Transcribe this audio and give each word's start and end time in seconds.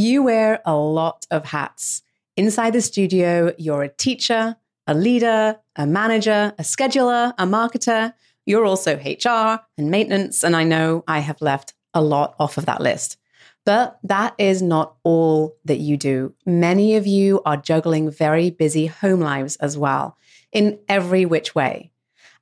You 0.00 0.22
wear 0.22 0.62
a 0.64 0.74
lot 0.74 1.26
of 1.30 1.44
hats. 1.44 2.02
Inside 2.34 2.72
the 2.72 2.80
studio, 2.80 3.52
you're 3.58 3.82
a 3.82 3.90
teacher, 3.90 4.56
a 4.86 4.94
leader, 4.94 5.58
a 5.76 5.86
manager, 5.86 6.54
a 6.58 6.62
scheduler, 6.62 7.34
a 7.36 7.44
marketer. 7.44 8.14
You're 8.46 8.64
also 8.64 8.96
HR 8.96 9.60
and 9.76 9.90
maintenance. 9.90 10.42
And 10.42 10.56
I 10.56 10.64
know 10.64 11.04
I 11.06 11.18
have 11.18 11.42
left 11.42 11.74
a 11.92 12.00
lot 12.00 12.34
off 12.40 12.56
of 12.56 12.64
that 12.64 12.80
list. 12.80 13.18
But 13.66 13.98
that 14.02 14.34
is 14.38 14.62
not 14.62 14.94
all 15.02 15.58
that 15.66 15.80
you 15.80 15.98
do. 15.98 16.34
Many 16.46 16.96
of 16.96 17.06
you 17.06 17.42
are 17.44 17.58
juggling 17.58 18.10
very 18.10 18.48
busy 18.48 18.86
home 18.86 19.20
lives 19.20 19.56
as 19.56 19.76
well, 19.76 20.16
in 20.50 20.78
every 20.88 21.26
which 21.26 21.54
way. 21.54 21.90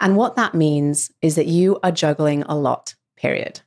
And 0.01 0.17
what 0.17 0.37
that 0.37 0.55
means 0.55 1.11
is 1.23 1.35
that 1.35 1.49
you 1.49 1.81
are 1.83 1.91
juggling 1.91 2.45
a 2.45 2.55
lot, 2.55 2.95
period. 3.17 3.63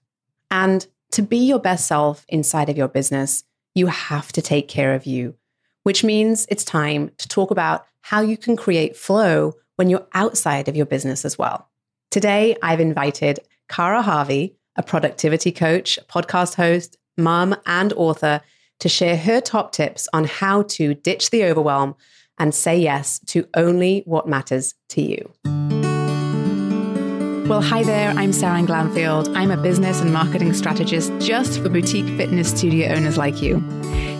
And 0.49 0.87
to 1.11 1.21
be 1.21 1.39
your 1.39 1.59
best 1.59 1.87
self 1.87 2.25
inside 2.29 2.69
of 2.69 2.77
your 2.77 2.87
business, 2.87 3.43
you 3.75 3.87
have 3.87 4.31
to 4.33 4.41
take 4.41 4.67
care 4.67 4.93
of 4.93 5.05
you, 5.05 5.35
which 5.83 6.03
means 6.03 6.45
it's 6.49 6.63
time 6.63 7.11
to 7.17 7.27
talk 7.27 7.51
about 7.51 7.85
how 8.01 8.21
you 8.21 8.37
can 8.37 8.55
create 8.55 8.97
flow 8.97 9.53
when 9.75 9.89
you're 9.89 10.07
outside 10.13 10.67
of 10.67 10.75
your 10.75 10.85
business 10.85 11.25
as 11.25 11.37
well. 11.37 11.69
Today, 12.09 12.55
I've 12.61 12.79
invited 12.79 13.39
Cara 13.69 14.01
Harvey, 14.01 14.57
a 14.75 14.83
productivity 14.83 15.51
coach, 15.51 15.97
podcast 16.07 16.55
host, 16.55 16.97
mom, 17.17 17.55
and 17.65 17.93
author, 17.93 18.41
to 18.79 18.89
share 18.89 19.15
her 19.15 19.39
top 19.39 19.71
tips 19.71 20.09
on 20.11 20.25
how 20.25 20.63
to 20.63 20.93
ditch 20.93 21.29
the 21.29 21.45
overwhelm 21.45 21.95
and 22.37 22.53
say 22.53 22.77
yes 22.77 23.19
to 23.27 23.47
only 23.53 24.01
what 24.05 24.27
matters 24.27 24.73
to 24.89 25.01
you. 25.01 25.80
Well, 27.51 27.61
hi 27.61 27.83
there. 27.83 28.11
I'm 28.11 28.31
Sarah 28.31 28.61
Glanfield. 28.61 29.35
I'm 29.35 29.51
a 29.51 29.57
business 29.57 29.99
and 29.99 30.13
marketing 30.13 30.53
strategist 30.53 31.11
just 31.19 31.61
for 31.61 31.67
boutique 31.67 32.05
fitness 32.15 32.49
studio 32.49 32.93
owners 32.93 33.17
like 33.17 33.41
you. 33.41 33.61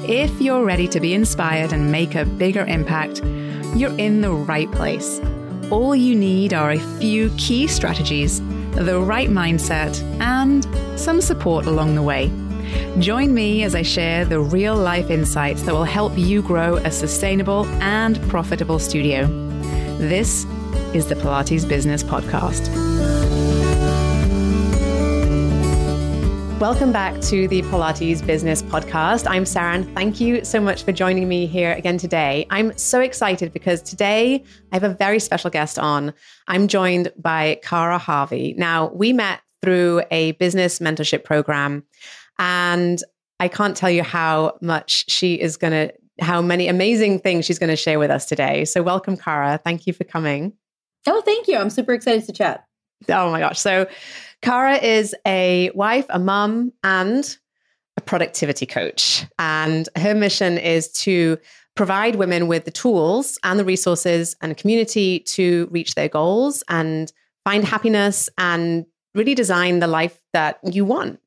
If 0.04 0.42
you're 0.42 0.66
ready 0.66 0.86
to 0.90 1.00
be 1.00 1.14
inspired 1.14 1.72
and 1.72 1.94
make 1.94 2.14
a 2.14 2.26
bigger 2.26 2.66
impact, 2.66 3.22
you're 3.74 3.98
in 3.98 4.20
the 4.20 4.34
right 4.34 4.70
place. 4.74 5.22
All 5.70 5.96
you 5.96 6.14
need 6.14 6.54
are 6.54 6.72
a 6.72 7.00
few 7.00 7.30
key 7.38 7.68
strategies, 7.68 8.42
the 8.72 9.00
right 9.00 9.30
mindset, 9.30 10.02
and 10.20 10.68
some 11.00 11.22
support 11.22 11.68
along 11.68 11.96
the 11.96 12.04
way. 12.04 12.30
Join 13.00 13.34
me 13.34 13.64
as 13.64 13.76
I 13.76 13.82
share 13.82 14.26
the 14.26 14.42
real 14.42 14.76
life 14.76 15.10
insights 15.10 15.62
that 15.62 15.74
will 15.74 15.86
help 15.86 16.18
you 16.18 16.42
grow 16.42 16.76
a 16.76 16.92
sustainable 16.92 17.66
and 17.82 18.22
profitable 18.30 18.78
studio. 18.78 19.26
This 20.00 20.44
is 20.94 21.08
the 21.08 21.16
Pilates 21.16 21.66
Business 21.66 22.04
Podcast. 22.04 22.91
Welcome 26.62 26.92
back 26.92 27.20
to 27.22 27.48
the 27.48 27.64
Pilates 27.64 28.24
Business 28.24 28.62
Podcast. 28.62 29.26
I'm 29.28 29.48
Sarah, 29.48 29.74
and 29.74 29.96
thank 29.96 30.22
you 30.22 30.46
so 30.46 30.62
much 30.62 30.84
for 30.84 30.92
joining 30.92 31.28
me 31.28 31.48
here 31.48 31.74
again 31.74 31.98
today. 31.98 32.46
I'm 32.52 32.78
so 32.78 33.02
excited 33.02 33.52
because 33.52 33.82
today 33.82 34.44
I 34.72 34.76
have 34.76 34.84
a 34.84 34.94
very 34.94 35.20
special 35.20 35.50
guest 35.50 35.80
on. 35.80 36.14
I'm 36.48 36.68
joined 36.68 37.12
by 37.18 37.60
Cara 37.64 37.98
Harvey. 37.98 38.54
Now, 38.60 38.92
we 38.94 39.12
met 39.12 39.42
through 39.64 40.04
a 40.12 40.34
business 40.34 40.78
mentorship 40.78 41.24
program, 41.24 41.84
and 42.38 43.02
I 43.40 43.48
can't 43.48 43.76
tell 43.76 43.90
you 43.90 44.04
how 44.04 44.60
much 44.62 45.10
she 45.10 45.42
is 45.42 45.58
going 45.58 45.74
to, 45.74 45.94
how 46.24 46.44
many 46.44 46.68
amazing 46.68 47.22
things 47.22 47.46
she's 47.46 47.58
going 47.58 47.72
to 47.72 47.76
share 47.76 47.98
with 47.98 48.12
us 48.12 48.28
today. 48.28 48.66
So, 48.66 48.84
welcome, 48.84 49.18
Cara. 49.18 49.60
Thank 49.64 49.88
you 49.88 49.94
for 49.94 50.04
coming. 50.04 50.54
Oh, 51.08 51.22
thank 51.22 51.48
you. 51.48 51.58
I'm 51.58 51.72
super 51.72 51.94
excited 51.94 52.26
to 52.28 52.34
chat. 52.34 52.68
Oh 53.10 53.32
my 53.32 53.40
gosh. 53.40 53.60
So, 53.60 53.88
Cara 54.42 54.76
is 54.76 55.16
a 55.26 55.70
wife, 55.76 56.06
a 56.10 56.20
mum, 56.20 56.74
and 56.84 57.38
a 57.98 58.02
productivity 58.02 58.66
coach. 58.66 59.26
And 59.38 59.88
her 59.96 60.16
mission 60.16 60.58
is 60.58 60.92
to 61.04 61.38
provide 61.76 62.16
women 62.16 62.48
with 62.48 62.66
the 62.66 62.72
tools 62.72 63.38
and 63.44 63.60
the 63.60 63.66
resources 63.66 64.36
and 64.42 64.58
community 64.58 65.20
to 65.20 65.68
reach 65.72 65.96
their 65.96 66.10
goals 66.10 66.64
and 66.70 67.12
find 67.46 67.64
happiness 67.64 68.30
and 68.38 68.86
really 69.16 69.36
design 69.36 69.80
the 69.80 69.88
life 69.88 70.22
that 70.34 70.60
you 70.64 70.86
want. 70.86 71.20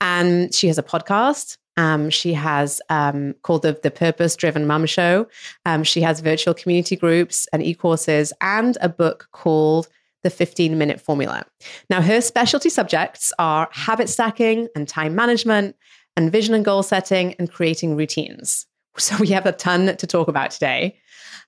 And 0.00 0.54
she 0.54 0.66
has 0.68 0.78
a 0.78 0.82
podcast. 0.82 1.56
Um, 1.76 2.10
she 2.10 2.34
has 2.34 2.82
um, 2.90 3.34
called 3.42 3.62
the, 3.62 3.78
the 3.82 3.90
Purpose 3.90 4.36
Driven 4.36 4.66
Mum 4.66 4.84
Show. 4.86 5.26
Um, 5.64 5.84
she 5.84 6.02
has 6.02 6.20
virtual 6.20 6.52
community 6.52 6.96
groups 6.96 7.48
and 7.52 7.62
e 7.62 7.74
courses 7.74 8.32
and 8.40 8.76
a 8.80 8.88
book 8.88 9.28
called 9.32 9.88
The 10.22 10.30
15 10.30 10.78
Minute 10.78 11.00
Formula. 11.00 11.44
Now, 11.90 12.00
her 12.00 12.20
specialty 12.20 12.68
subjects 12.68 13.32
are 13.38 13.68
habit 13.72 14.08
stacking 14.08 14.68
and 14.74 14.88
time 14.88 15.14
management, 15.14 15.76
and 16.16 16.30
vision 16.30 16.54
and 16.54 16.64
goal 16.64 16.82
setting 16.82 17.34
and 17.38 17.50
creating 17.50 17.96
routines. 17.96 18.66
So, 18.98 19.16
we 19.16 19.28
have 19.28 19.46
a 19.46 19.52
ton 19.52 19.96
to 19.96 20.06
talk 20.06 20.28
about 20.28 20.50
today. 20.50 20.98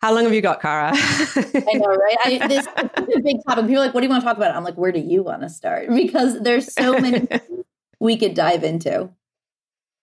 How 0.01 0.15
long 0.15 0.25
have 0.25 0.33
you 0.33 0.41
got, 0.41 0.63
Cara? 0.63 0.93
I 0.95 1.73
know, 1.75 1.89
right? 1.89 2.17
I, 2.25 2.49
this 2.49 2.67
is 2.67 2.73
a 2.77 3.21
big 3.21 3.37
topic. 3.47 3.67
People 3.67 3.83
are 3.83 3.85
like, 3.85 3.93
what 3.93 4.01
do 4.01 4.07
you 4.07 4.11
want 4.11 4.23
to 4.23 4.27
talk 4.27 4.39
about? 4.39 4.57
I'm 4.57 4.65
like, 4.65 4.77
where 4.77 4.93
do 4.93 4.99
you 4.99 5.23
want 5.23 5.43
to 5.43 5.51
start? 5.51 5.91
Because 5.91 6.41
there's 6.41 6.73
so 6.73 6.99
many 7.01 7.29
we 8.01 8.17
could 8.17 8.35
dive 8.35 8.63
into 8.63 9.11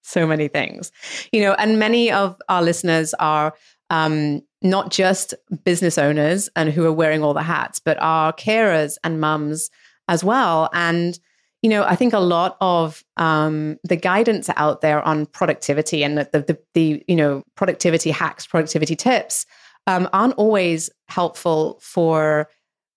so 0.04 0.26
many 0.26 0.48
things 0.48 0.92
you 1.32 1.42
know 1.42 1.54
and 1.54 1.78
many 1.78 2.12
of 2.12 2.36
our 2.50 2.64
listeners 2.64 3.14
are 3.16 3.54
um, 3.92 4.42
not 4.62 4.92
just 4.92 5.34
business 5.64 5.98
owners 5.98 6.50
and 6.56 6.72
who 6.72 6.86
are 6.86 6.94
wearing 6.94 7.24
all 7.24 7.34
the 7.34 7.44
hats 7.44 7.80
but 7.80 7.98
are 8.00 8.34
carers 8.34 8.98
and 9.04 9.20
mums 9.20 9.70
as 10.08 10.24
well. 10.24 10.70
And 10.74 11.20
you 11.62 11.70
know 11.70 11.84
i 11.84 11.96
think 11.96 12.12
a 12.12 12.20
lot 12.20 12.58
of 12.60 13.04
um, 13.18 13.78
the 13.84 13.96
guidance 13.96 14.50
out 14.56 14.82
there 14.82 15.00
on 15.04 15.28
productivity 15.28 16.04
and 16.04 16.18
the, 16.18 16.28
the, 16.34 16.58
the 16.74 17.04
you 17.08 17.16
know 17.16 17.44
productivity 17.54 18.10
hacks 18.10 18.48
productivity 18.48 18.96
tips 18.96 19.46
um, 19.88 20.10
aren't 20.12 20.34
always 20.36 20.90
helpful 21.08 21.80
for 21.80 22.50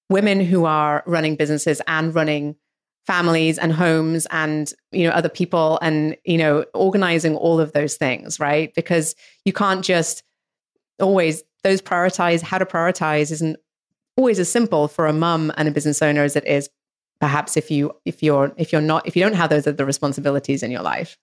women 0.08 0.40
who 0.40 0.64
are 0.64 1.02
running 1.06 1.36
businesses 1.36 1.80
and 1.86 2.14
running 2.14 2.56
families 3.06 3.58
and 3.58 3.72
homes 3.72 4.26
and 4.30 4.72
you 4.92 5.06
know 5.06 5.12
other 5.12 5.28
people 5.28 5.78
and 5.82 6.16
you 6.24 6.38
know 6.38 6.64
organizing 6.74 7.36
all 7.36 7.60
of 7.60 7.72
those 7.72 7.96
things 7.96 8.40
right? 8.40 8.72
Because 8.74 9.14
you 9.44 9.52
can't 9.52 9.84
just 9.84 10.22
always 11.00 11.42
those 11.64 11.82
prioritize 11.82 12.42
how 12.42 12.58
to 12.58 12.64
prioritize 12.64 13.32
isn't 13.32 13.56
always 14.16 14.38
as 14.38 14.48
simple 14.48 14.86
for 14.86 15.06
a 15.06 15.12
mum 15.12 15.52
and 15.56 15.66
a 15.66 15.70
business 15.70 16.00
owner 16.00 16.22
as 16.22 16.36
it 16.36 16.46
is 16.46 16.70
perhaps 17.20 17.56
if 17.56 17.70
you 17.70 17.92
if 18.04 18.22
you're 18.22 18.52
if 18.56 18.72
you're 18.72 18.80
not 18.80 19.06
if 19.06 19.16
you 19.16 19.22
don't 19.22 19.34
have 19.34 19.50
those 19.50 19.66
other 19.66 19.84
responsibilities 19.84 20.62
in 20.62 20.70
your 20.70 20.82
life. 20.82 21.18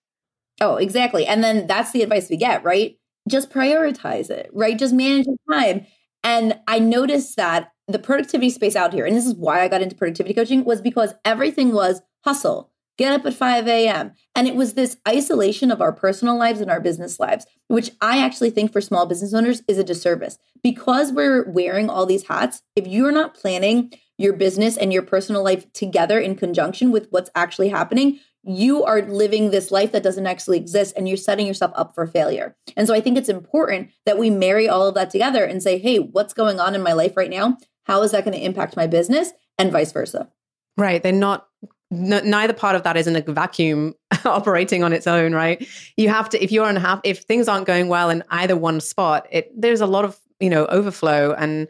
Oh 0.60 0.76
exactly. 0.76 1.26
And 1.26 1.44
then 1.44 1.68
that's 1.68 1.92
the 1.92 2.02
advice 2.02 2.30
we 2.30 2.38
get 2.38 2.64
right? 2.64 2.98
Just 3.30 3.50
prioritize 3.50 4.30
it 4.30 4.50
right? 4.54 4.78
Just 4.78 4.94
manage 4.94 5.28
your 5.28 5.38
time. 5.50 5.86
And 6.24 6.60
i 6.68 6.80
noticed 6.80 7.36
that 7.38 7.72
the 7.88 8.00
productivity 8.00 8.50
space 8.50 8.76
out 8.76 8.94
here, 8.94 9.06
and 9.06 9.16
this 9.16 9.26
is 9.26 9.36
why 9.36 9.62
I 9.62 9.68
got 9.68 9.82
into 9.82 9.96
productivity 9.96 10.34
coaching, 10.34 10.64
was 10.64 10.82
because 10.82 11.14
everything 11.26 11.74
was 11.74 12.02
hustle, 12.24 12.71
get 13.02 13.14
up 13.14 13.26
at 13.26 13.34
5 13.34 13.68
a.m. 13.68 14.14
And 14.36 14.48
it 14.48 14.56
was 14.56 14.74
this 14.74 14.98
isolation 15.08 15.72
of 15.72 15.82
our 15.82 15.92
personal 15.92 16.38
lives 16.38 16.62
and 16.62 16.72
our 16.72 16.80
business 16.80 17.20
lives, 17.20 17.46
which 17.68 17.92
I 18.02 18.20
actually 18.20 18.52
think 18.52 18.72
for 18.72 18.82
small 18.82 19.06
business 19.06 19.34
owners 19.34 19.62
is 19.68 19.78
a 19.78 19.84
disservice. 19.84 20.38
Because 20.64 21.12
we're 21.12 21.50
wearing 21.50 21.90
all 21.90 22.06
these 22.06 22.28
hats, 22.28 22.62
if 22.76 22.88
you're 22.88 23.12
not 23.12 23.34
planning 23.34 23.92
your 24.18 24.34
business 24.34 24.78
and 24.78 24.94
your 24.94 25.02
personal 25.02 25.44
life 25.44 25.72
together 25.74 26.20
in 26.20 26.36
conjunction 26.36 26.92
with 26.92 27.08
what's 27.10 27.32
actually 27.34 27.70
happening, 27.70 28.20
you 28.44 28.84
are 28.84 29.02
living 29.02 29.52
this 29.52 29.72
life 29.72 29.92
that 29.92 30.04
doesn't 30.04 30.28
actually 30.28 30.58
exist 30.58 30.94
and 30.96 31.08
you're 31.08 31.18
setting 31.18 31.48
yourself 31.48 31.72
up 31.76 31.94
for 31.94 32.08
failure. 32.08 32.56
And 32.76 32.88
so 32.88 32.94
I 32.94 33.02
think 33.02 33.18
it's 33.18 33.30
important 33.30 33.90
that 34.06 34.18
we 34.18 34.30
marry 34.30 34.68
all 34.68 34.88
of 34.88 34.96
that 34.96 35.10
together 35.10 35.44
and 35.44 35.62
say, 35.62 35.78
hey, 35.78 35.98
what's 35.98 36.34
going 36.34 36.60
on 36.60 36.76
in 36.76 36.82
my 36.82 36.94
life 36.94 37.18
right 37.18 37.30
now? 37.30 37.58
How 37.84 38.02
is 38.04 38.12
that 38.12 38.26
going 38.26 38.38
to 38.38 38.44
impact 38.44 38.76
my 38.76 38.88
business 38.88 39.32
and 39.58 39.72
vice 39.72 39.92
versa? 39.92 40.30
Right. 40.78 41.02
They're 41.02 41.12
not, 41.12 41.48
n- 41.92 42.30
neither 42.30 42.54
part 42.54 42.76
of 42.76 42.84
that 42.84 42.98
is 42.98 43.08
in 43.08 43.16
a 43.16 43.22
vacuum 43.22 43.96
operating 44.26 44.84
on 44.84 44.94
its 44.94 45.08
own, 45.08 45.34
right? 45.34 45.68
You 45.98 46.10
have 46.10 46.30
to, 46.30 46.44
if 46.44 46.52
you're 46.52 46.72
half, 46.80 47.02
if 47.04 47.20
things 47.24 47.48
aren't 47.48 47.68
going 47.68 47.88
well 47.88 48.10
in 48.10 48.24
either 48.30 48.56
one 48.56 48.80
spot, 48.80 49.28
it, 49.32 49.52
there's 49.60 49.82
a 49.82 49.86
lot 49.86 50.06
of, 50.06 50.20
you 50.40 50.50
know, 50.50 50.66
overflow 50.68 51.34
and 51.34 51.68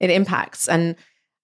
it 0.00 0.10
impacts. 0.10 0.68
And, 0.68 0.96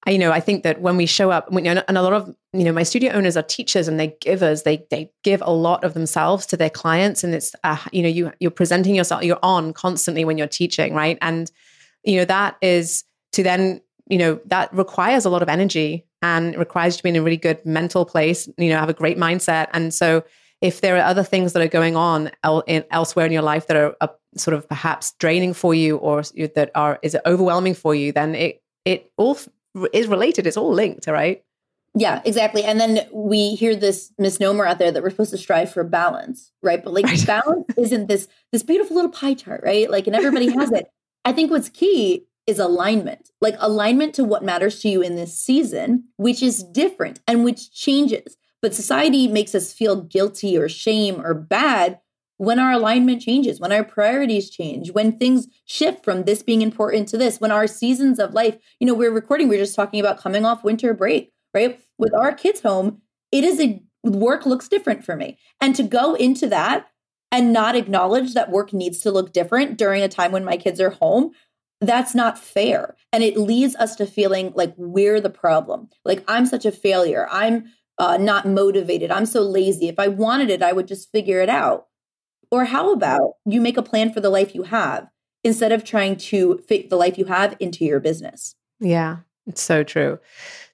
you 0.07 0.19
know, 0.19 0.33
I 0.33 0.41
think 0.41 0.63
that 0.63 0.81
when 0.81 0.97
we 0.97 1.07
show 1.07 1.31
up, 1.31 1.49
you 1.53 1.61
know, 1.61 1.83
and 1.87 1.99
a 1.99 2.03
lot 2.03 2.15
of, 2.15 2.35
you 2.53 2.65
know, 2.65 2.73
my 2.73 2.83
studio 2.83 3.13
owners 3.13 3.37
are 3.37 3.43
teachers 3.43 3.87
and 3.87 4.01
they 4.01 4.17
givers. 4.21 4.63
They 4.63 4.87
they 4.91 5.13
give 5.23 5.43
a 5.45 5.53
lot 5.53 5.85
of 5.85 5.93
themselves 5.93 6.47
to 6.47 6.57
their 6.57 6.71
clients, 6.71 7.23
and 7.23 7.35
it's, 7.35 7.55
uh, 7.65 7.77
you 7.93 8.03
know, 8.03 8.09
you 8.09 8.33
you're 8.41 8.51
presenting 8.51 8.95
yourself, 8.95 9.23
you're 9.23 9.39
on 9.43 9.75
constantly 9.75 10.25
when 10.25 10.39
you're 10.39 10.47
teaching, 10.47 10.95
right? 10.95 11.19
And 11.21 11.51
you 12.03 12.17
know 12.17 12.25
that 12.25 12.57
is 12.63 13.05
to 13.33 13.43
then 13.43 13.83
you 14.11 14.19
know, 14.19 14.41
that 14.47 14.75
requires 14.75 15.25
a 15.25 15.31
lot 15.31 15.41
of 15.41 15.49
energy 15.49 16.05
and 16.23 16.57
requires 16.57 16.95
you 16.95 16.99
to 16.99 17.03
be 17.05 17.09
in 17.11 17.17
a 17.17 17.23
really 17.23 17.37
good 17.37 17.65
mental 17.65 18.05
place, 18.05 18.49
you 18.59 18.69
know, 18.69 18.79
have 18.79 18.89
a 18.89 18.95
great 18.95 19.17
mindset. 19.17 19.69
And 19.73 19.93
so 19.93 20.25
if 20.61 20.81
there 20.81 20.97
are 20.97 21.05
other 21.05 21.23
things 21.23 21.53
that 21.53 21.63
are 21.63 21.69
going 21.69 21.97
on 21.97 22.31
el- 22.45 22.61
in, 22.67 22.85
elsewhere 22.91 23.27
in 23.27 23.33
your 23.33 23.43
life 23.43 23.67
that 23.69 23.77
are, 23.77 23.97
are, 24.01 24.15
sort 24.37 24.57
of 24.57 24.69
perhaps 24.69 25.13
draining 25.19 25.53
for 25.53 25.75
you 25.75 25.97
or 25.97 26.23
that 26.55 26.71
are 26.77 27.01
is 27.03 27.17
overwhelming 27.27 27.75
for 27.75 27.97
you, 27.97 28.13
then 28.13 28.37
it 28.37 28.63
it 28.85 29.11
all 29.17 29.37
is 29.93 30.07
related. 30.07 30.47
It's 30.47 30.57
all 30.57 30.73
linked, 30.73 31.09
right? 31.09 31.43
Yeah, 31.95 32.23
exactly. 32.25 32.63
And 32.63 32.81
then 32.81 33.09
we 33.13 33.57
hear 33.57 33.75
this 33.75 34.13
misnomer 34.19 34.65
out 34.65 34.79
there 34.79 34.93
that 34.93 35.03
we're 35.03 35.11
supposed 35.11 35.33
to 35.33 35.39
strive 35.39 35.73
for 35.73 35.83
balance, 35.83 36.53
right? 36.63 36.83
But 36.83 36.93
like 36.93 37.07
right. 37.07 37.27
balance 37.27 37.67
isn't 37.77 38.07
this 38.07 38.29
this 38.53 38.63
beautiful 38.63 38.95
little 38.95 39.11
pie 39.11 39.35
chart, 39.35 39.63
right? 39.65 39.91
Like 39.91 40.07
and 40.07 40.15
everybody 40.15 40.53
has 40.53 40.71
it. 40.71 40.87
I 41.25 41.33
think 41.33 41.51
what's 41.51 41.69
key 41.69 42.25
is 42.47 42.59
alignment. 42.59 43.31
Like 43.41 43.57
alignment 43.59 44.15
to 44.17 44.25
what 44.25 44.45
matters 44.45 44.81
to 44.81 44.89
you 44.89 45.03
in 45.03 45.17
this 45.17 45.39
season, 45.39 46.05
which 46.17 46.43
is 46.43 46.63
different 46.63 47.21
and 47.27 47.45
which 47.45 47.73
changes. 47.73 48.37
But 48.63 48.75
society 48.75 49.29
makes 49.29 49.55
us 49.55 49.73
feel 49.73 50.03
guilty 50.03 50.57
or 50.59 50.69
shame 50.69 51.21
or 51.25 51.35
bad 51.35 52.01
when 52.37 52.59
our 52.59 52.73
alignment 52.73 53.21
changes, 53.21 53.61
when 53.61 53.71
our 53.71 53.85
priorities 53.85 54.49
change, 54.49 54.93
when 54.93 55.19
things 55.19 55.47
shift 55.67 56.03
from 56.03 56.25
this 56.25 56.43
being 56.43 56.63
important 56.63 57.07
to 57.09 57.19
this, 57.19 57.39
when 57.39 57.51
our 57.51 57.67
seasons 57.67 58.19
of 58.19 58.33
life, 58.33 58.57
you 58.79 58.87
know, 58.87 58.95
we're 58.95 59.11
recording, 59.11 59.47
we're 59.47 59.59
just 59.59 59.77
talking 59.77 60.01
about 60.01 60.19
coming 60.19 60.47
off 60.47 60.65
winter 60.65 60.95
break, 60.95 61.33
right? 61.53 61.79
With 61.99 62.15
our 62.15 62.33
kids 62.33 62.63
home, 62.63 63.03
it 63.31 63.45
is 63.45 63.61
a 63.61 63.83
work 64.05 64.47
looks 64.47 64.69
different 64.69 65.05
for 65.05 65.17
me. 65.17 65.39
And 65.61 65.77
to 65.77 65.83
go 65.83 66.15
into 66.15 66.49
that 66.49 66.89
and 67.31 67.53
not 67.53 67.77
acknowledge 67.77 68.33
that 68.35 68.51
work 68.51 68.73
needs 68.73 69.01
to 69.01 69.11
look 69.11 69.33
different 69.33 69.77
during 69.77 70.03
a 70.03 70.09
time 70.09 70.33
when 70.33 70.45
my 70.45 70.57
kids 70.57 70.81
are 70.81 70.91
home, 70.91 71.33
that's 71.81 72.15
not 72.15 72.39
fair. 72.39 72.97
And 73.13 73.23
it 73.25 73.37
leads 73.37 73.75
us 73.77 73.97
to 73.97 74.07
feeling 74.07 74.53
like 74.55 74.75
we're 74.77 75.21
the 75.21 75.31
problem. 75.31 75.89
Like 76.05 76.23
I'm 76.29 76.47
such 76.47 76.67
a 76.67 76.73
failure. 76.73 77.27
I'm 77.31 77.65
uh, 77.99 78.17
not 78.17 78.47
motivated. 78.47 79.11
I'm 79.11 79.27
so 79.27 79.43
lazy. 79.43 79.89
If 79.89 79.99
I 79.99 80.09
wanted 80.09 80.51
it, 80.51 80.63
I 80.63 80.73
would 80.73 80.89
just 80.89 81.11
figure 81.11 81.41
it 81.41 81.49
out. 81.49 81.87
Or 82.51 82.65
how 82.65 82.93
about 82.93 83.35
you 83.47 83.61
make 83.61 83.77
a 83.77 83.83
plan 83.83 84.13
for 84.13 84.21
the 84.21 84.31
life 84.31 84.55
you 84.55 84.65
have 84.65 85.09
instead 85.45 85.73
of 85.73 85.85
trying 85.85 86.17
to 86.17 86.59
fit 86.67 86.91
the 86.91 86.97
life 86.97 87.17
you 87.17 87.27
have 87.27 87.57
into 87.61 87.85
your 87.85 88.01
business? 88.01 88.57
Yeah, 88.81 89.19
it's 89.47 89.63
so 89.63 89.85
true. 89.85 90.19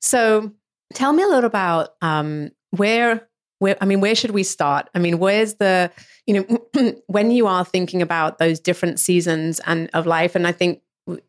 So 0.01 0.53
tell 0.95 1.13
me 1.13 1.23
a 1.23 1.29
little 1.29 1.45
about 1.45 1.91
um, 2.01 2.51
where 2.71 3.29
where 3.59 3.77
I 3.81 3.87
mean, 3.87 4.01
where 4.01 4.15
should 4.15 4.33
we 4.33 4.43
start? 4.43 4.89
I 4.95 4.99
mean, 4.99 5.19
where's 5.19 5.55
the 5.55 5.91
you 6.27 6.35
know 6.75 6.93
when 7.07 7.31
you 7.31 7.47
are 7.47 7.65
thinking 7.65 8.03
about 8.03 8.39
those 8.39 8.61
different 8.61 9.01
seasons 9.01 9.61
and 9.67 9.91
of 9.95 10.07
life, 10.07 10.35
and 10.35 10.47
I 10.47 10.53
think 10.53 10.81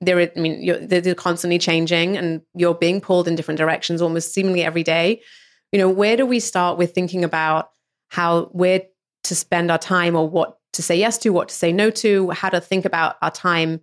there 0.02 0.20
I 0.20 0.40
mean 0.40 0.62
you're, 0.62 0.80
they're 0.80 1.16
constantly 1.16 1.60
changing, 1.60 2.18
and 2.18 2.42
you're 2.56 2.76
being 2.76 3.02
pulled 3.02 3.28
in 3.28 3.36
different 3.36 3.58
directions 3.58 4.02
almost 4.02 4.34
seemingly 4.34 4.64
every 4.64 4.84
day. 4.84 5.22
You 5.72 5.80
know, 5.80 5.90
where 5.90 6.18
do 6.18 6.26
we 6.26 6.40
start 6.40 6.78
with 6.78 6.94
thinking 6.94 7.24
about 7.24 7.70
how 8.10 8.46
where 8.46 8.84
to 9.24 9.36
spend 9.36 9.70
our 9.72 9.78
time 9.78 10.16
or 10.16 10.28
what 10.28 10.58
to 10.74 10.82
say 10.82 10.96
yes 10.96 11.18
to, 11.20 11.30
what 11.30 11.50
to 11.50 11.56
say 11.56 11.72
no 11.72 11.90
to, 11.90 12.32
how 12.32 12.50
to 12.50 12.62
think 12.62 12.86
about 12.86 13.18
our 13.22 13.32
time 13.32 13.82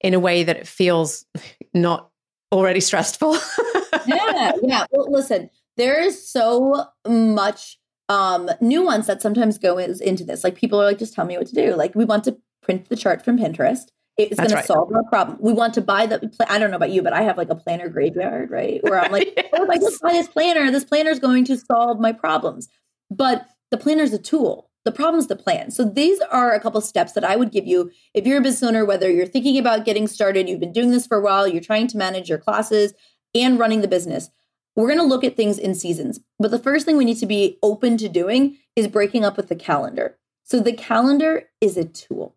in 0.00 0.14
a 0.14 0.20
way 0.20 0.44
that 0.44 0.56
it 0.56 0.68
feels 0.68 1.24
not 1.74 2.10
already 2.52 2.80
stressful. 2.80 3.36
yeah, 4.06 4.52
yeah. 4.62 4.86
Well, 4.90 5.10
listen, 5.10 5.50
there 5.76 6.00
is 6.00 6.26
so 6.26 6.86
much 7.06 7.78
um 8.10 8.50
nuance 8.60 9.06
that 9.06 9.22
sometimes 9.22 9.58
goes 9.58 10.00
into 10.00 10.24
this. 10.24 10.44
Like 10.44 10.54
people 10.54 10.80
are 10.80 10.84
like, 10.84 10.98
just 10.98 11.14
tell 11.14 11.24
me 11.24 11.36
what 11.36 11.46
to 11.48 11.54
do. 11.54 11.74
Like 11.74 11.94
we 11.94 12.04
want 12.04 12.24
to 12.24 12.36
print 12.62 12.88
the 12.88 12.96
chart 12.96 13.24
from 13.24 13.38
Pinterest. 13.38 13.86
It's 14.16 14.38
going 14.38 14.52
right. 14.52 14.60
to 14.60 14.66
solve 14.66 14.92
our 14.94 15.02
problem. 15.04 15.38
We 15.40 15.52
want 15.52 15.74
to 15.74 15.80
buy 15.80 16.06
the. 16.06 16.30
I 16.48 16.58
don't 16.58 16.70
know 16.70 16.76
about 16.76 16.90
you, 16.90 17.02
but 17.02 17.12
I 17.12 17.22
have 17.22 17.36
like 17.36 17.50
a 17.50 17.56
planner 17.56 17.88
graveyard, 17.88 18.50
right? 18.50 18.80
Where 18.84 19.00
I'm 19.00 19.10
like, 19.10 19.32
yes. 19.36 19.48
oh, 19.54 19.64
if 19.64 19.70
I 19.70 19.76
just 19.76 20.00
buy 20.00 20.12
this 20.12 20.28
planner, 20.28 20.70
this 20.70 20.84
planner 20.84 21.10
is 21.10 21.18
going 21.18 21.44
to 21.46 21.56
solve 21.56 21.98
my 21.98 22.12
problems. 22.12 22.68
But 23.10 23.46
the 23.70 23.76
planner 23.76 24.04
is 24.04 24.12
a 24.12 24.18
tool. 24.18 24.70
The 24.84 24.92
problem 24.92 25.18
is 25.18 25.26
the 25.26 25.36
plan. 25.36 25.70
So 25.70 25.84
these 25.84 26.20
are 26.30 26.52
a 26.52 26.60
couple 26.60 26.80
steps 26.80 27.12
that 27.12 27.24
I 27.24 27.36
would 27.36 27.50
give 27.50 27.66
you 27.66 27.90
if 28.12 28.26
you're 28.26 28.38
a 28.38 28.42
business 28.42 28.68
owner, 28.68 28.84
whether 28.84 29.10
you're 29.10 29.26
thinking 29.26 29.58
about 29.58 29.84
getting 29.84 30.06
started, 30.06 30.48
you've 30.48 30.60
been 30.60 30.72
doing 30.72 30.90
this 30.90 31.06
for 31.06 31.18
a 31.18 31.22
while, 31.22 31.48
you're 31.48 31.62
trying 31.62 31.86
to 31.88 31.96
manage 31.96 32.28
your 32.28 32.38
classes 32.38 32.92
and 33.34 33.58
running 33.58 33.80
the 33.80 33.88
business. 33.88 34.30
We're 34.76 34.88
going 34.88 34.98
to 34.98 35.04
look 35.04 35.24
at 35.24 35.36
things 35.36 35.58
in 35.58 35.74
seasons. 35.74 36.20
But 36.38 36.50
the 36.50 36.58
first 36.58 36.84
thing 36.84 36.96
we 36.96 37.04
need 37.04 37.18
to 37.18 37.26
be 37.26 37.58
open 37.62 37.96
to 37.98 38.08
doing 38.08 38.58
is 38.76 38.86
breaking 38.86 39.24
up 39.24 39.36
with 39.36 39.48
the 39.48 39.56
calendar. 39.56 40.18
So 40.42 40.60
the 40.60 40.72
calendar 40.72 41.44
is 41.60 41.76
a 41.78 41.84
tool 41.84 42.36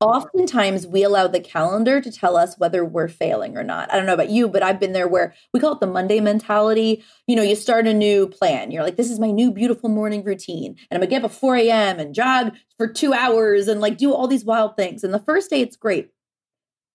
oftentimes 0.00 0.86
we 0.86 1.02
allow 1.02 1.26
the 1.26 1.40
calendar 1.40 2.00
to 2.00 2.12
tell 2.12 2.36
us 2.36 2.58
whether 2.58 2.84
we're 2.84 3.08
failing 3.08 3.56
or 3.56 3.62
not. 3.62 3.90
I 3.92 3.96
don't 3.96 4.04
know 4.04 4.14
about 4.14 4.30
you, 4.30 4.48
but 4.48 4.62
I've 4.62 4.78
been 4.78 4.92
there 4.92 5.08
where 5.08 5.34
we 5.54 5.60
call 5.60 5.72
it 5.72 5.80
the 5.80 5.86
Monday 5.86 6.20
mentality. 6.20 7.02
You 7.26 7.36
know, 7.36 7.42
you 7.42 7.56
start 7.56 7.86
a 7.86 7.94
new 7.94 8.28
plan. 8.28 8.70
You're 8.70 8.82
like, 8.82 8.96
this 8.96 9.10
is 9.10 9.18
my 9.18 9.30
new 9.30 9.50
beautiful 9.50 9.88
morning 9.88 10.22
routine. 10.22 10.76
And 10.90 10.96
I'm 10.96 11.00
gonna 11.00 11.10
get 11.10 11.24
up 11.24 11.30
at 11.30 11.36
4 11.38 11.56
a.m. 11.56 11.98
and 11.98 12.14
jog 12.14 12.52
for 12.76 12.86
two 12.86 13.14
hours 13.14 13.68
and 13.68 13.80
like 13.80 13.96
do 13.96 14.12
all 14.12 14.28
these 14.28 14.44
wild 14.44 14.76
things. 14.76 15.02
And 15.02 15.14
the 15.14 15.18
first 15.18 15.48
day 15.48 15.62
it's 15.62 15.76
great. 15.76 16.10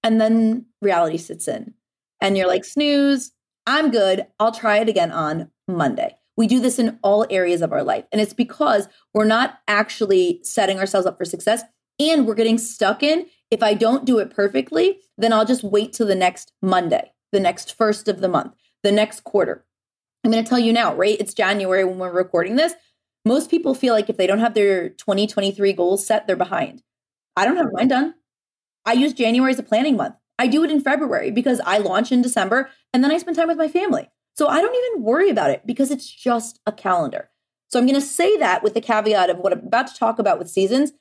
And 0.04 0.22
then 0.22 0.68
reality 0.82 1.18
sits 1.18 1.48
in. 1.48 1.74
And 2.22 2.38
you're 2.38 2.48
like, 2.48 2.66
snooze, 2.66 3.32
I'm 3.66 3.90
good. 3.90 4.28
I'll 4.40 4.52
try 4.52 4.78
it 4.78 4.90
again 4.90 5.12
on 5.12 5.50
Monday. 5.68 6.18
We 6.38 6.46
do 6.46 6.60
this 6.60 6.78
in 6.78 7.00
all 7.02 7.26
areas 7.30 7.62
of 7.62 7.72
our 7.72 7.84
life. 7.84 8.06
And 8.12 8.22
it's 8.22 8.34
because 8.34 8.88
we're 9.14 9.26
not 9.26 9.60
actually 9.68 10.40
setting 10.44 10.80
ourselves 10.80 11.08
up 11.08 11.18
for 11.18 11.26
success 11.26 11.64
and 12.10 12.26
we're 12.26 12.36
getting 12.36 12.58
stuck 12.58 13.04
in 13.04 13.28
if 13.52 13.62
I 13.62 13.74
don't 13.74 14.06
do 14.06 14.18
it 14.20 14.34
perfectly, 14.34 15.00
then 15.18 15.34
I'll 15.34 15.46
just 15.46 15.64
wait 15.64 15.92
till 15.94 16.08
the 16.08 16.16
next 16.16 16.54
Monday, 16.62 17.12
the 17.34 17.40
next 17.40 17.78
first 17.78 18.08
of 18.08 18.22
the 18.22 18.30
month, 18.30 18.54
the 18.82 18.94
next 18.94 19.26
quarter. 19.26 19.66
I'm 20.24 20.32
going 20.32 20.44
to 20.44 20.50
tell 20.50 20.60
you 20.60 20.72
now, 20.72 20.96
right? 20.96 21.20
It's 21.20 21.34
January 21.34 21.84
when 21.84 22.00
we're 22.00 22.14
recording 22.14 22.56
this. 22.56 22.74
Most 23.26 23.52
people 23.52 23.76
feel 23.76 23.94
like 23.94 24.10
if 24.10 24.18
they 24.18 24.26
don't 24.26 24.40
have 24.40 24.54
their 24.54 24.90
2023 24.90 25.74
goals 25.74 26.06
set, 26.06 26.26
they're 26.26 26.36
behind. 26.36 26.82
I 27.36 27.46
don't 27.46 27.58
have 27.58 27.72
mine 27.74 27.90
done. 27.90 28.16
I 28.86 28.94
use 28.94 29.14
January 29.14 29.52
as 29.52 29.60
a 29.60 29.64
planning 29.64 29.98
month. 29.98 30.16
I 30.40 30.48
do 30.48 30.64
it 30.64 30.72
in 30.72 30.82
February 30.82 31.30
because 31.30 31.60
I 31.66 31.78
launch 31.78 32.12
in 32.12 32.22
December 32.22 32.70
and 32.94 33.04
then 33.04 33.12
I 33.12 33.18
spend 33.18 33.36
time 33.36 33.50
with 33.50 33.58
my 33.58 33.68
family. 33.68 34.10
So 34.36 34.48
I 34.48 34.62
don't 34.62 34.76
even 34.76 35.04
worry 35.04 35.30
about 35.30 35.52
it 35.52 35.68
because 35.68 35.92
it's 35.92 36.10
just 36.10 36.60
a 36.66 36.72
calendar. 36.72 37.30
So 37.68 37.80
I'm 37.80 37.86
going 37.86 38.00
to 38.00 38.06
say 38.06 38.38
that 38.38 38.64
with 38.64 38.74
the 38.74 38.82
caveat 38.82 39.30
of 39.30 39.38
what 39.38 39.54
I'm 39.54 39.60
about 39.60 39.88
to 39.88 39.96
talk 39.96 40.20
about 40.20 40.40
with 40.40 40.50
seasons. 40.50 40.94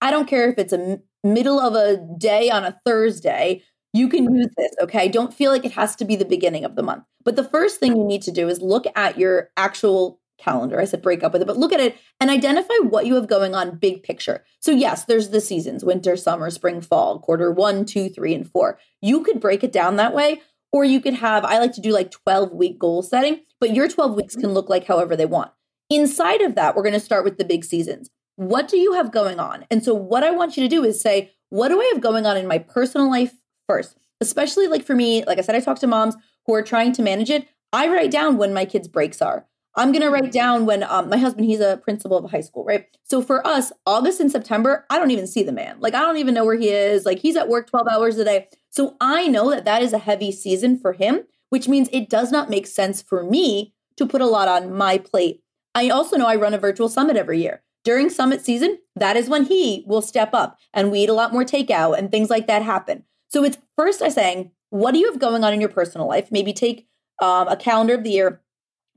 I 0.00 0.10
don't 0.10 0.28
care 0.28 0.50
if 0.50 0.58
it's 0.58 0.72
a 0.72 1.00
middle 1.24 1.58
of 1.58 1.74
a 1.74 1.98
day 2.18 2.50
on 2.50 2.64
a 2.64 2.78
Thursday. 2.84 3.62
You 3.92 4.08
can 4.08 4.34
use 4.34 4.48
this, 4.56 4.72
okay? 4.82 5.08
Don't 5.08 5.32
feel 5.32 5.50
like 5.50 5.64
it 5.64 5.72
has 5.72 5.96
to 5.96 6.04
be 6.04 6.16
the 6.16 6.24
beginning 6.24 6.64
of 6.64 6.76
the 6.76 6.82
month. 6.82 7.04
But 7.24 7.36
the 7.36 7.44
first 7.44 7.80
thing 7.80 7.96
you 7.96 8.04
need 8.04 8.22
to 8.22 8.32
do 8.32 8.48
is 8.48 8.60
look 8.60 8.86
at 8.94 9.18
your 9.18 9.50
actual 9.56 10.20
calendar. 10.38 10.78
I 10.78 10.84
said 10.84 11.02
break 11.02 11.24
up 11.24 11.32
with 11.32 11.42
it, 11.42 11.46
but 11.46 11.56
look 11.56 11.72
at 11.72 11.80
it 11.80 11.96
and 12.20 12.30
identify 12.30 12.74
what 12.82 13.06
you 13.06 13.14
have 13.14 13.26
going 13.26 13.54
on 13.54 13.78
big 13.78 14.02
picture. 14.02 14.44
So, 14.60 14.70
yes, 14.70 15.04
there's 15.04 15.30
the 15.30 15.40
seasons 15.40 15.84
winter, 15.84 16.16
summer, 16.16 16.50
spring, 16.50 16.80
fall, 16.82 17.18
quarter 17.18 17.50
one, 17.50 17.84
two, 17.86 18.08
three, 18.10 18.34
and 18.34 18.48
four. 18.48 18.78
You 19.00 19.22
could 19.22 19.40
break 19.40 19.64
it 19.64 19.72
down 19.72 19.96
that 19.96 20.14
way, 20.14 20.42
or 20.72 20.84
you 20.84 21.00
could 21.00 21.14
have, 21.14 21.44
I 21.44 21.58
like 21.58 21.72
to 21.72 21.80
do 21.80 21.90
like 21.90 22.10
12 22.10 22.52
week 22.52 22.78
goal 22.78 23.02
setting, 23.02 23.40
but 23.60 23.74
your 23.74 23.88
12 23.88 24.14
weeks 24.14 24.34
mm-hmm. 24.34 24.42
can 24.42 24.52
look 24.52 24.68
like 24.68 24.86
however 24.86 25.16
they 25.16 25.26
want. 25.26 25.52
Inside 25.88 26.42
of 26.42 26.54
that, 26.56 26.74
we're 26.74 26.82
going 26.82 26.92
to 26.92 27.00
start 27.00 27.24
with 27.24 27.38
the 27.38 27.44
big 27.44 27.64
seasons 27.64 28.10
what 28.36 28.68
do 28.68 28.78
you 28.78 28.92
have 28.92 29.10
going 29.10 29.40
on? 29.40 29.64
And 29.70 29.82
so, 29.82 29.94
what 29.94 30.22
I 30.22 30.30
want 30.30 30.56
you 30.56 30.62
to 30.62 30.68
do 30.68 30.84
is 30.84 31.00
say, 31.00 31.32
what 31.50 31.68
do 31.68 31.80
I 31.80 31.90
have 31.92 32.02
going 32.02 32.26
on 32.26 32.36
in 32.36 32.46
my 32.46 32.58
personal 32.58 33.10
life 33.10 33.34
first? 33.66 33.96
Especially 34.20 34.68
like 34.68 34.84
for 34.84 34.94
me, 34.94 35.24
like 35.24 35.38
I 35.38 35.42
said, 35.42 35.54
I 35.54 35.60
talk 35.60 35.78
to 35.80 35.86
moms 35.86 36.16
who 36.46 36.54
are 36.54 36.62
trying 36.62 36.92
to 36.92 37.02
manage 37.02 37.30
it. 37.30 37.48
I 37.72 37.88
write 37.88 38.10
down 38.10 38.36
when 38.36 38.54
my 38.54 38.64
kids' 38.64 38.88
breaks 38.88 39.20
are. 39.20 39.46
I'm 39.78 39.92
going 39.92 40.02
to 40.02 40.10
write 40.10 40.32
down 40.32 40.64
when 40.64 40.82
um, 40.84 41.10
my 41.10 41.18
husband, 41.18 41.44
he's 41.44 41.60
a 41.60 41.76
principal 41.76 42.16
of 42.16 42.24
a 42.24 42.28
high 42.28 42.40
school, 42.40 42.64
right? 42.64 42.86
So 43.02 43.20
for 43.20 43.46
us, 43.46 43.72
August 43.84 44.20
and 44.20 44.32
September, 44.32 44.86
I 44.88 44.98
don't 44.98 45.10
even 45.10 45.26
see 45.26 45.42
the 45.42 45.52
man. 45.52 45.76
Like, 45.80 45.94
I 45.94 46.00
don't 46.00 46.16
even 46.16 46.32
know 46.32 46.46
where 46.46 46.56
he 46.56 46.70
is. 46.70 47.04
Like, 47.04 47.18
he's 47.18 47.36
at 47.36 47.48
work 47.48 47.68
12 47.68 47.86
hours 47.86 48.16
a 48.16 48.24
day. 48.24 48.48
So 48.70 48.96
I 49.02 49.28
know 49.28 49.50
that 49.50 49.66
that 49.66 49.82
is 49.82 49.92
a 49.92 49.98
heavy 49.98 50.32
season 50.32 50.78
for 50.78 50.94
him, 50.94 51.24
which 51.50 51.68
means 51.68 51.90
it 51.92 52.08
does 52.08 52.32
not 52.32 52.48
make 52.48 52.66
sense 52.66 53.02
for 53.02 53.22
me 53.22 53.74
to 53.98 54.06
put 54.06 54.22
a 54.22 54.26
lot 54.26 54.48
on 54.48 54.72
my 54.72 54.96
plate. 54.96 55.42
I 55.74 55.90
also 55.90 56.16
know 56.16 56.26
I 56.26 56.36
run 56.36 56.54
a 56.54 56.58
virtual 56.58 56.88
summit 56.88 57.18
every 57.18 57.42
year 57.42 57.62
during 57.86 58.10
summit 58.10 58.44
season, 58.44 58.78
that 58.96 59.16
is 59.16 59.28
when 59.28 59.44
he 59.44 59.84
will 59.86 60.02
step 60.02 60.34
up 60.34 60.58
and 60.74 60.90
we 60.90 60.98
eat 60.98 61.08
a 61.08 61.14
lot 61.14 61.32
more 61.32 61.44
takeout 61.44 61.96
and 61.96 62.10
things 62.10 62.28
like 62.28 62.48
that 62.48 62.62
happen. 62.62 63.04
So 63.28 63.44
it's 63.44 63.58
first 63.76 64.02
I 64.02 64.08
saying, 64.08 64.50
what 64.70 64.92
do 64.92 64.98
you 64.98 65.08
have 65.08 65.20
going 65.20 65.44
on 65.44 65.54
in 65.54 65.60
your 65.60 65.70
personal 65.70 66.08
life? 66.08 66.32
Maybe 66.32 66.52
take 66.52 66.88
um, 67.22 67.46
a 67.46 67.56
calendar 67.56 67.94
of 67.94 68.02
the 68.02 68.10
year, 68.10 68.42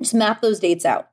just 0.02 0.16
map 0.16 0.42
those 0.42 0.60
dates 0.60 0.86
out. 0.86 1.10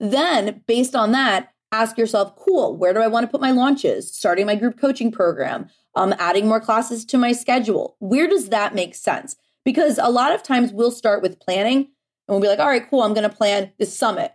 Then, 0.00 0.64
based 0.66 0.96
on 0.96 1.12
that, 1.12 1.52
ask 1.70 1.96
yourself, 1.96 2.34
cool, 2.34 2.76
where 2.76 2.92
do 2.92 3.00
I 3.00 3.06
want 3.06 3.24
to 3.24 3.30
put 3.30 3.40
my 3.40 3.52
launches? 3.52 4.12
Starting 4.12 4.46
my 4.46 4.56
group 4.56 4.76
coaching 4.76 5.12
program, 5.12 5.68
um, 5.94 6.12
adding 6.18 6.48
more 6.48 6.60
classes 6.60 7.04
to 7.06 7.18
my 7.18 7.30
schedule. 7.30 7.96
Where 8.00 8.26
does 8.26 8.48
that 8.48 8.74
make 8.74 8.96
sense? 8.96 9.36
Because 9.64 9.98
a 9.98 10.10
lot 10.10 10.34
of 10.34 10.42
times 10.42 10.72
we'll 10.72 10.90
start 10.90 11.22
with 11.22 11.38
planning 11.38 11.76
and 11.76 11.86
we'll 12.28 12.40
be 12.40 12.48
like, 12.48 12.58
all 12.58 12.66
right, 12.66 12.90
cool, 12.90 13.02
I'm 13.02 13.14
going 13.14 13.28
to 13.28 13.36
plan 13.36 13.70
this 13.78 13.96
summit. 13.96 14.32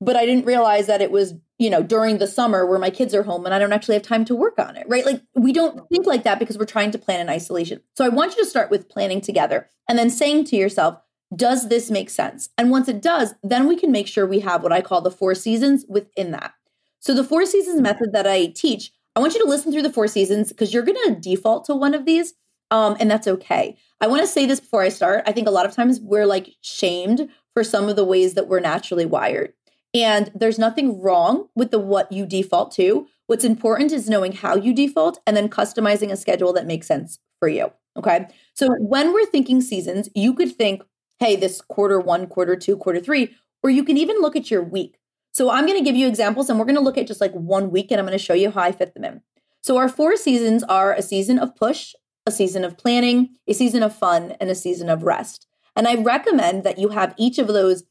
But 0.00 0.14
I 0.14 0.24
didn't 0.24 0.46
realize 0.46 0.86
that 0.86 1.02
it 1.02 1.10
was 1.10 1.34
you 1.62 1.70
know, 1.70 1.80
during 1.80 2.18
the 2.18 2.26
summer 2.26 2.66
where 2.66 2.80
my 2.80 2.90
kids 2.90 3.14
are 3.14 3.22
home 3.22 3.44
and 3.44 3.54
I 3.54 3.60
don't 3.60 3.72
actually 3.72 3.94
have 3.94 4.02
time 4.02 4.24
to 4.24 4.34
work 4.34 4.58
on 4.58 4.74
it, 4.74 4.84
right? 4.88 5.06
Like 5.06 5.22
we 5.36 5.52
don't 5.52 5.88
think 5.90 6.06
like 6.06 6.24
that 6.24 6.40
because 6.40 6.58
we're 6.58 6.64
trying 6.64 6.90
to 6.90 6.98
plan 6.98 7.20
in 7.20 7.28
isolation. 7.28 7.80
So 7.96 8.04
I 8.04 8.08
want 8.08 8.36
you 8.36 8.42
to 8.42 8.50
start 8.50 8.68
with 8.68 8.88
planning 8.88 9.20
together 9.20 9.68
and 9.88 9.96
then 9.96 10.10
saying 10.10 10.46
to 10.46 10.56
yourself, 10.56 10.98
does 11.36 11.68
this 11.68 11.88
make 11.88 12.10
sense? 12.10 12.48
And 12.58 12.72
once 12.72 12.88
it 12.88 13.00
does, 13.00 13.36
then 13.44 13.68
we 13.68 13.76
can 13.76 13.92
make 13.92 14.08
sure 14.08 14.26
we 14.26 14.40
have 14.40 14.64
what 14.64 14.72
I 14.72 14.80
call 14.80 15.02
the 15.02 15.10
four 15.12 15.36
seasons 15.36 15.84
within 15.88 16.32
that. 16.32 16.52
So 16.98 17.14
the 17.14 17.22
four 17.22 17.46
seasons 17.46 17.80
method 17.80 18.12
that 18.12 18.26
I 18.26 18.46
teach, 18.46 18.90
I 19.14 19.20
want 19.20 19.34
you 19.34 19.42
to 19.44 19.48
listen 19.48 19.70
through 19.70 19.82
the 19.82 19.92
four 19.92 20.08
seasons 20.08 20.48
because 20.48 20.74
you're 20.74 20.82
going 20.82 21.14
to 21.14 21.20
default 21.20 21.66
to 21.66 21.76
one 21.76 21.94
of 21.94 22.06
these. 22.06 22.34
Um, 22.72 22.96
and 22.98 23.08
that's 23.08 23.28
okay. 23.28 23.76
I 24.00 24.08
want 24.08 24.22
to 24.22 24.26
say 24.26 24.46
this 24.46 24.58
before 24.58 24.82
I 24.82 24.88
start. 24.88 25.22
I 25.28 25.32
think 25.32 25.46
a 25.46 25.52
lot 25.52 25.66
of 25.66 25.76
times 25.76 26.00
we're 26.00 26.26
like 26.26 26.50
shamed 26.60 27.28
for 27.54 27.62
some 27.62 27.88
of 27.88 27.94
the 27.94 28.04
ways 28.04 28.34
that 28.34 28.48
we're 28.48 28.60
naturally 28.60 29.06
wired. 29.06 29.52
And 29.94 30.30
there's 30.34 30.58
nothing 30.58 31.00
wrong 31.00 31.48
with 31.54 31.70
the 31.70 31.78
what 31.78 32.10
you 32.10 32.26
default 32.26 32.72
to. 32.72 33.06
What's 33.26 33.44
important 33.44 33.92
is 33.92 34.08
knowing 34.08 34.32
how 34.32 34.56
you 34.56 34.74
default 34.74 35.20
and 35.26 35.36
then 35.36 35.48
customizing 35.48 36.10
a 36.10 36.16
schedule 36.16 36.52
that 36.54 36.66
makes 36.66 36.86
sense 36.86 37.18
for 37.38 37.48
you. 37.48 37.72
Okay. 37.96 38.26
So 38.54 38.68
when 38.78 39.12
we're 39.12 39.26
thinking 39.26 39.60
seasons, 39.60 40.08
you 40.14 40.32
could 40.32 40.56
think, 40.56 40.82
hey, 41.18 41.36
this 41.36 41.60
quarter 41.60 42.00
one, 42.00 42.26
quarter 42.26 42.56
two, 42.56 42.76
quarter 42.76 43.00
three, 43.00 43.34
or 43.62 43.70
you 43.70 43.84
can 43.84 43.98
even 43.98 44.20
look 44.20 44.34
at 44.34 44.50
your 44.50 44.62
week. 44.62 44.98
So 45.32 45.50
I'm 45.50 45.66
going 45.66 45.78
to 45.78 45.84
give 45.84 45.96
you 45.96 46.08
examples 46.08 46.48
and 46.48 46.58
we're 46.58 46.64
going 46.64 46.76
to 46.76 46.82
look 46.82 46.98
at 46.98 47.06
just 47.06 47.20
like 47.20 47.32
one 47.32 47.70
week 47.70 47.90
and 47.90 47.98
I'm 47.98 48.06
going 48.06 48.18
to 48.18 48.24
show 48.24 48.34
you 48.34 48.50
how 48.50 48.62
I 48.62 48.72
fit 48.72 48.94
them 48.94 49.04
in. 49.04 49.22
So 49.60 49.76
our 49.76 49.88
four 49.88 50.16
seasons 50.16 50.62
are 50.64 50.92
a 50.92 51.02
season 51.02 51.38
of 51.38 51.54
push, 51.54 51.94
a 52.26 52.30
season 52.30 52.64
of 52.64 52.76
planning, 52.76 53.30
a 53.46 53.52
season 53.52 53.82
of 53.82 53.94
fun, 53.94 54.32
and 54.40 54.50
a 54.50 54.54
season 54.54 54.88
of 54.88 55.04
rest. 55.04 55.46
And 55.74 55.88
I 55.88 55.94
recommend 55.94 56.64
that 56.64 56.78
you 56.78 56.88
have 56.90 57.14
each 57.16 57.38
of 57.38 57.46
those 57.46 57.84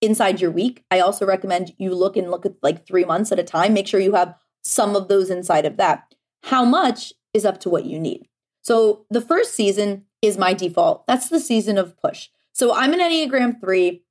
inside 0.00 0.40
your 0.40 0.50
week. 0.50 0.84
I 0.90 1.00
also 1.00 1.26
recommend 1.26 1.74
you 1.78 1.94
look 1.94 2.16
and 2.16 2.30
look 2.30 2.46
at 2.46 2.54
like 2.62 2.86
three 2.86 3.04
months 3.04 3.32
at 3.32 3.38
a 3.38 3.44
time. 3.44 3.74
Make 3.74 3.86
sure 3.86 4.00
you 4.00 4.14
have 4.14 4.34
some 4.62 4.96
of 4.96 5.08
those 5.08 5.30
inside 5.30 5.64
of 5.64 5.76
that. 5.76 6.14
How 6.44 6.64
much 6.64 7.12
is 7.32 7.44
up 7.44 7.60
to 7.60 7.70
what 7.70 7.84
you 7.84 7.98
need. 7.98 8.28
So 8.62 9.06
the 9.10 9.20
first 9.20 9.54
season 9.54 10.06
is 10.22 10.38
my 10.38 10.54
default. 10.54 11.06
That's 11.06 11.28
the 11.28 11.38
season 11.38 11.78
of 11.78 11.96
push. 11.98 12.28
So 12.52 12.74
I'm 12.74 12.92
an 12.92 13.00
Enneagram 13.00 13.60
3. 13.60 14.02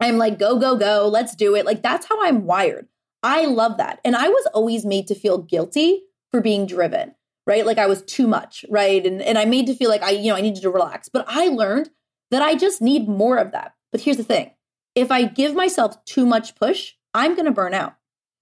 I'm 0.00 0.18
like, 0.18 0.38
go, 0.38 0.58
go, 0.58 0.76
go, 0.76 1.08
let's 1.08 1.34
do 1.34 1.56
it. 1.56 1.64
Like, 1.64 1.82
that's 1.82 2.06
how 2.06 2.22
I'm 2.22 2.44
wired. 2.44 2.86
I 3.22 3.46
love 3.46 3.78
that. 3.78 4.00
And 4.04 4.14
I 4.14 4.28
was 4.28 4.46
always 4.54 4.84
made 4.84 5.06
to 5.08 5.14
feel 5.14 5.38
guilty 5.38 6.02
for 6.30 6.40
being 6.40 6.66
driven, 6.66 7.14
right? 7.46 7.64
Like 7.64 7.78
I 7.78 7.86
was 7.86 8.02
too 8.02 8.26
much, 8.26 8.64
right? 8.68 9.04
And, 9.04 9.22
and 9.22 9.38
I 9.38 9.46
made 9.46 9.66
to 9.66 9.74
feel 9.74 9.90
like 9.90 10.02
I, 10.02 10.10
you 10.10 10.30
know, 10.30 10.36
I 10.36 10.42
needed 10.42 10.62
to 10.62 10.70
relax. 10.70 11.08
But 11.08 11.24
I 11.26 11.48
learned 11.48 11.90
that 12.30 12.42
I 12.42 12.54
just 12.54 12.82
need 12.82 13.08
more 13.08 13.38
of 13.38 13.52
that. 13.52 13.72
But 13.90 14.02
here's 14.02 14.18
the 14.18 14.24
thing 14.24 14.52
if 14.96 15.12
I 15.12 15.24
give 15.24 15.54
myself 15.54 16.04
too 16.06 16.26
much 16.26 16.56
push, 16.56 16.94
I'm 17.14 17.34
going 17.34 17.44
to 17.44 17.52
burn 17.52 17.74
out. 17.74 17.94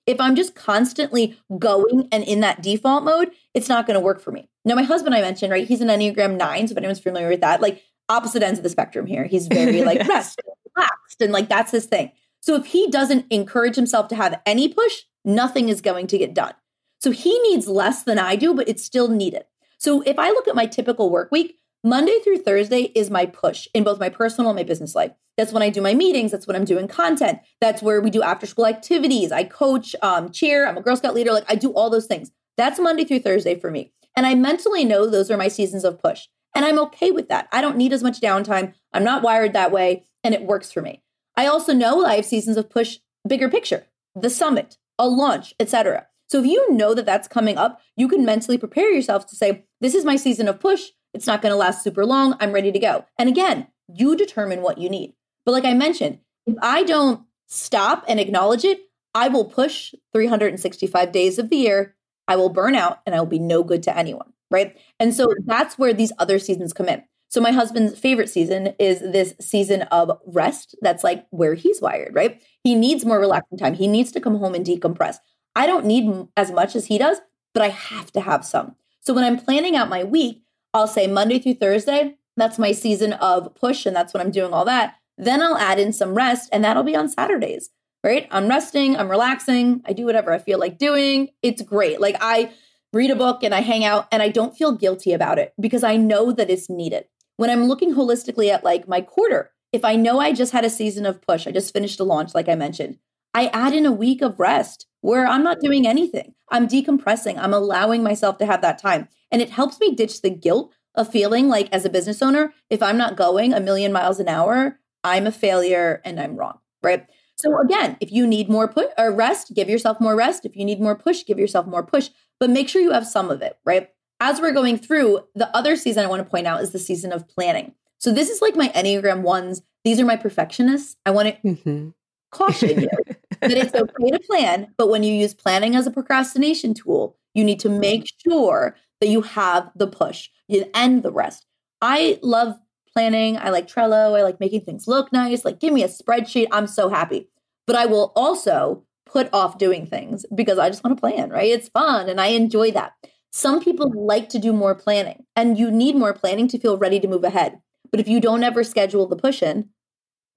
If 0.06 0.20
I'm 0.20 0.37
just 0.37 0.54
constantly 0.54 1.38
going 1.58 2.08
and 2.12 2.25
in 2.25 2.40
that 2.40 2.62
default 2.62 3.04
mode, 3.04 3.32
it's 3.52 3.68
not 3.68 3.87
going 3.87 3.94
to 3.94 4.00
work 4.04 4.20
for 4.20 4.30
me. 4.30 4.49
Now, 4.64 4.75
my 4.75 4.82
husband, 4.82 5.14
I 5.14 5.20
mentioned, 5.20 5.50
right? 5.50 5.66
He's 5.66 5.80
an 5.80 5.88
Enneagram 5.88 6.37
nine. 6.37 6.68
So 6.68 6.73
if 6.73 6.78
anyone's 6.78 7.00
familiar 7.00 7.28
with 7.28 7.40
that, 7.40 7.61
like 7.61 7.82
opposite 8.08 8.42
ends 8.42 8.58
of 8.58 8.62
the 8.62 8.70
spectrum 8.70 9.06
here. 9.06 9.25
He's 9.25 9.46
very 9.46 9.82
like 9.82 9.99
yes. 9.99 10.08
rest, 10.08 10.40
relaxed, 10.76 11.20
and 11.20 11.32
like 11.32 11.49
that's 11.49 11.73
his 11.73 11.87
thing. 11.87 12.12
So 12.40 12.54
if 12.54 12.66
he 12.66 12.90
doesn't 12.90 13.26
encourage 13.30 13.76
himself 13.76 14.08
to 14.08 14.16
have 14.16 14.40
any 14.44 14.68
push, 14.68 15.02
nothing 15.25 15.68
is 15.68 15.80
going 15.80 16.06
to 16.08 16.18
get 16.18 16.34
done. 16.34 16.52
So 17.00 17.11
he 17.11 17.38
needs 17.40 17.66
less 17.66 18.02
than 18.02 18.18
I 18.18 18.37
do, 18.37 18.54
but 18.54 18.68
it's 18.68 18.84
still 18.84 19.08
needed. 19.08 19.44
So 19.78 20.02
if 20.02 20.18
I 20.18 20.28
look 20.30 20.49
at 20.49 20.54
my 20.54 20.66
typical 20.66 21.11
work 21.11 21.30
week, 21.32 21.58
Monday 21.86 22.18
through 22.24 22.38
Thursday 22.38 22.90
is 22.94 23.10
my 23.10 23.26
push 23.26 23.68
in 23.74 23.84
both 23.84 24.00
my 24.00 24.08
personal 24.08 24.50
and 24.50 24.56
my 24.56 24.62
business 24.62 24.94
life. 24.94 25.12
That's 25.36 25.52
when 25.52 25.62
I 25.62 25.68
do 25.68 25.82
my 25.82 25.92
meetings. 25.92 26.30
That's 26.30 26.46
when 26.46 26.56
I'm 26.56 26.64
doing 26.64 26.88
content. 26.88 27.40
That's 27.60 27.82
where 27.82 28.00
we 28.00 28.08
do 28.08 28.22
after 28.22 28.46
school 28.46 28.64
activities. 28.64 29.30
I 29.30 29.44
coach, 29.44 29.94
um, 30.00 30.30
cheer. 30.30 30.66
I'm 30.66 30.78
a 30.78 30.80
Girl 30.80 30.96
Scout 30.96 31.14
leader. 31.14 31.30
Like 31.30 31.44
I 31.46 31.56
do 31.56 31.74
all 31.74 31.90
those 31.90 32.06
things. 32.06 32.30
That's 32.56 32.80
Monday 32.80 33.04
through 33.04 33.18
Thursday 33.18 33.60
for 33.60 33.70
me. 33.70 33.92
And 34.16 34.24
I 34.24 34.34
mentally 34.34 34.86
know 34.86 35.06
those 35.06 35.30
are 35.30 35.36
my 35.36 35.48
seasons 35.48 35.84
of 35.84 36.00
push. 36.00 36.26
And 36.54 36.64
I'm 36.64 36.78
okay 36.78 37.10
with 37.10 37.28
that. 37.28 37.48
I 37.52 37.60
don't 37.60 37.76
need 37.76 37.92
as 37.92 38.02
much 38.02 38.18
downtime. 38.18 38.72
I'm 38.94 39.04
not 39.04 39.22
wired 39.22 39.52
that 39.52 39.70
way. 39.70 40.04
And 40.22 40.32
it 40.32 40.44
works 40.44 40.72
for 40.72 40.80
me. 40.80 41.02
I 41.36 41.46
also 41.46 41.74
know 41.74 42.06
I 42.06 42.16
have 42.16 42.24
seasons 42.24 42.56
of 42.56 42.70
push, 42.70 43.00
bigger 43.28 43.50
picture, 43.50 43.88
the 44.14 44.30
summit, 44.30 44.78
a 44.98 45.06
launch, 45.06 45.52
etc. 45.60 46.06
So 46.28 46.40
if 46.40 46.46
you 46.46 46.72
know 46.72 46.94
that 46.94 47.04
that's 47.04 47.28
coming 47.28 47.58
up, 47.58 47.82
you 47.94 48.08
can 48.08 48.24
mentally 48.24 48.56
prepare 48.56 48.90
yourself 48.90 49.26
to 49.26 49.36
say, 49.36 49.66
this 49.82 49.94
is 49.94 50.06
my 50.06 50.16
season 50.16 50.48
of 50.48 50.60
push. 50.60 50.90
It's 51.14 51.26
not 51.26 51.40
going 51.40 51.52
to 51.52 51.56
last 51.56 51.83
super 51.83 52.04
long. 52.04 52.37
I'm 52.40 52.52
ready 52.52 52.73
to 52.73 52.78
go. 52.78 53.06
And 53.18 53.28
again, 53.28 53.68
you 53.88 54.16
determine 54.16 54.62
what 54.62 54.78
you 54.78 54.88
need. 54.88 55.14
But 55.47 55.52
like 55.52 55.64
I 55.64 55.75
mentioned, 55.75 56.18
if 56.47 56.56
I 56.61 56.83
don't 56.83 57.23
stop 57.47 58.04
and 58.09 58.18
acknowledge 58.21 58.64
it, 58.64 58.80
I 59.14 59.28
will 59.28 59.44
push 59.44 59.94
365 60.12 61.12
days 61.12 61.38
of 61.38 61.49
the 61.49 61.56
year. 61.56 61.94
I 62.26 62.37
will 62.37 62.49
burn 62.49 62.75
out 62.75 63.00
and 63.06 63.14
I 63.14 63.21
will 63.21 63.26
be 63.26 63.38
no 63.38 63.62
good 63.62 63.83
to 63.85 63.97
anyone. 63.97 64.33
Right. 64.50 64.76
And 65.00 65.14
so 65.14 65.28
that's 65.47 65.78
where 65.78 65.92
these 65.92 66.12
other 66.18 66.38
seasons 66.38 66.73
come 66.73 66.88
in. 66.88 67.02
So 67.28 67.40
my 67.40 67.50
husband's 67.50 67.99
favorite 67.99 68.30
season 68.30 68.75
is 68.78 69.00
this 69.00 69.35
season 69.40 69.83
of 69.83 70.21
rest. 70.25 70.76
That's 70.83 71.02
like 71.02 71.26
where 71.30 71.54
he's 71.54 71.80
wired, 71.80 72.14
right? 72.14 72.40
He 72.62 72.76
needs 72.76 73.04
more 73.04 73.18
relaxing 73.18 73.59
time. 73.59 73.75
He 73.75 73.88
needs 73.88 74.12
to 74.12 74.21
come 74.21 74.38
home 74.38 74.54
and 74.54 74.64
decompress. 74.64 75.16
I 75.56 75.66
don't 75.66 75.85
need 75.85 76.28
as 76.37 76.52
much 76.52 76.76
as 76.76 76.87
he 76.87 76.99
does, 76.99 77.21
but 77.52 77.62
I 77.62 77.71
have 77.71 78.12
to 78.12 78.21
have 78.21 78.44
some. 78.44 78.76
So 79.00 79.12
when 79.14 79.25
I'm 79.25 79.38
planning 79.38 79.75
out 79.75 79.88
my 79.88 80.04
week, 80.04 80.43
I'll 80.74 80.88
say 80.88 81.06
Monday 81.06 81.38
through 81.38 81.54
Thursday, 81.54 82.16
that's 82.36 82.58
my 82.58 82.72
season 82.72 83.12
of 83.14 83.54
push, 83.54 83.86
and 83.86 83.94
that's 83.94 84.12
when 84.12 84.20
I'm 84.20 84.32
doing 84.32 84.52
all 84.52 84.64
that. 84.64 84.96
Then 85.16 85.40
I'll 85.40 85.56
add 85.56 85.78
in 85.78 85.92
some 85.92 86.14
rest, 86.14 86.48
and 86.52 86.64
that'll 86.64 86.82
be 86.82 86.96
on 86.96 87.08
Saturdays, 87.08 87.70
right? 88.02 88.26
I'm 88.30 88.48
resting, 88.48 88.96
I'm 88.96 89.08
relaxing, 89.08 89.82
I 89.86 89.92
do 89.92 90.04
whatever 90.04 90.32
I 90.32 90.38
feel 90.38 90.58
like 90.58 90.76
doing. 90.76 91.28
It's 91.42 91.62
great. 91.62 92.00
Like 92.00 92.16
I 92.20 92.52
read 92.92 93.12
a 93.12 93.16
book 93.16 93.42
and 93.42 93.54
I 93.54 93.60
hang 93.60 93.84
out, 93.84 94.08
and 94.10 94.22
I 94.22 94.28
don't 94.28 94.56
feel 94.56 94.72
guilty 94.72 95.12
about 95.12 95.38
it 95.38 95.54
because 95.60 95.84
I 95.84 95.96
know 95.96 96.32
that 96.32 96.50
it's 96.50 96.68
needed. 96.68 97.04
When 97.36 97.50
I'm 97.50 97.64
looking 97.64 97.94
holistically 97.94 98.50
at 98.52 98.64
like 98.64 98.88
my 98.88 99.00
quarter, 99.00 99.52
if 99.72 99.84
I 99.84 99.96
know 99.96 100.20
I 100.20 100.32
just 100.32 100.52
had 100.52 100.64
a 100.64 100.70
season 100.70 101.06
of 101.06 101.22
push, 101.22 101.46
I 101.46 101.52
just 101.52 101.72
finished 101.72 102.00
a 102.00 102.04
launch, 102.04 102.34
like 102.34 102.48
I 102.48 102.54
mentioned, 102.56 102.98
I 103.32 103.46
add 103.48 103.74
in 103.74 103.86
a 103.86 103.92
week 103.92 104.22
of 104.22 104.38
rest 104.38 104.86
where 105.00 105.26
I'm 105.26 105.42
not 105.42 105.60
doing 105.60 105.86
anything. 105.86 106.34
I'm 106.50 106.68
decompressing. 106.68 107.36
I'm 107.36 107.52
allowing 107.52 108.02
myself 108.02 108.38
to 108.38 108.46
have 108.46 108.62
that 108.62 108.78
time. 108.78 109.08
And 109.34 109.42
it 109.42 109.50
helps 109.50 109.80
me 109.80 109.92
ditch 109.92 110.22
the 110.22 110.30
guilt 110.30 110.72
of 110.94 111.10
feeling 111.10 111.48
like, 111.48 111.68
as 111.72 111.84
a 111.84 111.90
business 111.90 112.22
owner, 112.22 112.54
if 112.70 112.80
I'm 112.80 112.96
not 112.96 113.16
going 113.16 113.52
a 113.52 113.58
million 113.58 113.92
miles 113.92 114.20
an 114.20 114.28
hour, 114.28 114.78
I'm 115.02 115.26
a 115.26 115.32
failure 115.32 116.00
and 116.04 116.20
I'm 116.20 116.36
wrong. 116.36 116.60
Right. 116.84 117.04
So 117.34 117.58
again, 117.58 117.96
if 118.00 118.12
you 118.12 118.28
need 118.28 118.48
more 118.48 118.68
put 118.68 118.90
or 118.96 119.10
rest, 119.10 119.52
give 119.52 119.68
yourself 119.68 120.00
more 120.00 120.14
rest. 120.14 120.46
If 120.46 120.54
you 120.54 120.64
need 120.64 120.80
more 120.80 120.94
push, 120.94 121.24
give 121.26 121.36
yourself 121.36 121.66
more 121.66 121.84
push, 121.84 122.10
but 122.38 122.48
make 122.48 122.68
sure 122.68 122.80
you 122.80 122.92
have 122.92 123.08
some 123.08 123.28
of 123.28 123.42
it. 123.42 123.58
Right. 123.64 123.88
As 124.20 124.40
we're 124.40 124.52
going 124.52 124.78
through, 124.78 125.24
the 125.34 125.50
other 125.56 125.74
season 125.74 126.04
I 126.04 126.08
want 126.08 126.22
to 126.22 126.30
point 126.30 126.46
out 126.46 126.62
is 126.62 126.70
the 126.70 126.78
season 126.78 127.12
of 127.12 127.26
planning. 127.26 127.74
So 127.98 128.12
this 128.12 128.30
is 128.30 128.40
like 128.40 128.54
my 128.54 128.68
Enneagram 128.68 129.22
ones. 129.22 129.62
These 129.82 129.98
are 129.98 130.04
my 130.04 130.14
perfectionists. 130.14 130.94
I 131.04 131.10
want 131.10 131.26
to 131.26 131.48
mm-hmm. 131.48 131.88
caution 132.30 132.82
you 132.82 132.88
that 133.40 133.50
it's 133.50 133.74
okay 133.74 134.10
to 134.12 134.20
plan, 134.20 134.72
but 134.78 134.90
when 134.90 135.02
you 135.02 135.12
use 135.12 135.34
planning 135.34 135.74
as 135.74 135.88
a 135.88 135.90
procrastination 135.90 136.72
tool, 136.72 137.16
you 137.34 137.42
need 137.42 137.58
to 137.58 137.68
make 137.68 138.08
sure 138.24 138.76
that 139.04 139.11
you 139.11 139.20
have 139.20 139.70
the 139.76 139.87
push 139.87 140.30
and 140.73 141.02
the 141.02 141.12
rest. 141.12 141.44
I 141.82 142.18
love 142.23 142.56
planning. 142.90 143.37
I 143.37 143.50
like 143.50 143.68
Trello. 143.68 144.18
I 144.18 144.23
like 144.23 144.40
making 144.40 144.62
things 144.62 144.88
look 144.88 145.12
nice. 145.12 145.44
Like, 145.44 145.61
give 145.61 145.75
me 145.75 145.82
a 145.82 145.88
spreadsheet. 145.88 146.46
I'm 146.52 146.66
so 146.66 146.88
happy. 146.88 147.28
But 147.66 147.76
I 147.76 147.84
will 147.84 148.14
also 148.16 148.82
put 149.04 149.28
off 149.34 149.58
doing 149.58 149.87
things 149.87 150.25
because 150.34 150.58
I 150.58 150.70
just 150.70 150.82
want 150.82 150.96
to 150.96 151.00
plan, 151.00 151.28
right? 151.28 151.50
It's 151.50 151.68
fun 151.68 152.08
and 152.08 152.18
I 152.18 152.28
enjoy 152.28 152.70
that. 152.70 152.92
Some 153.30 153.61
people 153.61 153.92
like 153.94 154.30
to 154.30 154.38
do 154.38 154.54
more 154.54 154.75
planning 154.75 155.26
and 155.37 155.58
you 155.58 155.70
need 155.70 155.96
more 155.96 156.14
planning 156.14 156.49
to 156.49 156.58
feel 156.58 156.78
ready 156.78 156.99
to 157.00 157.08
move 157.08 157.25
ahead. 157.25 157.61
But 157.90 158.00
if 158.00 158.08
you 158.08 158.20
don't 158.20 158.42
ever 158.42 158.64
schedule 158.64 159.06
the 159.06 159.16
push 159.16 159.42
in, 159.42 159.68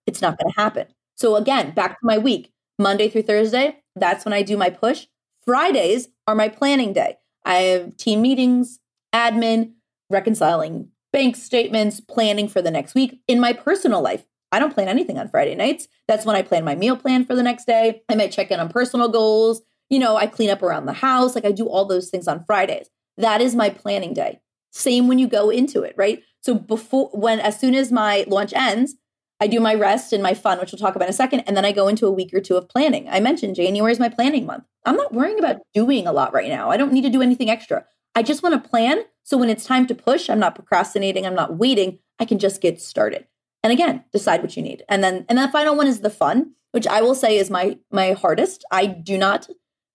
it's 0.05 0.21
not 0.21 0.37
going 0.37 0.51
to 0.51 0.59
happen. 0.59 0.87
So, 1.15 1.37
again, 1.37 1.71
back 1.71 1.91
to 1.91 2.05
my 2.05 2.17
week. 2.17 2.51
Monday 2.77 3.07
through 3.07 3.23
Thursday, 3.23 3.77
that's 3.95 4.25
when 4.25 4.33
I 4.33 4.41
do 4.41 4.57
my 4.57 4.69
push. 4.69 5.07
Fridays 5.45 6.09
are 6.27 6.35
my 6.35 6.49
planning 6.49 6.91
day. 6.91 7.15
I 7.47 7.55
have 7.59 7.95
team 7.95 8.21
meetings, 8.21 8.79
admin, 9.15 9.71
reconciling 10.09 10.89
bank 11.13 11.37
statements, 11.37 12.01
planning 12.01 12.49
for 12.49 12.61
the 12.61 12.69
next 12.69 12.93
week. 12.93 13.21
In 13.27 13.39
my 13.39 13.53
personal 13.53 14.01
life, 14.01 14.25
I 14.51 14.59
don't 14.59 14.73
plan 14.73 14.89
anything 14.89 15.17
on 15.17 15.29
Friday 15.29 15.55
nights. 15.55 15.87
That's 16.07 16.25
when 16.25 16.35
I 16.35 16.41
plan 16.41 16.65
my 16.65 16.75
meal 16.75 16.97
plan 16.97 17.25
for 17.25 17.35
the 17.35 17.43
next 17.43 17.65
day. 17.65 18.03
I 18.09 18.15
might 18.15 18.33
check 18.33 18.51
in 18.51 18.59
on 18.59 18.69
personal 18.69 19.07
goals. 19.07 19.61
You 19.89 19.99
know, 19.99 20.17
I 20.17 20.27
clean 20.27 20.49
up 20.49 20.61
around 20.61 20.85
the 20.85 20.93
house. 20.93 21.35
Like 21.35 21.45
I 21.45 21.53
do 21.53 21.67
all 21.67 21.85
those 21.85 22.09
things 22.09 22.27
on 22.27 22.43
Fridays. 22.43 22.89
That 23.17 23.39
is 23.41 23.55
my 23.55 23.69
planning 23.69 24.13
day. 24.13 24.41
Same 24.71 25.07
when 25.07 25.17
you 25.17 25.27
go 25.27 25.49
into 25.49 25.81
it, 25.83 25.95
right? 25.97 26.21
So 26.41 26.53
before, 26.53 27.09
when, 27.13 27.39
as 27.39 27.59
soon 27.59 27.73
as 27.75 27.91
my 27.91 28.25
launch 28.27 28.53
ends, 28.53 28.95
I 29.39 29.47
do 29.47 29.59
my 29.59 29.75
rest 29.75 30.13
and 30.13 30.23
my 30.23 30.33
fun, 30.33 30.59
which 30.59 30.71
we'll 30.71 30.79
talk 30.79 30.95
about 30.95 31.05
in 31.05 31.11
a 31.11 31.13
second. 31.13 31.41
And 31.41 31.55
then 31.55 31.65
I 31.65 31.71
go 31.71 31.87
into 31.87 32.07
a 32.07 32.11
week 32.11 32.33
or 32.33 32.41
two 32.41 32.57
of 32.57 32.67
planning. 32.67 33.07
I 33.09 33.19
mentioned 33.19 33.55
January 33.55 33.91
is 33.91 33.99
my 33.99 34.09
planning 34.09 34.45
month. 34.45 34.63
I'm 34.85 34.95
not 34.95 35.13
worrying 35.13 35.37
about 35.37 35.57
doing 35.73 36.07
a 36.07 36.11
lot 36.11 36.33
right 36.33 36.49
now. 36.49 36.71
I 36.71 36.77
don't 36.77 36.91
need 36.91 37.03
to 37.03 37.09
do 37.09 37.21
anything 37.21 37.49
extra. 37.49 37.85
I 38.15 38.23
just 38.23 38.41
want 38.41 38.61
to 38.61 38.69
plan. 38.69 39.03
So 39.23 39.37
when 39.37 39.49
it's 39.49 39.65
time 39.65 39.85
to 39.87 39.95
push, 39.95 40.29
I'm 40.29 40.39
not 40.39 40.55
procrastinating. 40.55 41.25
I'm 41.25 41.35
not 41.35 41.57
waiting. 41.57 41.99
I 42.19 42.25
can 42.25 42.39
just 42.39 42.61
get 42.61 42.81
started. 42.81 43.27
And 43.63 43.71
again, 43.71 44.03
decide 44.11 44.41
what 44.41 44.55
you 44.57 44.63
need. 44.63 44.83
And 44.89 45.03
then, 45.03 45.25
and 45.29 45.37
the 45.37 45.47
final 45.49 45.75
one 45.75 45.87
is 45.87 45.99
the 45.99 46.09
fun, 46.09 46.53
which 46.71 46.87
I 46.87 47.01
will 47.01 47.15
say 47.15 47.37
is 47.37 47.49
my, 47.49 47.77
my 47.91 48.13
hardest. 48.13 48.65
I 48.71 48.85
do 48.87 49.17
not 49.17 49.49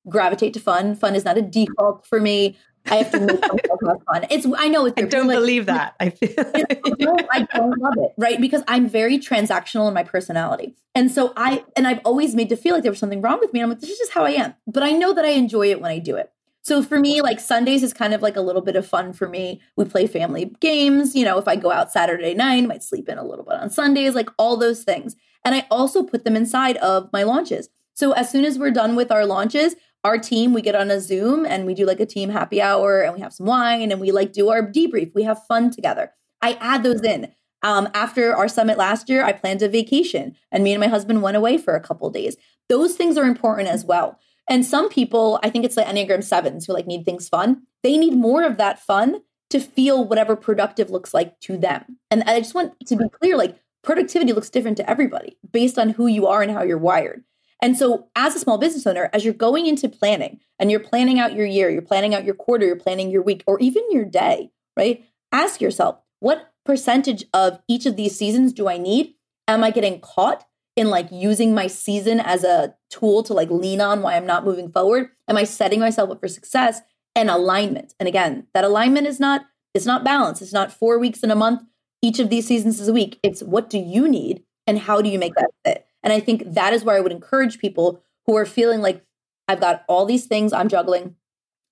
gravitate 0.08 0.54
to 0.54 0.60
fun. 0.60 0.94
Fun 0.94 1.14
is 1.14 1.24
not 1.24 1.38
a 1.38 1.42
default 1.42 2.06
for 2.06 2.20
me. 2.20 2.56
I 2.86 2.96
have 2.96 3.10
to 3.12 3.20
make 3.20 3.40
myself 3.40 3.60
have 3.86 4.02
fun. 4.04 4.26
It's 4.30 4.46
I 4.56 4.68
know 4.68 4.86
it's. 4.86 5.00
I 5.00 5.02
don't 5.02 5.28
like, 5.28 5.36
believe 5.36 5.66
that. 5.66 5.94
I 6.00 6.10
feel 6.10 6.34
I, 6.38 6.64
don't, 6.98 7.22
I 7.30 7.48
don't 7.54 7.78
love 7.78 7.94
it, 7.96 8.12
right? 8.18 8.40
Because 8.40 8.62
I'm 8.68 8.88
very 8.88 9.18
transactional 9.18 9.88
in 9.88 9.94
my 9.94 10.02
personality, 10.02 10.74
and 10.94 11.10
so 11.10 11.32
I 11.36 11.64
and 11.76 11.86
I've 11.86 12.00
always 12.04 12.34
made 12.34 12.48
to 12.50 12.56
feel 12.56 12.74
like 12.74 12.82
there 12.82 12.92
was 12.92 12.98
something 12.98 13.22
wrong 13.22 13.38
with 13.40 13.52
me. 13.52 13.60
And 13.60 13.64
I'm 13.64 13.70
like, 13.70 13.80
this 13.80 13.90
is 13.90 13.98
just 13.98 14.12
how 14.12 14.24
I 14.24 14.30
am. 14.32 14.54
But 14.66 14.82
I 14.82 14.90
know 14.92 15.12
that 15.14 15.24
I 15.24 15.30
enjoy 15.30 15.70
it 15.70 15.80
when 15.80 15.90
I 15.90 15.98
do 15.98 16.16
it. 16.16 16.32
So 16.64 16.80
for 16.80 16.98
me, 16.98 17.20
like 17.20 17.40
Sundays 17.40 17.82
is 17.82 17.92
kind 17.92 18.14
of 18.14 18.22
like 18.22 18.36
a 18.36 18.40
little 18.40 18.62
bit 18.62 18.76
of 18.76 18.86
fun 18.86 19.12
for 19.12 19.28
me. 19.28 19.60
We 19.76 19.84
play 19.84 20.06
family 20.06 20.54
games. 20.60 21.14
You 21.14 21.24
know, 21.24 21.38
if 21.38 21.48
I 21.48 21.56
go 21.56 21.72
out 21.72 21.90
Saturday 21.90 22.34
night, 22.34 22.62
I 22.62 22.66
might 22.66 22.84
sleep 22.84 23.08
in 23.08 23.18
a 23.18 23.24
little 23.24 23.44
bit 23.44 23.54
on 23.54 23.68
Sundays, 23.68 24.14
like 24.14 24.30
all 24.38 24.56
those 24.56 24.84
things. 24.84 25.16
And 25.44 25.56
I 25.56 25.66
also 25.70 26.04
put 26.04 26.24
them 26.24 26.36
inside 26.36 26.76
of 26.76 27.10
my 27.12 27.24
launches. 27.24 27.68
So 27.94 28.12
as 28.12 28.30
soon 28.30 28.44
as 28.44 28.58
we're 28.58 28.70
done 28.70 28.94
with 28.94 29.10
our 29.10 29.26
launches, 29.26 29.74
our 30.04 30.18
team, 30.18 30.52
we 30.52 30.62
get 30.62 30.74
on 30.74 30.90
a 30.90 31.00
Zoom 31.00 31.46
and 31.46 31.64
we 31.64 31.74
do 31.74 31.86
like 31.86 32.00
a 32.00 32.06
team 32.06 32.28
happy 32.28 32.60
hour 32.60 33.02
and 33.02 33.14
we 33.14 33.20
have 33.20 33.32
some 33.32 33.46
wine 33.46 33.92
and 33.92 34.00
we 34.00 34.10
like 34.10 34.32
do 34.32 34.48
our 34.48 34.62
debrief. 34.62 35.12
We 35.14 35.22
have 35.22 35.44
fun 35.46 35.70
together. 35.70 36.12
I 36.40 36.54
add 36.60 36.82
those 36.82 37.02
in. 37.02 37.32
Um, 37.62 37.88
after 37.94 38.34
our 38.34 38.48
summit 38.48 38.76
last 38.76 39.08
year, 39.08 39.24
I 39.24 39.32
planned 39.32 39.62
a 39.62 39.68
vacation 39.68 40.34
and 40.50 40.64
me 40.64 40.72
and 40.72 40.80
my 40.80 40.88
husband 40.88 41.22
went 41.22 41.36
away 41.36 41.58
for 41.58 41.76
a 41.76 41.80
couple 41.80 42.10
days. 42.10 42.36
Those 42.68 42.96
things 42.96 43.16
are 43.16 43.24
important 43.24 43.68
as 43.68 43.84
well. 43.84 44.18
And 44.48 44.66
some 44.66 44.88
people, 44.88 45.38
I 45.44 45.50
think 45.50 45.64
it's 45.64 45.76
the 45.76 45.82
Enneagram 45.82 46.24
sevens 46.24 46.66
who 46.66 46.72
like 46.72 46.86
need 46.86 47.04
things 47.04 47.28
fun. 47.28 47.62
They 47.84 47.96
need 47.96 48.14
more 48.14 48.42
of 48.42 48.56
that 48.56 48.80
fun 48.80 49.22
to 49.50 49.60
feel 49.60 50.04
whatever 50.04 50.34
productive 50.34 50.90
looks 50.90 51.14
like 51.14 51.38
to 51.40 51.56
them. 51.56 51.98
And 52.10 52.24
I 52.24 52.40
just 52.40 52.54
want 52.54 52.74
to 52.86 52.96
be 52.96 53.04
clear 53.08 53.36
like 53.36 53.56
productivity 53.82 54.32
looks 54.32 54.50
different 54.50 54.78
to 54.78 54.90
everybody 54.90 55.36
based 55.52 55.78
on 55.78 55.90
who 55.90 56.06
you 56.06 56.26
are 56.26 56.42
and 56.42 56.50
how 56.50 56.62
you're 56.62 56.78
wired. 56.78 57.22
And 57.62 57.78
so, 57.78 58.08
as 58.16 58.34
a 58.34 58.40
small 58.40 58.58
business 58.58 58.86
owner, 58.86 59.08
as 59.12 59.24
you're 59.24 59.34
going 59.34 59.66
into 59.66 59.88
planning 59.88 60.40
and 60.58 60.70
you're 60.70 60.80
planning 60.80 61.20
out 61.20 61.34
your 61.34 61.46
year, 61.46 61.70
you're 61.70 61.80
planning 61.80 62.14
out 62.14 62.24
your 62.24 62.34
quarter, 62.34 62.66
you're 62.66 62.76
planning 62.76 63.10
your 63.10 63.22
week, 63.22 63.44
or 63.46 63.58
even 63.60 63.84
your 63.90 64.04
day, 64.04 64.50
right? 64.76 65.04
Ask 65.30 65.60
yourself, 65.60 65.98
what 66.20 66.52
percentage 66.64 67.24
of 67.32 67.60
each 67.68 67.86
of 67.86 67.96
these 67.96 68.16
seasons 68.18 68.52
do 68.52 68.68
I 68.68 68.78
need? 68.78 69.14
Am 69.48 69.62
I 69.64 69.70
getting 69.70 70.00
caught 70.00 70.44
in 70.76 70.90
like 70.90 71.08
using 71.12 71.54
my 71.54 71.66
season 71.68 72.20
as 72.20 72.44
a 72.44 72.74
tool 72.90 73.22
to 73.24 73.34
like 73.34 73.50
lean 73.50 73.80
on 73.80 74.02
why 74.02 74.16
I'm 74.16 74.26
not 74.26 74.44
moving 74.44 74.70
forward? 74.70 75.10
Am 75.28 75.36
I 75.36 75.44
setting 75.44 75.80
myself 75.80 76.10
up 76.10 76.20
for 76.20 76.28
success 76.28 76.80
and 77.14 77.30
alignment? 77.30 77.94
And 78.00 78.08
again, 78.08 78.46
that 78.54 78.64
alignment 78.64 79.06
is 79.06 79.20
not 79.20 79.42
it's 79.74 79.86
not 79.86 80.04
balance. 80.04 80.42
It's 80.42 80.52
not 80.52 80.70
4 80.70 80.98
weeks 80.98 81.20
in 81.22 81.30
a 81.30 81.34
month. 81.36 81.62
Each 82.02 82.18
of 82.18 82.28
these 82.28 82.46
seasons 82.46 82.78
is 82.80 82.88
a 82.88 82.92
week. 82.92 83.18
It's 83.22 83.42
what 83.42 83.70
do 83.70 83.78
you 83.78 84.08
need 84.08 84.42
and 84.66 84.78
how 84.78 85.00
do 85.00 85.08
you 85.08 85.18
make 85.18 85.34
that 85.34 85.50
fit? 85.64 85.86
And 86.02 86.12
I 86.12 86.20
think 86.20 86.42
that 86.46 86.72
is 86.72 86.84
where 86.84 86.96
I 86.96 87.00
would 87.00 87.12
encourage 87.12 87.58
people 87.58 88.02
who 88.26 88.36
are 88.36 88.46
feeling 88.46 88.80
like 88.80 89.04
I've 89.48 89.60
got 89.60 89.84
all 89.88 90.06
these 90.06 90.26
things 90.26 90.52
I'm 90.52 90.68
juggling. 90.68 91.16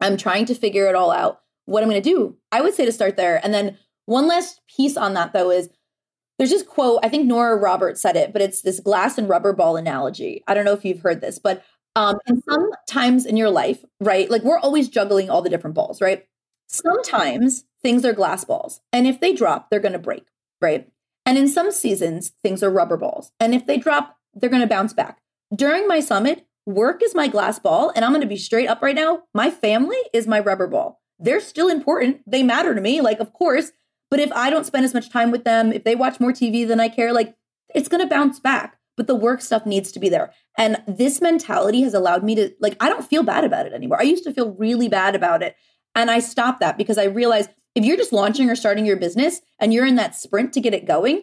I'm 0.01 0.17
trying 0.17 0.47
to 0.47 0.55
figure 0.55 0.87
it 0.89 0.95
all 0.95 1.11
out. 1.11 1.41
What 1.67 1.83
I'm 1.83 1.89
going 1.89 2.03
to 2.03 2.09
do? 2.09 2.37
I 2.51 2.63
would 2.63 2.75
say 2.75 2.85
to 2.85 2.93
start 2.93 3.17
there. 3.17 3.41
And 3.43 3.53
then 3.53 3.79
one 4.07 4.27
last 4.27 4.61
piece 4.67 4.97
on 4.97 5.15
that 5.15 5.33
though 5.33 5.51
is 5.51 5.69
there's 6.39 6.51
this 6.51 6.63
quote, 6.63 7.01
I 7.03 7.11
think 7.11 7.27
Nora 7.27 7.57
Roberts 7.57 8.01
said 8.01 8.17
it, 8.17 8.33
but 8.33 8.41
it's 8.41 8.63
this 8.63 8.81
glass 8.81 9.19
and 9.19 9.29
rubber 9.29 9.53
ball 9.53 9.77
analogy. 9.77 10.43
I 10.49 10.55
don't 10.55 10.65
know 10.65 10.73
if 10.73 10.87
you've 10.87 11.01
heard 11.01 11.21
this, 11.21 11.39
but 11.39 11.63
um, 11.97 12.19
and 12.27 12.43
sometimes 12.49 13.27
in 13.27 13.37
your 13.37 13.51
life, 13.51 13.85
right? 14.01 14.31
Like 14.31 14.43
we're 14.43 14.59
always 14.59 14.89
juggling 14.89 15.29
all 15.29 15.43
the 15.43 15.51
different 15.51 15.75
balls, 15.75 16.01
right? 16.01 16.25
Sometimes 16.67 17.65
things 17.83 18.05
are 18.05 18.13
glass 18.13 18.45
balls, 18.45 18.81
and 18.93 19.07
if 19.07 19.21
they 19.21 19.35
drop, 19.35 19.69
they're 19.69 19.81
going 19.81 19.93
to 19.93 19.99
break, 19.99 20.29
right? 20.63 20.89
And 21.27 21.37
in 21.37 21.49
some 21.49 21.73
seasons, 21.73 22.33
things 22.43 22.63
are 22.63 22.71
rubber 22.71 22.97
balls, 22.97 23.33
and 23.41 23.55
if 23.55 23.67
they 23.67 23.77
drop, 23.77 24.17
they're 24.35 24.51
going 24.51 24.63
to 24.63 24.69
bounce 24.69 24.93
back. 24.93 25.21
During 25.55 25.89
my 25.89 26.01
summit, 26.01 26.47
work 26.67 27.03
is 27.03 27.15
my 27.15 27.29
glass 27.29 27.59
ball, 27.59 27.93
and 27.95 28.05
I'm 28.05 28.13
going 28.13 28.21
to 28.21 28.27
be 28.27 28.37
straight 28.37 28.69
up 28.69 28.83
right 28.83 28.95
now. 28.95 29.23
My 29.35 29.51
family 29.51 29.99
is 30.13 30.27
my 30.27 30.41
rubber 30.41 30.67
ball. 30.67 31.01
They're 31.19 31.41
still 31.41 31.69
important. 31.69 32.23
They 32.27 32.43
matter 32.43 32.75
to 32.75 32.81
me. 32.81 33.01
Like, 33.01 33.21
of 33.21 33.33
course, 33.33 33.73
but 34.11 34.21
if 34.21 34.33
I 34.33 34.51
don't 34.51 34.67
spend 34.67 34.85
as 34.85 34.95
much 34.95 35.11
time 35.11 35.31
with 35.31 35.45
them, 35.45 35.73
if 35.73 35.85
they 35.85 35.95
watch 35.95 36.21
more 36.21 36.33
TV 36.33 36.67
than 36.67 36.81
I 36.81 36.89
care, 36.89 37.13
like 37.13 37.35
it's 37.75 37.89
going 37.89 38.03
to 38.03 38.09
bounce 38.09 38.41
back. 38.41 38.77
But 38.97 39.07
the 39.07 39.15
work 39.15 39.41
stuff 39.41 39.65
needs 39.65 39.93
to 39.93 40.01
be 40.01 40.09
there. 40.11 40.33
And 40.59 40.83
this 40.87 41.23
mentality 41.23 41.83
has 41.83 41.95
allowed 41.95 42.23
me 42.23 42.35
to, 42.35 42.51
like, 42.61 42.77
I 42.81 42.89
don't 42.91 43.07
feel 43.07 43.23
bad 43.23 43.45
about 43.45 43.67
it 43.67 43.73
anymore. 43.73 43.99
I 43.99 44.05
used 44.05 44.25
to 44.25 44.33
feel 44.33 44.51
really 44.51 44.89
bad 44.89 45.15
about 45.15 45.43
it. 45.43 45.57
And 45.95 46.11
I 46.11 46.19
stopped 46.19 46.61
that 46.61 46.77
because 46.77 46.99
I 46.99 47.05
realized 47.05 47.51
if 47.75 47.85
you're 47.85 47.97
just 47.97 48.13
launching 48.13 48.51
or 48.51 48.57
starting 48.57 48.85
your 48.85 48.97
business 48.97 49.41
and 49.59 49.73
you're 49.73 49.87
in 49.87 49.95
that 49.95 50.17
sprint 50.17 50.53
to 50.55 50.61
get 50.61 50.75
it 50.75 50.87
going, 50.87 51.23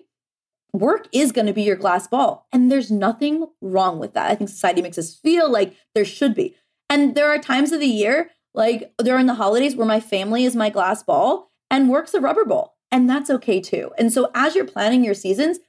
work 0.80 1.08
is 1.12 1.32
going 1.32 1.48
to 1.48 1.54
be 1.54 1.64
your 1.64 1.76
glass 1.76 2.08
ball. 2.08 2.48
And 2.52 2.72
there's 2.72 2.92
nothing 2.92 3.48
wrong 3.62 4.00
with 4.00 4.14
that. 4.14 4.30
I 4.30 4.36
think 4.36 4.50
society 4.50 4.82
makes 4.82 4.98
us 4.98 5.16
feel 5.16 5.50
like 5.52 5.76
there 5.96 6.06
should 6.06 6.36
be. 6.36 6.56
And 6.90 7.16
there 7.16 7.30
are 7.30 7.40
times 7.40 7.72
of 7.72 7.80
the 7.80 7.88
year, 7.88 8.30
like 8.54 8.94
during 8.98 9.26
the 9.26 9.34
holidays, 9.34 9.76
where 9.76 9.88
my 9.88 10.00
family 10.00 10.46
is 10.46 10.56
my 10.56 10.70
glass 10.70 11.04
ball 11.04 11.52
and 11.70 11.90
work's 11.90 12.14
a 12.14 12.22
rubber 12.22 12.46
ball. 12.46 12.78
And 12.92 13.10
that's 13.10 13.30
okay 13.30 13.60
too. 13.60 13.92
And 13.98 14.12
so 14.14 14.32
as 14.34 14.56
you're 14.56 14.66
planning 14.66 15.04
your 15.04 15.14
seasons, 15.14 15.60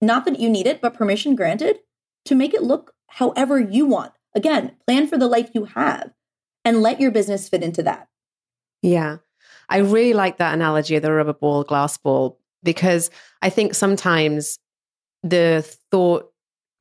not 0.00 0.24
that 0.26 0.38
you 0.38 0.48
need 0.50 0.66
it, 0.66 0.80
but 0.80 0.94
permission 0.94 1.34
granted 1.34 1.78
to 2.26 2.34
make 2.34 2.52
it 2.52 2.62
look 2.62 2.92
however 3.08 3.58
you 3.58 3.86
want. 3.86 4.12
Again, 4.34 4.76
plan 4.86 5.06
for 5.06 5.16
the 5.16 5.28
life 5.28 5.50
you 5.54 5.64
have 5.64 6.12
and 6.64 6.82
let 6.82 7.00
your 7.00 7.10
business 7.10 7.48
fit 7.48 7.62
into 7.62 7.82
that. 7.84 8.08
Yeah. 8.82 9.18
I 9.68 9.78
really 9.78 10.12
like 10.12 10.36
that 10.36 10.52
analogy 10.52 10.96
of 10.96 11.02
the 11.02 11.12
rubber 11.12 11.32
ball, 11.32 11.64
glass 11.64 11.96
ball, 11.96 12.38
because 12.62 13.10
I 13.40 13.48
think 13.48 13.74
sometimes 13.74 14.58
the 15.30 15.62
thought 15.90 16.32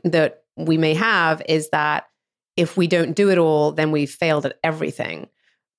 that 0.03 0.43
we 0.55 0.77
may 0.77 0.93
have 0.93 1.41
is 1.47 1.69
that 1.69 2.07
if 2.55 2.77
we 2.77 2.87
don't 2.87 3.15
do 3.15 3.29
it 3.29 3.37
all, 3.37 3.71
then 3.71 3.91
we've 3.91 4.09
failed 4.09 4.45
at 4.45 4.59
everything. 4.63 5.27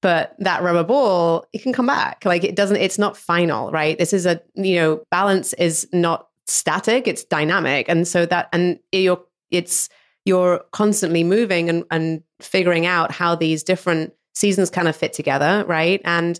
But 0.03 0.37
that 0.39 0.63
rubber 0.63 0.85
ball 0.85 1.47
it 1.53 1.63
can 1.63 1.73
come 1.73 1.87
back. 1.87 2.25
Like 2.25 2.45
it 2.45 2.55
doesn't 2.55 2.77
it's 2.77 2.99
not 2.99 3.17
final 3.17 3.71
right? 3.73 3.99
This 3.99 4.13
is 4.13 4.27
a 4.27 4.41
you 4.55 4.77
know 4.77 5.03
balance 5.11 5.53
is 5.55 5.89
not 5.93 6.29
static 6.47 7.09
it's 7.09 7.25
dynamic. 7.25 7.89
And 7.89 8.07
so 8.07 8.27
that 8.27 8.49
and 8.53 8.79
you're 8.93 9.23
it's 9.51 9.89
you're 10.25 10.65
constantly 10.73 11.25
moving 11.25 11.69
and 11.71 11.85
and 11.91 12.23
figuring 12.41 12.85
out 12.85 13.11
how 13.11 13.35
these 13.35 13.63
different 13.63 14.13
seasons 14.35 14.69
kind 14.69 14.87
of 14.87 14.95
fit 14.95 15.13
together 15.13 15.65
right? 15.67 16.01
And 16.05 16.39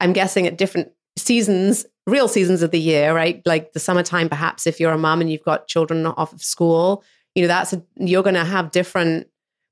i'm 0.00 0.12
guessing 0.12 0.46
at 0.46 0.58
different 0.58 0.90
seasons 1.16 1.86
real 2.06 2.28
seasons 2.28 2.62
of 2.62 2.70
the 2.70 2.80
year 2.80 3.14
right? 3.14 3.42
Like 3.46 3.72
the 3.72 3.80
summertime 3.80 4.28
perhaps 4.28 4.66
if 4.66 4.80
you're 4.80 4.92
a 4.92 4.98
mom 4.98 5.20
and 5.20 5.30
you've 5.30 5.44
got 5.44 5.68
children 5.68 6.06
off 6.06 6.32
of 6.32 6.42
school 6.42 7.04
you 7.34 7.42
know 7.42 7.48
that's 7.48 7.72
a, 7.72 7.82
you're 7.96 8.22
going 8.22 8.34
to 8.34 8.44
have 8.44 8.70
different 8.70 9.28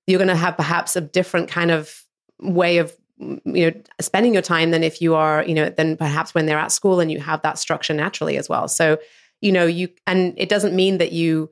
you're 0.06 0.18
going 0.18 0.28
to 0.28 0.36
have 0.36 0.56
perhaps 0.56 0.96
a 0.96 1.00
different 1.00 1.48
kind 1.48 1.70
of 1.70 2.04
way 2.40 2.78
of 2.78 2.96
mm, 3.20 3.40
you 3.44 3.70
know 3.70 3.80
spending 4.00 4.32
your 4.32 4.42
time 4.42 4.70
than 4.70 4.82
if 4.82 5.00
you 5.00 5.14
are 5.14 5.44
you 5.44 5.54
know 5.54 5.68
then 5.70 5.96
perhaps 5.96 6.34
when 6.34 6.46
they're 6.46 6.58
at 6.58 6.72
school 6.72 7.00
and 7.00 7.10
you 7.10 7.20
have 7.20 7.42
that 7.42 7.58
structure 7.58 7.94
naturally 7.94 8.36
as 8.36 8.48
well. 8.48 8.68
So 8.68 8.98
you 9.40 9.52
know 9.52 9.66
you 9.66 9.88
and 10.06 10.34
it 10.36 10.48
doesn't 10.48 10.74
mean 10.74 10.98
that 10.98 11.12
you 11.12 11.50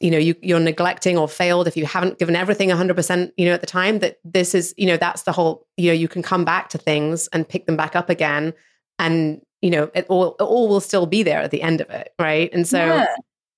you 0.00 0.10
know 0.10 0.18
you 0.18 0.34
you're 0.40 0.60
neglecting 0.60 1.18
or 1.18 1.28
failed 1.28 1.68
if 1.68 1.76
you 1.76 1.84
haven't 1.84 2.18
given 2.18 2.34
everything 2.34 2.70
100% 2.70 3.32
you 3.36 3.44
know 3.44 3.52
at 3.52 3.60
the 3.60 3.66
time 3.66 3.98
that 3.98 4.18
this 4.24 4.54
is 4.54 4.74
you 4.76 4.86
know 4.86 4.96
that's 4.96 5.22
the 5.22 5.32
whole 5.32 5.66
you 5.76 5.88
know 5.88 5.92
you 5.92 6.08
can 6.08 6.22
come 6.22 6.44
back 6.44 6.70
to 6.70 6.78
things 6.78 7.28
and 7.28 7.48
pick 7.48 7.66
them 7.66 7.76
back 7.76 7.94
up 7.94 8.08
again 8.08 8.54
and 8.98 9.42
you 9.62 9.70
know 9.70 9.90
it 9.94 10.06
all 10.08 10.36
it 10.38 10.42
all 10.42 10.68
will 10.68 10.80
still 10.80 11.06
be 11.06 11.22
there 11.22 11.40
at 11.40 11.50
the 11.50 11.62
end 11.62 11.80
of 11.80 11.90
it 11.90 12.12
right? 12.18 12.50
And 12.52 12.66
so 12.66 12.78
yeah, 12.78 13.14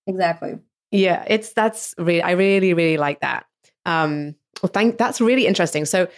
exactly. 0.06 0.58
Yeah 0.90 1.24
it's 1.26 1.52
that's 1.52 1.94
really 1.98 2.22
i 2.22 2.32
really 2.32 2.74
really 2.74 2.96
like 2.96 3.20
that. 3.20 3.46
Um 3.86 4.34
well 4.62 4.70
thank 4.72 4.98
that's 4.98 5.20
really 5.20 5.46
interesting. 5.46 5.84
So 5.84 6.08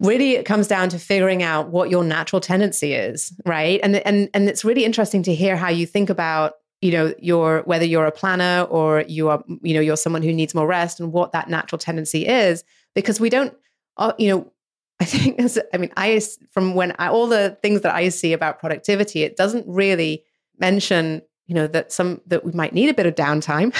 really 0.00 0.32
it 0.32 0.46
comes 0.46 0.66
down 0.66 0.88
to 0.88 0.98
figuring 0.98 1.42
out 1.42 1.68
what 1.68 1.90
your 1.90 2.04
natural 2.04 2.40
tendency 2.40 2.94
is 2.94 3.32
right? 3.46 3.80
And 3.82 3.96
and 3.96 4.30
and 4.34 4.48
it's 4.48 4.64
really 4.64 4.84
interesting 4.84 5.22
to 5.24 5.34
hear 5.34 5.56
how 5.56 5.68
you 5.68 5.86
think 5.86 6.10
about 6.10 6.54
you 6.80 6.92
know 6.92 7.14
your 7.18 7.62
whether 7.62 7.84
you're 7.84 8.06
a 8.06 8.12
planner 8.12 8.62
or 8.70 9.02
you 9.02 9.28
are 9.28 9.44
you 9.62 9.74
know 9.74 9.80
you're 9.80 9.96
someone 9.96 10.22
who 10.22 10.32
needs 10.32 10.54
more 10.54 10.66
rest 10.66 11.00
and 11.00 11.12
what 11.12 11.32
that 11.32 11.48
natural 11.48 11.78
tendency 11.78 12.26
is 12.26 12.64
because 12.94 13.20
we 13.20 13.28
don't 13.28 13.54
uh, 13.98 14.12
you 14.18 14.28
know 14.28 14.52
i 15.00 15.04
think 15.04 15.40
i 15.72 15.76
mean 15.76 15.92
i 15.96 16.20
from 16.50 16.74
when 16.74 16.94
I, 16.98 17.08
all 17.08 17.26
the 17.26 17.58
things 17.62 17.80
that 17.82 17.94
i 17.94 18.08
see 18.08 18.32
about 18.32 18.58
productivity 18.58 19.22
it 19.22 19.36
doesn't 19.36 19.66
really 19.66 20.24
mention 20.58 21.22
you 21.50 21.54
know 21.54 21.66
that 21.66 21.90
some 21.90 22.20
that 22.28 22.44
we 22.44 22.52
might 22.52 22.72
need 22.72 22.88
a 22.88 22.94
bit 22.94 23.06
of 23.06 23.16
downtime 23.16 23.74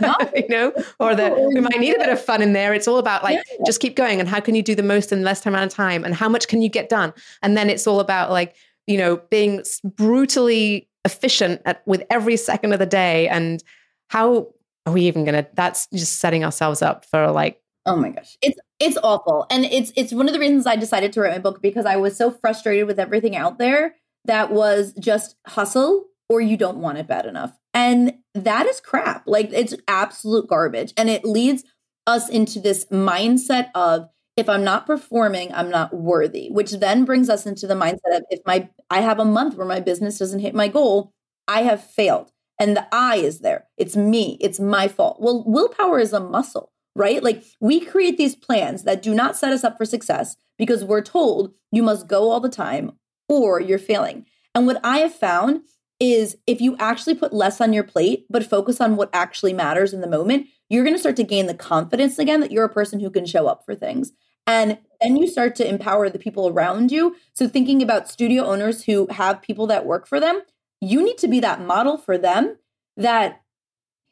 no. 0.00 0.14
you 0.34 0.48
know 0.48 0.72
or 0.98 1.14
that 1.14 1.38
we 1.38 1.60
might 1.60 1.78
need 1.78 1.94
a 1.94 1.98
bit 1.98 2.08
of 2.08 2.18
fun 2.18 2.40
in 2.40 2.54
there 2.54 2.72
it's 2.72 2.88
all 2.88 2.96
about 2.96 3.22
like 3.22 3.36
yeah. 3.36 3.64
just 3.66 3.80
keep 3.80 3.94
going 3.94 4.18
and 4.18 4.30
how 4.30 4.40
can 4.40 4.54
you 4.54 4.62
do 4.62 4.74
the 4.74 4.82
most 4.82 5.12
in 5.12 5.22
less 5.22 5.44
amount 5.44 5.70
of 5.70 5.76
time 5.76 6.04
and 6.04 6.14
how 6.14 6.28
much 6.28 6.48
can 6.48 6.62
you 6.62 6.70
get 6.70 6.88
done 6.88 7.12
and 7.42 7.54
then 7.54 7.68
it's 7.68 7.86
all 7.86 8.00
about 8.00 8.30
like 8.30 8.56
you 8.86 8.96
know 8.96 9.20
being 9.30 9.62
brutally 9.84 10.88
efficient 11.04 11.60
at, 11.66 11.82
with 11.86 12.02
every 12.08 12.36
second 12.36 12.72
of 12.72 12.78
the 12.78 12.86
day 12.86 13.28
and 13.28 13.62
how 14.08 14.48
are 14.86 14.92
we 14.94 15.02
even 15.02 15.26
gonna 15.26 15.46
that's 15.52 15.88
just 15.88 16.18
setting 16.18 16.44
ourselves 16.44 16.80
up 16.80 17.04
for 17.04 17.30
like 17.30 17.60
oh 17.86 17.96
my 17.96 18.10
gosh 18.10 18.36
it's 18.42 18.58
it's 18.78 18.98
awful 19.02 19.46
and 19.50 19.64
it's 19.64 19.92
it's 19.96 20.12
one 20.12 20.28
of 20.28 20.34
the 20.34 20.40
reasons 20.40 20.66
i 20.66 20.76
decided 20.76 21.12
to 21.12 21.20
write 21.20 21.32
my 21.32 21.38
book 21.38 21.60
because 21.62 21.86
i 21.86 21.96
was 21.96 22.16
so 22.16 22.30
frustrated 22.30 22.86
with 22.86 22.98
everything 22.98 23.36
out 23.36 23.58
there 23.58 23.94
that 24.24 24.52
was 24.52 24.92
just 24.94 25.36
hustle 25.46 26.06
or 26.32 26.40
you 26.40 26.56
don't 26.56 26.78
want 26.78 26.98
it 26.98 27.06
bad 27.06 27.26
enough. 27.26 27.52
And 27.74 28.14
that 28.34 28.66
is 28.66 28.80
crap. 28.80 29.24
Like 29.26 29.52
it's 29.52 29.74
absolute 29.86 30.48
garbage. 30.48 30.92
And 30.96 31.10
it 31.10 31.24
leads 31.24 31.64
us 32.06 32.28
into 32.28 32.58
this 32.58 32.86
mindset 32.86 33.70
of 33.74 34.08
if 34.36 34.48
I'm 34.48 34.64
not 34.64 34.86
performing, 34.86 35.52
I'm 35.52 35.68
not 35.68 35.94
worthy, 35.94 36.48
which 36.50 36.72
then 36.72 37.04
brings 37.04 37.28
us 37.28 37.44
into 37.44 37.66
the 37.66 37.74
mindset 37.74 38.16
of 38.16 38.22
if 38.30 38.40
my 38.46 38.70
I 38.90 39.02
have 39.02 39.18
a 39.18 39.26
month 39.26 39.56
where 39.56 39.66
my 39.66 39.80
business 39.80 40.18
doesn't 40.18 40.40
hit 40.40 40.54
my 40.54 40.68
goal, 40.68 41.12
I 41.46 41.62
have 41.62 41.84
failed. 41.84 42.30
And 42.58 42.76
the 42.76 42.86
I 42.92 43.16
is 43.16 43.40
there. 43.40 43.66
It's 43.76 43.96
me. 43.96 44.38
It's 44.40 44.60
my 44.60 44.88
fault. 44.88 45.20
Well, 45.20 45.44
willpower 45.46 45.98
is 45.98 46.14
a 46.14 46.20
muscle, 46.20 46.71
right? 46.94 47.22
Like 47.22 47.44
we 47.60 47.80
create 47.80 48.18
these 48.18 48.36
plans 48.36 48.84
that 48.84 49.02
do 49.02 49.14
not 49.14 49.36
set 49.36 49.52
us 49.52 49.64
up 49.64 49.78
for 49.78 49.84
success 49.84 50.36
because 50.58 50.84
we're 50.84 51.02
told 51.02 51.54
you 51.70 51.82
must 51.82 52.06
go 52.06 52.30
all 52.30 52.40
the 52.40 52.48
time 52.48 52.92
or 53.28 53.60
you're 53.60 53.78
failing. 53.78 54.26
And 54.54 54.66
what 54.66 54.80
I 54.84 54.98
have 54.98 55.14
found 55.14 55.62
is 55.98 56.36
if 56.46 56.60
you 56.60 56.76
actually 56.78 57.14
put 57.14 57.32
less 57.32 57.60
on 57.60 57.72
your 57.72 57.84
plate, 57.84 58.26
but 58.28 58.44
focus 58.44 58.80
on 58.80 58.96
what 58.96 59.10
actually 59.12 59.52
matters 59.52 59.92
in 59.92 60.00
the 60.00 60.08
moment, 60.08 60.48
you're 60.68 60.84
going 60.84 60.94
to 60.94 61.00
start 61.00 61.16
to 61.16 61.22
gain 61.22 61.46
the 61.46 61.54
confidence 61.54 62.18
again 62.18 62.40
that 62.40 62.50
you're 62.50 62.64
a 62.64 62.68
person 62.68 62.98
who 63.00 63.10
can 63.10 63.24
show 63.24 63.46
up 63.46 63.64
for 63.64 63.74
things. 63.74 64.12
And 64.46 64.78
then 65.00 65.16
you 65.16 65.28
start 65.28 65.54
to 65.56 65.68
empower 65.68 66.10
the 66.10 66.18
people 66.18 66.48
around 66.48 66.90
you. 66.90 67.14
So, 67.34 67.46
thinking 67.46 67.82
about 67.82 68.10
studio 68.10 68.44
owners 68.44 68.84
who 68.84 69.06
have 69.10 69.42
people 69.42 69.68
that 69.68 69.86
work 69.86 70.08
for 70.08 70.18
them, 70.18 70.42
you 70.80 71.04
need 71.04 71.18
to 71.18 71.28
be 71.28 71.38
that 71.40 71.60
model 71.60 71.96
for 71.96 72.18
them 72.18 72.56
that 72.96 73.41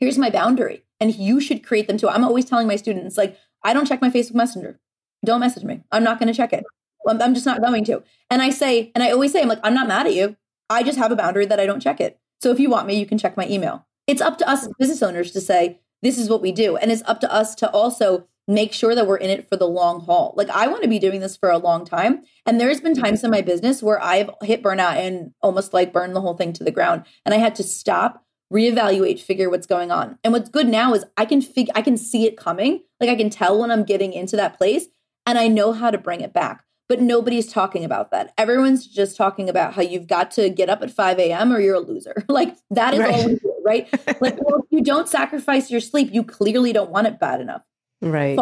here's 0.00 0.18
my 0.18 0.30
boundary. 0.30 0.84
And 0.98 1.14
you 1.14 1.40
should 1.40 1.64
create 1.64 1.86
them 1.86 1.96
too. 1.96 2.08
I'm 2.08 2.24
always 2.24 2.44
telling 2.44 2.66
my 2.66 2.76
students, 2.76 3.16
like, 3.16 3.38
I 3.62 3.72
don't 3.72 3.86
check 3.86 4.02
my 4.02 4.10
Facebook 4.10 4.34
Messenger. 4.34 4.80
Don't 5.24 5.40
message 5.40 5.64
me. 5.64 5.82
I'm 5.92 6.02
not 6.02 6.18
going 6.18 6.28
to 6.28 6.36
check 6.36 6.52
it. 6.52 6.64
I'm 7.06 7.34
just 7.34 7.46
not 7.46 7.62
going 7.62 7.84
to. 7.84 8.02
And 8.30 8.42
I 8.42 8.50
say, 8.50 8.90
and 8.94 9.02
I 9.02 9.10
always 9.10 9.32
say, 9.32 9.40
I'm 9.40 9.48
like, 9.48 9.60
I'm 9.62 9.74
not 9.74 9.88
mad 9.88 10.06
at 10.06 10.14
you. 10.14 10.36
I 10.68 10.82
just 10.82 10.98
have 10.98 11.12
a 11.12 11.16
boundary 11.16 11.46
that 11.46 11.60
I 11.60 11.66
don't 11.66 11.80
check 11.80 12.00
it. 12.00 12.18
So 12.40 12.50
if 12.50 12.60
you 12.60 12.70
want 12.70 12.86
me, 12.86 12.98
you 12.98 13.06
can 13.06 13.18
check 13.18 13.36
my 13.36 13.46
email. 13.48 13.86
It's 14.06 14.20
up 14.20 14.38
to 14.38 14.48
us 14.48 14.64
as 14.64 14.72
business 14.78 15.02
owners 15.02 15.30
to 15.32 15.40
say, 15.40 15.80
this 16.02 16.18
is 16.18 16.28
what 16.28 16.42
we 16.42 16.52
do. 16.52 16.76
And 16.76 16.90
it's 16.90 17.02
up 17.06 17.20
to 17.20 17.32
us 17.32 17.54
to 17.56 17.70
also 17.70 18.26
make 18.48 18.72
sure 18.72 18.94
that 18.94 19.06
we're 19.06 19.16
in 19.16 19.30
it 19.30 19.48
for 19.48 19.56
the 19.56 19.68
long 19.68 20.00
haul. 20.00 20.34
Like 20.36 20.48
I 20.50 20.66
want 20.66 20.82
to 20.82 20.88
be 20.88 20.98
doing 20.98 21.20
this 21.20 21.36
for 21.36 21.50
a 21.50 21.58
long 21.58 21.84
time. 21.84 22.22
And 22.46 22.60
there's 22.60 22.80
been 22.80 22.94
mm-hmm. 22.94 23.04
times 23.04 23.24
in 23.24 23.30
my 23.30 23.42
business 23.42 23.82
where 23.82 24.02
I've 24.02 24.30
hit 24.42 24.62
burnout 24.62 24.96
and 24.96 25.32
almost 25.40 25.72
like 25.72 25.92
burned 25.92 26.16
the 26.16 26.20
whole 26.20 26.34
thing 26.34 26.52
to 26.54 26.64
the 26.64 26.70
ground. 26.70 27.04
And 27.24 27.34
I 27.34 27.38
had 27.38 27.54
to 27.56 27.62
stop, 27.62 28.24
reevaluate, 28.52 29.20
figure 29.20 29.48
what's 29.48 29.66
going 29.66 29.90
on. 29.90 30.18
And 30.24 30.32
what's 30.32 30.48
good 30.48 30.68
now 30.68 30.94
is 30.94 31.04
I 31.16 31.24
can 31.24 31.40
figure 31.40 31.72
I 31.76 31.82
can 31.82 31.96
see 31.96 32.26
it 32.26 32.36
coming. 32.36 32.82
Like 33.00 33.10
I 33.10 33.16
can 33.16 33.30
tell 33.30 33.58
when 33.58 33.70
I'm 33.70 33.84
getting 33.84 34.12
into 34.12 34.36
that 34.36 34.58
place 34.58 34.86
and 35.26 35.38
I 35.38 35.48
know 35.48 35.72
how 35.72 35.90
to 35.90 35.98
bring 35.98 36.20
it 36.20 36.32
back. 36.32 36.64
But 36.88 37.00
nobody's 37.00 37.52
talking 37.52 37.84
about 37.84 38.10
that. 38.10 38.34
Everyone's 38.36 38.84
just 38.84 39.16
talking 39.16 39.48
about 39.48 39.74
how 39.74 39.82
you've 39.82 40.08
got 40.08 40.32
to 40.32 40.50
get 40.50 40.68
up 40.68 40.82
at 40.82 40.90
5 40.90 41.20
a.m. 41.20 41.52
or 41.52 41.60
you're 41.60 41.76
a 41.76 41.80
loser. 41.80 42.14
Like 42.28 42.56
that 42.70 42.94
is 42.94 43.00
right. 43.00 43.14
all 43.14 43.26
we 43.26 43.34
do, 43.36 43.54
right? 43.64 43.88
like 44.20 44.38
well, 44.42 44.60
if 44.60 44.66
you 44.70 44.82
don't 44.82 45.08
sacrifice 45.08 45.70
your 45.70 45.80
sleep, 45.80 46.10
you 46.12 46.24
clearly 46.24 46.72
don't 46.72 46.90
want 46.90 47.06
it 47.06 47.20
bad 47.20 47.40
enough. 47.40 47.62
Right. 48.02 48.36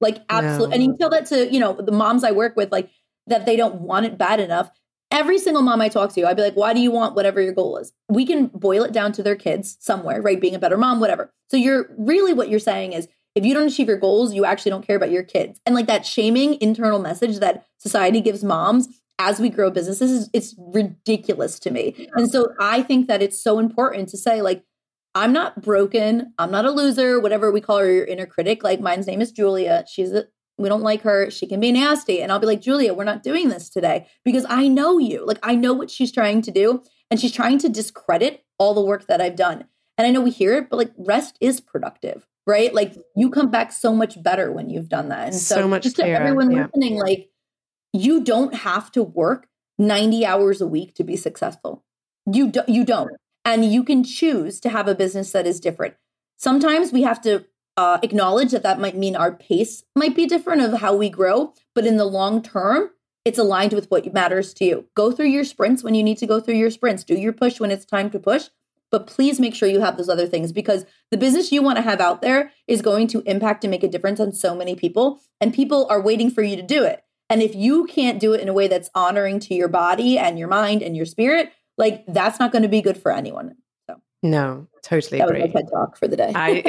Like 0.00 0.18
absolutely. 0.28 0.68
No. 0.68 0.74
And 0.74 0.84
you 0.84 0.96
tell 0.98 1.10
that 1.10 1.26
to, 1.26 1.50
you 1.50 1.60
know, 1.60 1.72
the 1.72 1.92
moms 1.92 2.24
I 2.24 2.32
work 2.32 2.56
with, 2.56 2.70
like 2.70 2.90
that 3.26 3.46
they 3.46 3.56
don't 3.56 3.80
want 3.80 4.04
it 4.04 4.18
bad 4.18 4.38
enough. 4.38 4.70
Every 5.14 5.38
single 5.38 5.62
mom 5.62 5.80
I 5.80 5.88
talk 5.88 6.12
to, 6.14 6.26
I'd 6.26 6.36
be 6.36 6.42
like, 6.42 6.56
why 6.56 6.74
do 6.74 6.80
you 6.80 6.90
want 6.90 7.14
whatever 7.14 7.40
your 7.40 7.52
goal 7.52 7.76
is? 7.76 7.92
We 8.08 8.26
can 8.26 8.48
boil 8.48 8.82
it 8.82 8.92
down 8.92 9.12
to 9.12 9.22
their 9.22 9.36
kids 9.36 9.76
somewhere, 9.78 10.20
right? 10.20 10.40
Being 10.40 10.56
a 10.56 10.58
better 10.58 10.76
mom, 10.76 10.98
whatever. 10.98 11.32
So 11.52 11.56
you're 11.56 11.86
really 11.96 12.32
what 12.32 12.48
you're 12.48 12.58
saying 12.58 12.94
is 12.94 13.06
if 13.36 13.44
you 13.44 13.54
don't 13.54 13.68
achieve 13.68 13.86
your 13.86 13.96
goals, 13.96 14.34
you 14.34 14.44
actually 14.44 14.70
don't 14.70 14.84
care 14.84 14.96
about 14.96 15.12
your 15.12 15.22
kids. 15.22 15.60
And 15.64 15.72
like 15.76 15.86
that 15.86 16.04
shaming 16.04 16.60
internal 16.60 16.98
message 16.98 17.38
that 17.38 17.64
society 17.78 18.20
gives 18.20 18.42
moms 18.42 18.88
as 19.20 19.38
we 19.38 19.50
grow 19.50 19.70
businesses 19.70 20.10
is 20.10 20.30
it's 20.32 20.56
ridiculous 20.58 21.60
to 21.60 21.70
me. 21.70 22.08
And 22.14 22.28
so 22.28 22.48
I 22.58 22.82
think 22.82 23.06
that 23.06 23.22
it's 23.22 23.40
so 23.40 23.60
important 23.60 24.08
to 24.08 24.18
say 24.18 24.42
like 24.42 24.64
I'm 25.14 25.32
not 25.32 25.62
broken, 25.62 26.32
I'm 26.40 26.50
not 26.50 26.64
a 26.64 26.72
loser, 26.72 27.20
whatever 27.20 27.52
we 27.52 27.60
call 27.60 27.78
her 27.78 27.90
your 27.90 28.04
inner 28.04 28.26
critic. 28.26 28.64
Like 28.64 28.80
mine's 28.80 29.06
name 29.06 29.20
is 29.20 29.30
Julia. 29.30 29.84
She's 29.88 30.12
a 30.12 30.24
we 30.58 30.68
don't 30.68 30.82
like 30.82 31.02
her. 31.02 31.30
She 31.30 31.46
can 31.46 31.60
be 31.60 31.72
nasty. 31.72 32.20
And 32.20 32.30
I'll 32.30 32.38
be 32.38 32.46
like, 32.46 32.60
Julia, 32.60 32.94
we're 32.94 33.04
not 33.04 33.22
doing 33.22 33.48
this 33.48 33.68
today 33.68 34.06
because 34.24 34.46
I 34.48 34.68
know 34.68 34.98
you. 34.98 35.26
Like, 35.26 35.38
I 35.42 35.54
know 35.54 35.72
what 35.72 35.90
she's 35.90 36.12
trying 36.12 36.42
to 36.42 36.50
do. 36.50 36.82
And 37.10 37.20
she's 37.20 37.32
trying 37.32 37.58
to 37.58 37.68
discredit 37.68 38.44
all 38.58 38.74
the 38.74 38.80
work 38.80 39.06
that 39.06 39.20
I've 39.20 39.36
done. 39.36 39.64
And 39.98 40.06
I 40.06 40.10
know 40.10 40.20
we 40.20 40.30
hear 40.30 40.54
it, 40.54 40.70
but 40.70 40.76
like, 40.76 40.92
rest 40.96 41.36
is 41.40 41.60
productive 41.60 42.26
right? 42.46 42.74
Like 42.74 42.94
you 43.16 43.30
come 43.30 43.50
back 43.50 43.72
so 43.72 43.94
much 43.94 44.22
better 44.22 44.52
when 44.52 44.70
you've 44.70 44.88
done 44.88 45.08
that. 45.08 45.28
And 45.28 45.34
so, 45.34 45.56
so 45.56 45.68
much 45.68 45.84
just 45.84 45.96
clearer. 45.96 46.18
to 46.18 46.24
everyone 46.24 46.50
yeah. 46.50 46.66
listening, 46.66 46.96
like 46.96 47.30
you 47.92 48.22
don't 48.22 48.54
have 48.54 48.90
to 48.92 49.02
work 49.02 49.48
90 49.78 50.26
hours 50.26 50.60
a 50.60 50.66
week 50.66 50.94
to 50.96 51.04
be 51.04 51.16
successful. 51.16 51.84
You 52.30 52.50
do, 52.50 52.62
you 52.68 52.84
don't. 52.84 53.10
And 53.44 53.64
you 53.64 53.84
can 53.84 54.04
choose 54.04 54.60
to 54.60 54.70
have 54.70 54.88
a 54.88 54.94
business 54.94 55.32
that 55.32 55.46
is 55.46 55.60
different. 55.60 55.94
Sometimes 56.36 56.92
we 56.92 57.02
have 57.02 57.20
to 57.22 57.44
uh, 57.76 57.98
acknowledge 58.02 58.52
that 58.52 58.62
that 58.62 58.80
might 58.80 58.96
mean 58.96 59.16
our 59.16 59.32
pace 59.32 59.84
might 59.96 60.14
be 60.14 60.26
different 60.26 60.62
of 60.62 60.80
how 60.80 60.94
we 60.94 61.10
grow, 61.10 61.52
but 61.74 61.86
in 61.86 61.96
the 61.96 62.04
long 62.04 62.42
term, 62.42 62.90
it's 63.24 63.38
aligned 63.38 63.72
with 63.72 63.90
what 63.90 64.12
matters 64.12 64.52
to 64.54 64.64
you. 64.64 64.84
Go 64.94 65.10
through 65.10 65.28
your 65.28 65.44
sprints 65.44 65.82
when 65.82 65.94
you 65.94 66.02
need 66.02 66.18
to 66.18 66.26
go 66.26 66.40
through 66.40 66.56
your 66.56 66.70
sprints. 66.70 67.04
Do 67.04 67.14
your 67.14 67.32
push 67.32 67.58
when 67.58 67.70
it's 67.70 67.84
time 67.84 68.10
to 68.10 68.18
push, 68.18 68.48
but 68.90 69.06
please 69.06 69.40
make 69.40 69.54
sure 69.54 69.68
you 69.68 69.80
have 69.80 69.96
those 69.96 70.08
other 70.08 70.26
things 70.26 70.52
because 70.52 70.86
the 71.10 71.16
business 71.16 71.50
you 71.50 71.62
want 71.62 71.76
to 71.76 71.82
have 71.82 72.00
out 72.00 72.22
there 72.22 72.52
is 72.68 72.82
going 72.82 73.08
to 73.08 73.22
impact 73.22 73.64
and 73.64 73.70
make 73.72 73.82
a 73.82 73.88
difference 73.88 74.20
on 74.20 74.32
so 74.32 74.54
many 74.54 74.76
people 74.76 75.20
and 75.40 75.52
people 75.52 75.86
are 75.90 76.00
waiting 76.00 76.30
for 76.30 76.42
you 76.42 76.54
to 76.54 76.62
do 76.62 76.84
it 76.84 77.02
and 77.28 77.42
if 77.42 77.54
you 77.54 77.86
can't 77.86 78.20
do 78.20 78.32
it 78.34 78.40
in 78.40 78.48
a 78.48 78.52
way 78.52 78.68
that's 78.68 78.90
honoring 78.94 79.40
to 79.40 79.54
your 79.54 79.66
body 79.66 80.16
and 80.16 80.38
your 80.38 80.46
mind 80.46 80.82
and 80.82 80.96
your 80.96 81.06
spirit 81.06 81.50
like 81.76 82.04
that's 82.06 82.38
not 82.38 82.52
going 82.52 82.62
to 82.62 82.68
be 82.68 82.80
good 82.80 82.96
for 82.96 83.10
anyone 83.10 83.56
no 84.24 84.66
totally 84.82 85.18
that 85.18 85.28
agree 85.28 85.42
was 85.42 85.54
my 85.54 85.60
TED 85.60 85.70
talk 85.70 85.96
for 85.96 86.08
the 86.08 86.16
day. 86.16 86.32
I 86.34 86.62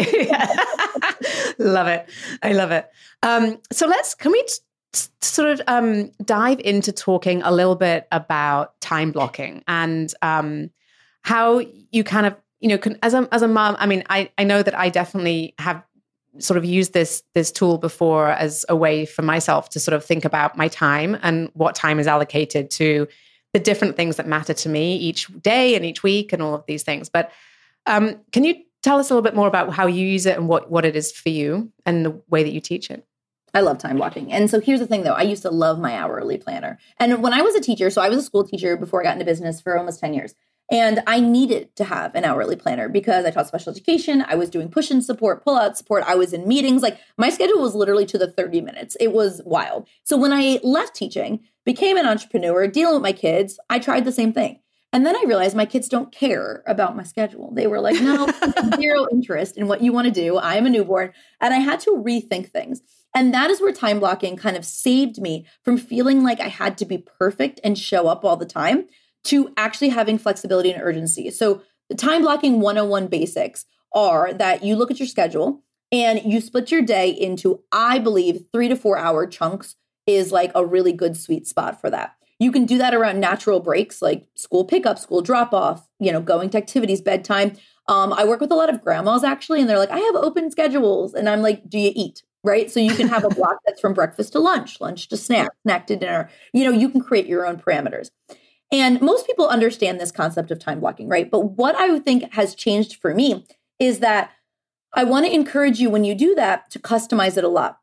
love 1.58 1.88
it. 1.88 2.10
I 2.44 2.54
love 2.54 2.72
it. 2.72 2.90
Um, 3.24 3.60
so 3.72 3.88
let's 3.88 4.14
can 4.14 4.32
we 4.32 4.44
t- 4.44 5.10
sort 5.22 5.50
of 5.50 5.62
um, 5.68 6.12
dive 6.24 6.60
into 6.60 6.92
talking 6.92 7.42
a 7.44 7.52
little 7.52 7.76
bit 7.76 8.08
about 8.12 8.80
time 8.82 9.12
blocking 9.12 9.64
and 9.68 10.14
um, 10.22 10.70
how 11.22 11.62
you 11.92 12.04
kind 12.04 12.26
of 12.26 12.36
you 12.60 12.70
know 12.70 12.78
can, 12.78 12.98
as 13.02 13.14
a 13.14 13.28
as 13.32 13.42
a 13.42 13.48
mom 13.48 13.76
i 13.80 13.86
mean 13.86 14.04
i 14.10 14.30
i 14.38 14.44
know 14.44 14.64
that 14.64 14.74
i 14.78 14.90
definitely 14.90 15.54
have 15.60 15.84
sort 16.40 16.58
of 16.58 16.66
used 16.66 16.94
this 16.94 17.22
this 17.34 17.52
tool 17.52 17.78
before 17.78 18.30
as 18.30 18.66
a 18.70 18.76
way 18.76 19.06
for 19.06 19.22
myself 19.22 19.70
to 19.70 19.80
sort 19.80 19.94
of 19.94 20.04
think 20.04 20.26
about 20.26 20.58
my 20.58 20.68
time 20.68 21.18
and 21.22 21.50
what 21.54 21.76
time 21.76 22.00
is 22.00 22.08
allocated 22.08 22.70
to 22.72 23.08
the 23.56 23.60
different 23.60 23.96
things 23.96 24.18
that 24.18 24.28
matter 24.28 24.54
to 24.54 24.68
me 24.68 24.98
each 24.98 25.28
day 25.42 25.76
and 25.76 25.86
each 25.86 26.04
week 26.04 26.34
and 26.34 26.42
all 26.42 26.54
of 26.54 26.66
these 26.68 26.84
things. 26.84 27.08
But 27.08 27.32
um, 27.86 28.20
can 28.32 28.44
you 28.44 28.56
tell 28.84 29.00
us 29.00 29.10
a 29.10 29.14
little 29.14 29.24
bit 29.24 29.36
more 29.36 29.48
about 29.48 29.74
how 29.74 29.88
you 29.88 30.06
use 30.06 30.26
it 30.26 30.38
and 30.38 30.48
what 30.48 30.70
what 30.70 30.86
it 30.86 30.96
is 30.96 31.12
for 31.12 31.30
you 31.30 31.72
and 31.86 32.06
the 32.06 32.22
way 32.30 32.44
that 32.44 32.54
you 32.54 32.62
teach 32.62 32.90
it 32.90 33.06
I 33.56 33.62
love 33.62 33.78
time 33.78 33.96
blocking. 33.96 34.34
And 34.34 34.52
so 34.52 34.60
here's 34.60 34.82
the 34.82 34.86
thing 34.86 35.04
though, 35.04 35.14
I 35.14 35.22
used 35.22 35.44
to 35.44 35.50
love 35.50 35.80
my 35.80 35.96
hourly 35.96 36.38
planner. 36.38 36.78
And 37.00 37.24
when 37.24 37.32
I 37.32 37.42
was 37.42 37.56
a 37.56 37.62
teacher, 37.62 37.90
so 37.90 38.02
I 38.02 38.10
was 38.10 38.20
a 38.20 38.22
school 38.22 38.46
teacher 38.46 38.76
before 38.76 39.00
I 39.00 39.06
got 39.06 39.14
into 39.14 39.24
business 39.24 39.62
for 39.62 39.78
almost 39.78 40.02
10 40.02 40.14
years. 40.14 40.36
And 40.70 41.02
I 41.08 41.22
needed 41.22 41.74
to 41.78 41.86
have 41.86 42.16
an 42.16 42.26
hourly 42.26 42.58
planner 42.58 42.90
because 42.90 43.24
I 43.24 43.32
taught 43.32 43.48
special 43.48 43.72
education. 43.72 44.26
I 44.28 44.36
was 44.36 44.50
doing 44.50 44.68
push 44.68 44.92
in 44.92 45.02
support, 45.02 45.42
pull 45.42 45.56
out 45.56 45.78
support. 45.78 46.04
I 46.06 46.16
was 46.16 46.34
in 46.34 46.46
meetings. 46.46 46.82
Like 46.82 47.00
my 47.18 47.30
schedule 47.30 47.62
was 47.62 47.76
literally 47.76 48.06
to 48.08 48.18
the 48.18 48.30
30 48.30 48.60
minutes. 48.60 48.98
It 49.00 49.14
was 49.14 49.42
wild. 49.46 49.88
So 50.04 50.18
when 50.18 50.34
I 50.34 50.60
left 50.62 50.94
teaching, 50.94 51.40
became 51.66 51.96
an 51.96 52.06
entrepreneur, 52.06 52.68
dealing 52.68 52.96
with 52.96 53.04
my 53.04 53.14
kids, 53.14 53.58
I 53.70 53.80
tried 53.80 54.04
the 54.04 54.12
same 54.12 54.34
thing. 54.34 54.60
And 54.96 55.06
then 55.06 55.14
I 55.14 55.26
realized 55.28 55.58
my 55.58 55.66
kids 55.66 55.90
don't 55.90 56.10
care 56.10 56.64
about 56.66 56.96
my 56.96 57.04
schedule. 57.04 57.52
They 57.54 57.68
were 57.68 57.82
like, 57.82 58.00
no, 58.02 58.32
zero 58.78 59.08
interest 59.12 59.58
in 59.58 59.68
what 59.68 59.82
you 59.82 59.92
want 59.92 60.06
to 60.06 60.12
do. 60.12 60.38
I 60.38 60.56
am 60.56 60.66
a 60.66 60.70
newborn. 60.70 61.12
And 61.42 61.54
I 61.54 61.58
had 61.58 61.82
to 61.82 61.92
rethink 61.92 62.50
things. 62.50 62.82
And 63.14 63.34
that 63.34 63.50
is 63.50 63.60
where 63.60 63.74
time 63.74 64.00
blocking 64.00 64.38
kind 64.38 64.56
of 64.56 64.64
saved 64.64 65.20
me 65.20 65.48
from 65.66 65.76
feeling 65.76 66.24
like 66.24 66.40
I 66.40 66.48
had 66.48 66.78
to 66.78 66.86
be 66.86 66.98
perfect 67.20 67.60
and 67.62 67.78
show 67.78 68.08
up 68.08 68.24
all 68.24 68.38
the 68.38 68.46
time 68.46 68.88
to 69.26 69.52
actually 69.58 69.90
having 69.90 70.18
flexibility 70.18 70.72
and 70.72 70.82
urgency. 70.82 71.30
So, 71.30 71.62
the 71.90 71.96
time 71.96 72.22
blocking 72.22 72.62
101 72.62 73.08
basics 73.08 73.66
are 73.94 74.34
that 74.34 74.64
you 74.64 74.78
look 74.78 74.92
at 74.92 75.00
your 75.00 75.10
schedule 75.10 75.62
and 75.92 76.22
you 76.24 76.40
split 76.40 76.72
your 76.72 76.82
day 76.82 77.10
into, 77.10 77.64
I 77.70 78.00
believe, 78.00 78.46
three 78.54 78.70
to 78.70 78.78
four 78.78 78.98
hour 78.98 79.28
chunks 79.28 79.76
is 80.08 80.32
like 80.32 80.54
a 80.56 80.66
really 80.66 80.94
good 80.94 81.18
sweet 81.18 81.48
spot 81.48 81.82
for 81.82 81.90
that. 81.90 82.16
You 82.40 82.52
can 82.52 82.66
do 82.66 82.78
that 82.78 82.94
around 82.94 83.20
natural 83.20 83.60
breaks 83.60 84.02
like 84.02 84.28
school 84.36 84.66
pickup, 84.66 85.00
school 85.00 85.22
drop 85.22 85.54
off, 85.54 85.88
you 86.00 86.12
know, 86.12 86.22
going 86.22 86.50
to 86.52 86.58
activities, 86.58 87.02
bedtime. 87.02 87.54
Um, 87.88 88.12
I 88.14 88.26
work 88.26 88.42
with 88.42 88.52
a 88.52 88.56
lot 88.56 88.70
of 88.70 88.84
grandmas 88.84 89.24
actually, 89.24 89.62
and 89.62 89.70
they're 89.70 89.80
like, 89.80 89.92
I 89.92 90.00
have 90.00 90.16
open 90.16 90.52
schedules. 90.52 91.14
And 91.14 91.30
I'm 91.30 91.42
like, 91.42 91.70
do 91.70 91.80
you 91.80 91.92
eat? 91.96 92.24
Right. 92.44 92.70
So 92.70 92.80
you 92.80 92.94
can 92.94 93.08
have 93.08 93.24
a 93.24 93.30
block 93.36 93.58
that's 93.66 93.82
from 93.82 93.94
breakfast 93.94 94.34
to 94.34 94.40
lunch, 94.40 94.80
lunch 94.82 95.08
to 95.10 95.18
snack, 95.18 95.50
snack 95.64 95.88
to 95.88 95.96
dinner. 95.96 96.30
You 96.54 96.66
know, 96.66 96.72
you 96.72 96.90
can 96.90 97.02
create 97.02 97.28
your 97.28 97.46
own 97.46 97.58
parameters. 97.58 98.10
And 98.72 99.00
most 99.02 99.26
people 99.28 99.48
understand 99.48 100.00
this 100.00 100.12
concept 100.12 100.52
of 100.52 100.60
time 100.60 100.80
blocking, 100.80 101.08
right? 101.08 101.30
But 101.30 101.52
what 101.52 101.76
I 101.76 102.00
think 102.00 102.34
has 102.34 102.56
changed 102.56 102.96
for 102.96 103.14
me 103.14 103.46
is 103.80 104.00
that 104.00 104.32
I 104.94 105.04
want 105.04 105.26
to 105.26 105.34
encourage 105.34 105.80
you 105.80 105.90
when 105.90 106.04
you 106.04 106.16
do 106.16 106.36
that 106.36 106.70
to 106.72 106.80
customize 106.80 107.38
it 107.38 107.44
a 107.44 107.50
lot. 107.50 107.80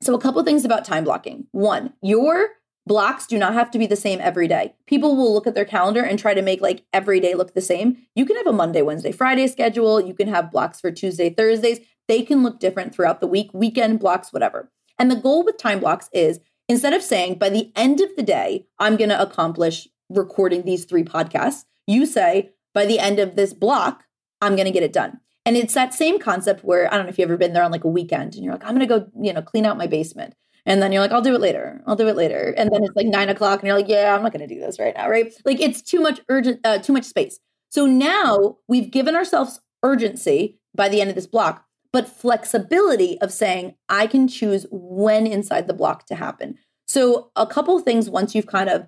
So, 0.00 0.14
a 0.14 0.20
couple 0.20 0.42
things 0.44 0.64
about 0.64 0.84
time 0.84 1.04
blocking. 1.04 1.46
One, 1.52 1.92
your 2.02 2.50
blocks 2.88 3.26
do 3.26 3.38
not 3.38 3.54
have 3.54 3.70
to 3.70 3.78
be 3.78 3.86
the 3.86 3.96
same 3.96 4.20
every 4.20 4.48
day. 4.48 4.74
People 4.86 5.16
will 5.16 5.32
look 5.32 5.46
at 5.46 5.54
their 5.54 5.64
calendar 5.64 6.02
and 6.02 6.18
try 6.18 6.34
to 6.34 6.42
make 6.42 6.60
like 6.60 6.84
every 6.92 7.20
day 7.20 7.34
look 7.34 7.54
the 7.54 7.60
same. 7.60 7.98
You 8.16 8.26
can 8.26 8.36
have 8.36 8.46
a 8.46 8.52
Monday, 8.52 8.82
Wednesday, 8.82 9.12
Friday 9.12 9.46
schedule. 9.46 10.00
You 10.00 10.14
can 10.14 10.28
have 10.28 10.50
blocks 10.50 10.80
for 10.80 10.90
Tuesday, 10.90 11.30
Thursdays. 11.30 11.80
They 12.08 12.22
can 12.22 12.42
look 12.42 12.58
different 12.58 12.94
throughout 12.94 13.20
the 13.20 13.26
week, 13.26 13.50
weekend 13.52 14.00
blocks, 14.00 14.32
whatever. 14.32 14.72
And 14.98 15.10
the 15.10 15.16
goal 15.16 15.44
with 15.44 15.58
time 15.58 15.80
blocks 15.80 16.08
is 16.12 16.40
instead 16.68 16.92
of 16.94 17.02
saying 17.02 17.38
by 17.38 17.50
the 17.50 17.70
end 17.76 18.00
of 18.00 18.08
the 18.16 18.22
day, 18.22 18.66
I'm 18.78 18.96
going 18.96 19.10
to 19.10 19.20
accomplish 19.20 19.86
recording 20.08 20.62
these 20.62 20.84
three 20.84 21.04
podcasts, 21.04 21.64
you 21.86 22.06
say, 22.06 22.50
by 22.74 22.86
the 22.86 22.98
end 22.98 23.18
of 23.18 23.36
this 23.36 23.52
block, 23.52 24.04
I'm 24.40 24.56
going 24.56 24.66
to 24.66 24.72
get 24.72 24.82
it 24.82 24.92
done. 24.92 25.20
And 25.44 25.56
it's 25.56 25.74
that 25.74 25.94
same 25.94 26.18
concept 26.18 26.62
where 26.62 26.92
I 26.92 26.96
don't 26.96 27.06
know 27.06 27.10
if 27.10 27.18
you've 27.18 27.28
ever 27.28 27.38
been 27.38 27.54
there 27.54 27.64
on 27.64 27.72
like 27.72 27.84
a 27.84 27.88
weekend 27.88 28.34
and 28.34 28.44
you're 28.44 28.52
like, 28.52 28.64
I'm 28.64 28.76
going 28.76 28.86
to 28.86 28.98
go, 28.98 29.06
you 29.20 29.32
know, 29.32 29.42
clean 29.42 29.64
out 29.64 29.78
my 29.78 29.86
basement. 29.86 30.34
And 30.68 30.82
then 30.82 30.92
you're 30.92 31.00
like, 31.00 31.12
I'll 31.12 31.22
do 31.22 31.34
it 31.34 31.40
later. 31.40 31.80
I'll 31.86 31.96
do 31.96 32.08
it 32.08 32.14
later. 32.14 32.54
And 32.58 32.70
then 32.70 32.84
it's 32.84 32.94
like 32.94 33.06
nine 33.06 33.30
o'clock 33.30 33.60
and 33.60 33.66
you're 33.66 33.76
like, 33.76 33.88
yeah, 33.88 34.14
I'm 34.14 34.22
not 34.22 34.32
going 34.32 34.46
to 34.46 34.54
do 34.54 34.60
this 34.60 34.78
right 34.78 34.94
now. 34.94 35.08
Right. 35.08 35.32
Like 35.46 35.60
it's 35.60 35.80
too 35.80 35.98
much 36.00 36.20
urgent, 36.28 36.60
uh, 36.62 36.78
too 36.78 36.92
much 36.92 37.04
space. 37.04 37.40
So 37.70 37.86
now 37.86 38.58
we've 38.68 38.90
given 38.90 39.16
ourselves 39.16 39.60
urgency 39.82 40.58
by 40.74 40.90
the 40.90 41.00
end 41.00 41.08
of 41.08 41.16
this 41.16 41.26
block, 41.26 41.64
but 41.90 42.06
flexibility 42.06 43.18
of 43.22 43.32
saying, 43.32 43.76
I 43.88 44.06
can 44.06 44.28
choose 44.28 44.66
when 44.70 45.26
inside 45.26 45.68
the 45.68 45.74
block 45.74 46.04
to 46.06 46.14
happen. 46.14 46.58
So, 46.86 47.30
a 47.36 47.46
couple 47.46 47.78
things 47.80 48.08
once 48.08 48.34
you've 48.34 48.46
kind 48.46 48.70
of 48.70 48.86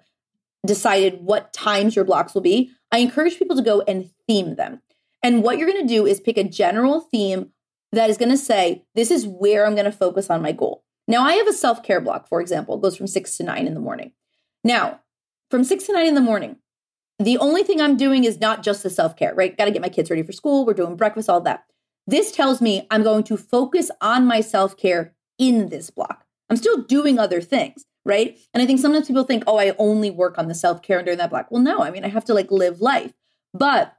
decided 0.67 1.21
what 1.21 1.53
times 1.53 1.97
your 1.97 2.05
blocks 2.05 2.35
will 2.35 2.41
be, 2.41 2.73
I 2.93 2.99
encourage 2.99 3.39
people 3.39 3.57
to 3.57 3.63
go 3.63 3.83
and 3.83 4.11
theme 4.27 4.57
them. 4.57 4.81
And 5.23 5.43
what 5.43 5.59
you're 5.59 5.71
going 5.71 5.87
to 5.87 5.95
do 5.95 6.07
is 6.07 6.21
pick 6.21 6.39
a 6.39 6.45
general 6.45 7.01
theme 7.01 7.51
that 7.93 8.09
is 8.09 8.17
going 8.17 8.31
to 8.31 8.39
say, 8.39 8.85
this 8.95 9.11
is 9.11 9.27
where 9.27 9.67
I'm 9.67 9.75
going 9.75 9.85
to 9.85 9.93
focus 9.93 10.31
on 10.31 10.43
my 10.43 10.53
goal. 10.53 10.83
Now, 11.11 11.25
I 11.25 11.33
have 11.35 11.49
a 11.49 11.53
self 11.53 11.83
care 11.83 12.01
block, 12.01 12.29
for 12.29 12.41
example, 12.41 12.77
it 12.77 12.83
goes 12.83 12.97
from 12.97 13.09
six 13.09 13.37
to 13.37 13.43
nine 13.43 13.67
in 13.67 13.75
the 13.75 13.81
morning. 13.81 14.13
Now, 14.63 15.01
from 15.51 15.65
six 15.65 15.85
to 15.87 15.93
nine 15.93 16.07
in 16.07 16.15
the 16.15 16.21
morning, 16.21 16.59
the 17.19 17.37
only 17.39 17.65
thing 17.65 17.81
I'm 17.81 17.97
doing 17.97 18.23
is 18.23 18.41
not 18.41 18.63
just 18.63 18.85
the 18.85 18.91
self 18.91 19.17
care, 19.17 19.35
right? 19.35 19.59
Got 19.59 19.65
to 19.65 19.73
get 19.73 19.83
my 19.83 19.89
kids 19.89 20.09
ready 20.09 20.23
for 20.23 20.31
school. 20.31 20.65
We're 20.65 20.75
doing 20.75 20.95
breakfast, 20.95 21.29
all 21.29 21.41
that. 21.41 21.65
This 22.07 22.31
tells 22.31 22.61
me 22.61 22.87
I'm 22.93 23.03
going 23.03 23.25
to 23.25 23.37
focus 23.37 23.91
on 24.01 24.25
my 24.25 24.41
self 24.41 24.77
care 24.77 25.13
in 25.37 25.69
this 25.69 25.91
block. 25.91 26.25
I'm 26.49 26.57
still 26.57 26.85
doing 26.85 27.19
other 27.19 27.41
things, 27.41 27.85
right? 28.05 28.39
And 28.55 28.63
I 28.63 28.67
think 28.67 28.79
sometimes 28.79 29.09
people 29.09 29.25
think, 29.25 29.43
oh, 29.49 29.59
I 29.59 29.75
only 29.79 30.11
work 30.11 30.39
on 30.39 30.47
the 30.47 30.55
self 30.55 30.81
care 30.81 31.03
during 31.03 31.19
that 31.19 31.31
block. 31.31 31.49
Well, 31.51 31.61
no, 31.61 31.81
I 31.81 31.91
mean, 31.91 32.05
I 32.05 32.09
have 32.09 32.25
to 32.27 32.35
like 32.35 32.53
live 32.53 32.81
life. 32.81 33.13
But 33.53 33.97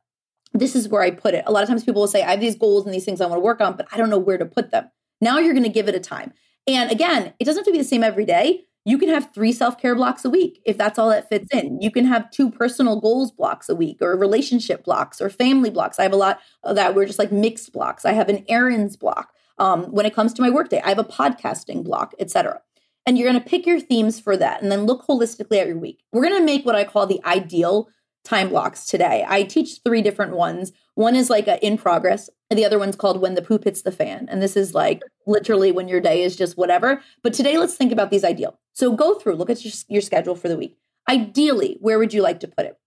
this 0.53 0.77
is 0.77 0.87
where 0.87 1.01
I 1.01 1.11
put 1.11 1.33
it. 1.33 1.43
A 1.45 1.51
lot 1.51 1.63
of 1.63 1.67
times 1.67 1.83
people 1.83 2.03
will 2.03 2.07
say, 2.07 2.23
I 2.23 2.31
have 2.31 2.39
these 2.39 2.55
goals 2.55 2.85
and 2.85 2.93
these 2.93 3.03
things 3.03 3.19
I 3.19 3.25
want 3.25 3.39
to 3.39 3.43
work 3.43 3.59
on, 3.59 3.75
but 3.75 3.87
I 3.91 3.97
don't 3.97 4.09
know 4.09 4.17
where 4.17 4.37
to 4.37 4.45
put 4.45 4.71
them. 4.71 4.89
Now 5.19 5.39
you're 5.39 5.53
going 5.53 5.63
to 5.63 5.69
give 5.69 5.89
it 5.89 5.95
a 5.95 5.99
time. 5.99 6.31
And 6.67 6.91
again, 6.91 7.33
it 7.39 7.45
doesn't 7.45 7.61
have 7.61 7.65
to 7.65 7.71
be 7.71 7.77
the 7.77 7.83
same 7.83 8.03
every 8.03 8.25
day. 8.25 8.65
You 8.83 8.97
can 8.97 9.09
have 9.09 9.31
three 9.33 9.51
self 9.51 9.79
care 9.79 9.95
blocks 9.95 10.25
a 10.25 10.29
week 10.29 10.61
if 10.65 10.77
that's 10.77 10.97
all 10.97 11.09
that 11.09 11.29
fits 11.29 11.53
in. 11.53 11.81
You 11.81 11.91
can 11.91 12.05
have 12.05 12.31
two 12.31 12.49
personal 12.49 12.99
goals 12.99 13.31
blocks 13.31 13.69
a 13.69 13.75
week, 13.75 13.97
or 14.01 14.17
relationship 14.17 14.83
blocks, 14.83 15.21
or 15.21 15.29
family 15.29 15.69
blocks. 15.69 15.99
I 15.99 16.03
have 16.03 16.13
a 16.13 16.17
lot 16.17 16.39
of 16.63 16.75
that. 16.75 16.95
We're 16.95 17.05
just 17.05 17.19
like 17.19 17.31
mixed 17.31 17.73
blocks. 17.73 18.05
I 18.05 18.13
have 18.13 18.29
an 18.29 18.43
errands 18.47 18.97
block. 18.97 19.33
Um, 19.59 19.83
when 19.91 20.07
it 20.07 20.15
comes 20.15 20.33
to 20.33 20.41
my 20.41 20.49
workday, 20.49 20.81
I 20.81 20.89
have 20.89 20.97
a 20.97 21.03
podcasting 21.03 21.83
block, 21.83 22.15
etc. 22.19 22.61
And 23.05 23.17
you're 23.17 23.29
going 23.29 23.41
to 23.41 23.49
pick 23.49 23.67
your 23.67 23.79
themes 23.79 24.19
for 24.19 24.35
that, 24.37 24.61
and 24.63 24.71
then 24.71 24.85
look 24.85 25.05
holistically 25.05 25.59
at 25.59 25.67
your 25.67 25.77
week. 25.77 26.03
We're 26.11 26.23
going 26.23 26.39
to 26.39 26.45
make 26.45 26.65
what 26.65 26.75
I 26.75 26.83
call 26.83 27.05
the 27.05 27.21
ideal 27.23 27.87
time 28.23 28.49
blocks 28.49 28.85
today. 28.85 29.25
I 29.27 29.43
teach 29.43 29.79
three 29.83 30.01
different 30.01 30.35
ones. 30.35 30.71
One 30.95 31.15
is 31.15 31.29
like 31.29 31.47
a 31.47 31.63
in 31.65 31.77
progress, 31.77 32.29
the 32.57 32.65
other 32.65 32.79
one's 32.79 32.95
called 32.95 33.21
when 33.21 33.35
the 33.35 33.41
poop 33.41 33.63
hits 33.63 33.81
the 33.81 33.91
fan. 33.91 34.27
And 34.29 34.41
this 34.41 34.57
is 34.57 34.73
like 34.73 35.01
literally 35.25 35.71
when 35.71 35.87
your 35.87 36.01
day 36.01 36.21
is 36.21 36.35
just 36.35 36.57
whatever. 36.57 37.01
But 37.23 37.33
today, 37.33 37.57
let's 37.57 37.75
think 37.75 37.91
about 37.91 38.11
these 38.11 38.23
ideal. 38.23 38.59
So 38.73 38.93
go 38.93 39.15
through, 39.15 39.35
look 39.35 39.49
at 39.49 39.63
your, 39.63 39.73
your 39.87 40.01
schedule 40.01 40.35
for 40.35 40.49
the 40.49 40.57
week. 40.57 40.77
Ideally, 41.09 41.77
where 41.79 41.97
would 41.97 42.13
you 42.13 42.21
like 42.21 42.39
to 42.41 42.47
put 42.47 42.65
it? 42.65 42.77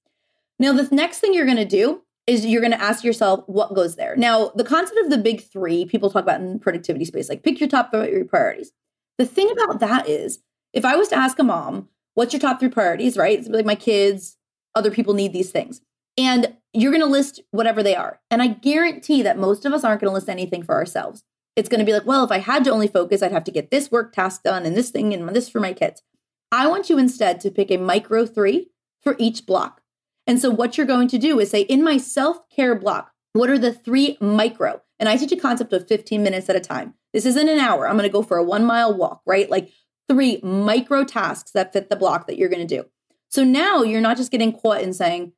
Now, 0.59 0.73
the 0.73 0.95
next 0.95 1.19
thing 1.19 1.35
you're 1.35 1.47
going 1.47 1.57
to 1.57 1.65
do 1.65 2.03
is 2.27 2.47
you're 2.47 2.61
going 2.61 2.73
to 2.73 2.81
ask 2.81 3.05
yourself 3.05 3.43
what 3.47 3.75
goes 3.75 3.97
there. 3.97 4.17
Now, 4.17 4.51
the 4.55 4.65
concept 4.65 4.99
of 5.01 5.11
the 5.11 5.19
big 5.19 5.43
three 5.43 5.85
people 5.85 6.11
talk 6.11 6.23
about 6.23 6.41
in 6.41 6.59
productivity 6.59 7.05
space, 7.05 7.29
like 7.29 7.43
pick 7.43 7.61
your 7.61 7.69
top 7.69 7.91
three 7.91 8.23
priorities. 8.25 8.73
The 9.19 9.27
thing 9.27 9.51
about 9.51 9.81
that 9.81 10.09
is, 10.09 10.41
if 10.73 10.85
I 10.85 10.97
was 10.97 11.09
to 11.09 11.17
ask 11.17 11.39
a 11.39 11.45
mom, 11.45 11.89
what's 12.15 12.33
your 12.33 12.41
top 12.41 12.61
three 12.61 12.69
priorities, 12.69 13.17
right? 13.17 13.39
It's 13.39 13.49
like 13.49 13.67
my 13.67 13.75
kids, 13.75 14.37
other 14.75 14.91
people 14.91 15.15
need 15.15 15.33
these 15.33 15.51
things. 15.51 15.81
And 16.17 16.57
you're 16.73 16.93
going 16.93 17.03
to 17.03 17.09
list 17.09 17.41
whatever 17.51 17.83
they 17.83 17.97
are. 17.97 18.21
And 18.31 18.41
I 18.41 18.49
guarantee 18.49 19.23
that 19.23 19.39
most 19.39 19.65
of 19.65 19.73
us 19.73 19.85
aren't 19.85 20.01
going 20.01 20.11
to 20.11 20.15
list 20.15 20.29
anything 20.29 20.63
for 20.63 20.75
ourselves. 20.75 21.25
It's 21.57 21.69
going 21.69 21.81
to 21.81 21.85
be 21.85 21.93
like, 21.93 22.07
well, 22.07 22.25
if 22.25 22.33
I 22.33 22.39
had 22.39 22.65
to 22.65 22.71
only 22.71 22.89
focus, 22.89 23.23
I'd 23.23 23.33
have 23.33 23.45
to 23.45 23.53
get 23.53 23.71
this 23.71 23.91
work 23.91 24.13
task 24.13 24.43
done 24.43 24.67
and 24.67 24.77
this 24.77 24.91
thing 24.91 25.13
and 25.13 25.29
this 25.31 25.49
for 25.49 25.61
my 25.61 25.73
kids. 25.73 26.03
I 26.51 26.67
want 26.67 26.91
you 26.91 26.99
instead 26.99 27.41
to 27.41 27.51
pick 27.51 27.71
a 27.71 27.77
micro 27.77 28.27
three 28.27 28.71
for 29.03 29.17
each 29.19 29.47
block. 29.47 29.81
And 30.27 30.41
so 30.41 30.51
what 30.51 30.77
you're 30.77 30.87
going 30.87 31.09
to 31.09 31.19
do 31.19 31.39
is 31.39 31.51
say, 31.51 31.63
in 31.63 31.83
my 31.83 31.99
self 31.99 32.49
care 32.49 32.75
block, 32.75 33.13
what 33.33 33.51
are 33.51 33.59
the 33.59 33.73
three 33.73 34.17
micro? 34.21 34.81
And 34.99 35.09
I 35.09 35.17
teach 35.17 35.33
a 35.33 35.37
concept 35.37 35.73
of 35.73 35.89
15 35.89 36.23
minutes 36.23 36.49
at 36.49 36.57
a 36.57 36.61
time. 36.61 36.95
This 37.13 37.27
isn't 37.27 37.49
an 37.49 37.59
hour. 37.59 37.87
I'm 37.87 37.97
going 37.97 38.09
to 38.09 38.13
go 38.13 38.23
for 38.23 38.37
a 38.37 38.45
one 38.45 38.65
mile 38.65 38.97
walk, 38.97 39.23
right? 39.27 39.51
Like 39.51 39.71
three 40.09 40.41
micro 40.43 41.05
tasks 41.05 41.51
that 41.53 41.73
fit 41.73 41.91
the 41.91 41.97
block 41.97 42.27
that 42.27 42.39
you're 42.39 42.49
going 42.49 42.67
to 42.67 42.83
do. 42.83 42.89
So 43.35 43.43
now 43.43 43.83
you're 43.83 44.01
not 44.01 44.17
just 44.17 44.31
getting 44.31 44.53
caught 44.53 44.81
in 44.81 44.93
saying, 44.93 45.33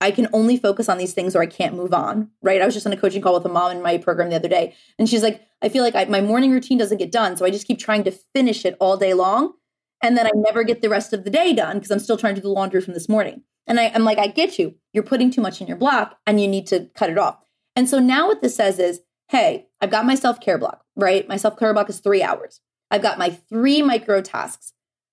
I 0.00 0.10
can 0.10 0.26
only 0.32 0.56
focus 0.56 0.88
on 0.88 0.96
these 0.96 1.12
things 1.12 1.36
or 1.36 1.42
I 1.42 1.46
can't 1.46 1.74
move 1.74 1.92
on, 1.92 2.30
right? 2.40 2.62
I 2.62 2.64
was 2.64 2.72
just 2.72 2.86
on 2.86 2.94
a 2.94 2.96
coaching 2.96 3.20
call 3.20 3.34
with 3.34 3.44
a 3.44 3.50
mom 3.50 3.72
in 3.72 3.82
my 3.82 3.98
program 3.98 4.30
the 4.30 4.36
other 4.36 4.48
day, 4.48 4.74
and 4.98 5.06
she's 5.06 5.22
like, 5.22 5.42
I 5.60 5.68
feel 5.68 5.82
like 5.84 5.94
I, 5.94 6.06
my 6.06 6.22
morning 6.22 6.50
routine 6.50 6.78
doesn't 6.78 6.96
get 6.96 7.12
done. 7.12 7.36
So 7.36 7.44
I 7.44 7.50
just 7.50 7.66
keep 7.66 7.78
trying 7.78 8.04
to 8.04 8.10
finish 8.10 8.64
it 8.64 8.74
all 8.80 8.96
day 8.96 9.12
long. 9.12 9.52
And 10.02 10.16
then 10.16 10.26
I 10.26 10.30
never 10.34 10.64
get 10.64 10.80
the 10.80 10.88
rest 10.88 11.12
of 11.12 11.24
the 11.24 11.30
day 11.30 11.52
done 11.52 11.76
because 11.76 11.90
I'm 11.90 11.98
still 11.98 12.16
trying 12.16 12.36
to 12.36 12.40
do 12.40 12.46
the 12.46 12.54
laundry 12.54 12.80
from 12.80 12.94
this 12.94 13.08
morning. 13.08 13.42
And 13.66 13.78
I, 13.78 13.88
I'm 13.88 14.04
like, 14.04 14.18
I 14.18 14.28
get 14.28 14.58
you. 14.58 14.74
You're 14.94 15.02
putting 15.02 15.30
too 15.30 15.42
much 15.42 15.60
in 15.60 15.66
your 15.66 15.76
block 15.76 16.18
and 16.26 16.40
you 16.40 16.48
need 16.48 16.66
to 16.68 16.88
cut 16.94 17.10
it 17.10 17.18
off. 17.18 17.38
And 17.74 17.86
so 17.86 17.98
now 17.98 18.28
what 18.28 18.40
this 18.40 18.56
says 18.56 18.78
is, 18.78 19.02
hey, 19.28 19.66
I've 19.82 19.90
got 19.90 20.06
my 20.06 20.14
self 20.14 20.40
care 20.40 20.56
block, 20.56 20.84
right? 20.96 21.28
My 21.28 21.36
self 21.36 21.58
care 21.58 21.74
block 21.74 21.90
is 21.90 22.00
three 22.00 22.22
hours. 22.22 22.62
I've 22.90 23.02
got 23.02 23.18
my 23.18 23.30
three 23.30 23.82
micro 23.82 24.22
tasks. 24.22 24.72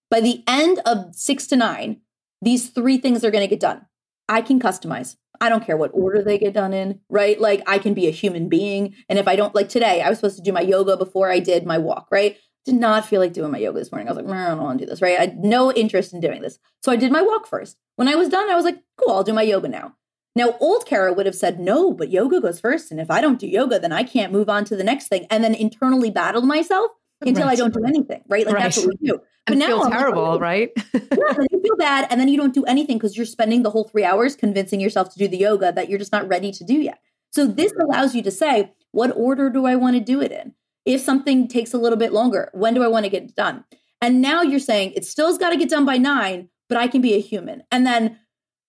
By 0.09 0.21
the 0.21 0.43
end 0.47 0.79
of 0.85 1.15
six 1.15 1.47
to 1.47 1.55
nine, 1.57 2.01
these 2.43 2.69
three 2.69 2.97
things 2.97 3.23
are 3.23 3.31
going 3.31 3.43
to 3.43 3.49
get 3.49 3.59
done. 3.59 3.85
I 4.29 4.41
can 4.41 4.59
customize. 4.59 5.15
I 5.41 5.49
don't 5.49 5.65
care 5.65 5.77
what 5.77 5.91
order 5.93 6.21
they 6.21 6.37
get 6.37 6.53
done 6.53 6.73
in, 6.73 7.01
right? 7.09 7.39
Like 7.39 7.61
I 7.67 7.77
can 7.77 7.93
be 7.93 8.07
a 8.07 8.11
human 8.11 8.49
being. 8.49 8.95
And 9.09 9.19
if 9.19 9.27
I 9.27 9.35
don't 9.35 9.55
like 9.55 9.69
today, 9.69 10.01
I 10.01 10.09
was 10.09 10.19
supposed 10.19 10.37
to 10.37 10.43
do 10.43 10.53
my 10.53 10.61
yoga 10.61 10.95
before 10.95 11.29
I 11.29 11.39
did 11.39 11.65
my 11.65 11.77
walk, 11.77 12.07
right? 12.11 12.37
Did 12.65 12.75
not 12.75 13.05
feel 13.05 13.19
like 13.19 13.33
doing 13.33 13.51
my 13.51 13.57
yoga 13.57 13.79
this 13.79 13.91
morning. 13.91 14.07
I 14.07 14.11
was 14.11 14.23
like, 14.23 14.33
I 14.33 14.49
don't 14.49 14.61
want 14.61 14.79
to 14.79 14.85
do 14.85 14.89
this, 14.89 15.01
right? 15.01 15.17
I 15.17 15.21
had 15.21 15.43
no 15.43 15.71
interest 15.73 16.13
in 16.13 16.21
doing 16.21 16.41
this. 16.41 16.59
So 16.81 16.91
I 16.91 16.95
did 16.95 17.11
my 17.11 17.21
walk 17.21 17.47
first. 17.47 17.77
When 17.97 18.07
I 18.07 18.15
was 18.15 18.29
done, 18.29 18.49
I 18.49 18.55
was 18.55 18.63
like, 18.63 18.79
cool, 18.97 19.13
I'll 19.13 19.23
do 19.23 19.33
my 19.33 19.41
yoga 19.41 19.67
now. 19.67 19.95
Now, 20.35 20.55
old 20.59 20.85
Cara 20.85 21.13
would 21.13 21.25
have 21.25 21.35
said, 21.35 21.59
no, 21.59 21.91
but 21.91 22.09
yoga 22.09 22.39
goes 22.39 22.59
first. 22.59 22.89
And 22.89 22.99
if 22.99 23.11
I 23.11 23.21
don't 23.21 23.39
do 23.39 23.47
yoga, 23.47 23.79
then 23.79 23.91
I 23.91 24.03
can't 24.03 24.31
move 24.31 24.49
on 24.49 24.65
to 24.65 24.75
the 24.75 24.83
next 24.83 25.07
thing. 25.07 25.27
And 25.29 25.43
then 25.43 25.53
internally 25.53 26.09
battle 26.09 26.41
myself 26.41 26.91
until 27.25 27.45
right. 27.45 27.53
I 27.53 27.55
don't 27.55 27.73
do 27.73 27.83
anything, 27.85 28.23
right? 28.27 28.45
Like 28.45 28.55
right. 28.55 28.63
that's 28.63 28.77
what 28.77 28.87
we 28.87 29.07
do. 29.07 29.19
But 29.45 29.53
and 29.53 29.59
now 29.59 29.67
feel 29.67 29.89
terrible, 29.89 30.31
like, 30.31 30.41
right? 30.41 30.71
yeah, 30.93 30.99
then 31.09 31.47
you 31.51 31.61
feel 31.61 31.75
bad, 31.77 32.07
and 32.09 32.19
then 32.19 32.27
you 32.27 32.37
don't 32.37 32.53
do 32.53 32.63
anything 32.65 32.97
because 32.97 33.17
you're 33.17 33.25
spending 33.25 33.63
the 33.63 33.69
whole 33.69 33.83
three 33.83 34.03
hours 34.03 34.35
convincing 34.35 34.79
yourself 34.79 35.11
to 35.13 35.19
do 35.19 35.27
the 35.27 35.37
yoga 35.37 35.71
that 35.71 35.89
you're 35.89 35.99
just 35.99 36.11
not 36.11 36.27
ready 36.27 36.51
to 36.51 36.63
do 36.63 36.75
yet. 36.75 36.99
So 37.31 37.47
this 37.47 37.73
allows 37.81 38.15
you 38.15 38.21
to 38.21 38.31
say, 38.31 38.71
what 38.91 39.11
order 39.15 39.49
do 39.49 39.65
I 39.65 39.75
want 39.75 39.95
to 39.95 39.99
do 39.99 40.21
it 40.21 40.31
in? 40.31 40.53
If 40.85 41.01
something 41.01 41.47
takes 41.47 41.73
a 41.73 41.77
little 41.77 41.97
bit 41.97 42.13
longer, 42.13 42.49
when 42.53 42.73
do 42.73 42.83
I 42.83 42.87
want 42.87 43.05
to 43.05 43.09
get 43.09 43.23
it 43.23 43.35
done? 43.35 43.65
And 44.01 44.21
now 44.21 44.41
you're 44.41 44.59
saying 44.59 44.93
it 44.95 45.05
still's 45.05 45.37
got 45.37 45.49
to 45.49 45.57
get 45.57 45.69
done 45.69 45.85
by 45.85 45.97
nine, 45.97 46.49
but 46.69 46.77
I 46.77 46.87
can 46.87 47.01
be 47.01 47.13
a 47.13 47.21
human. 47.21 47.63
And 47.71 47.85
then 47.85 48.19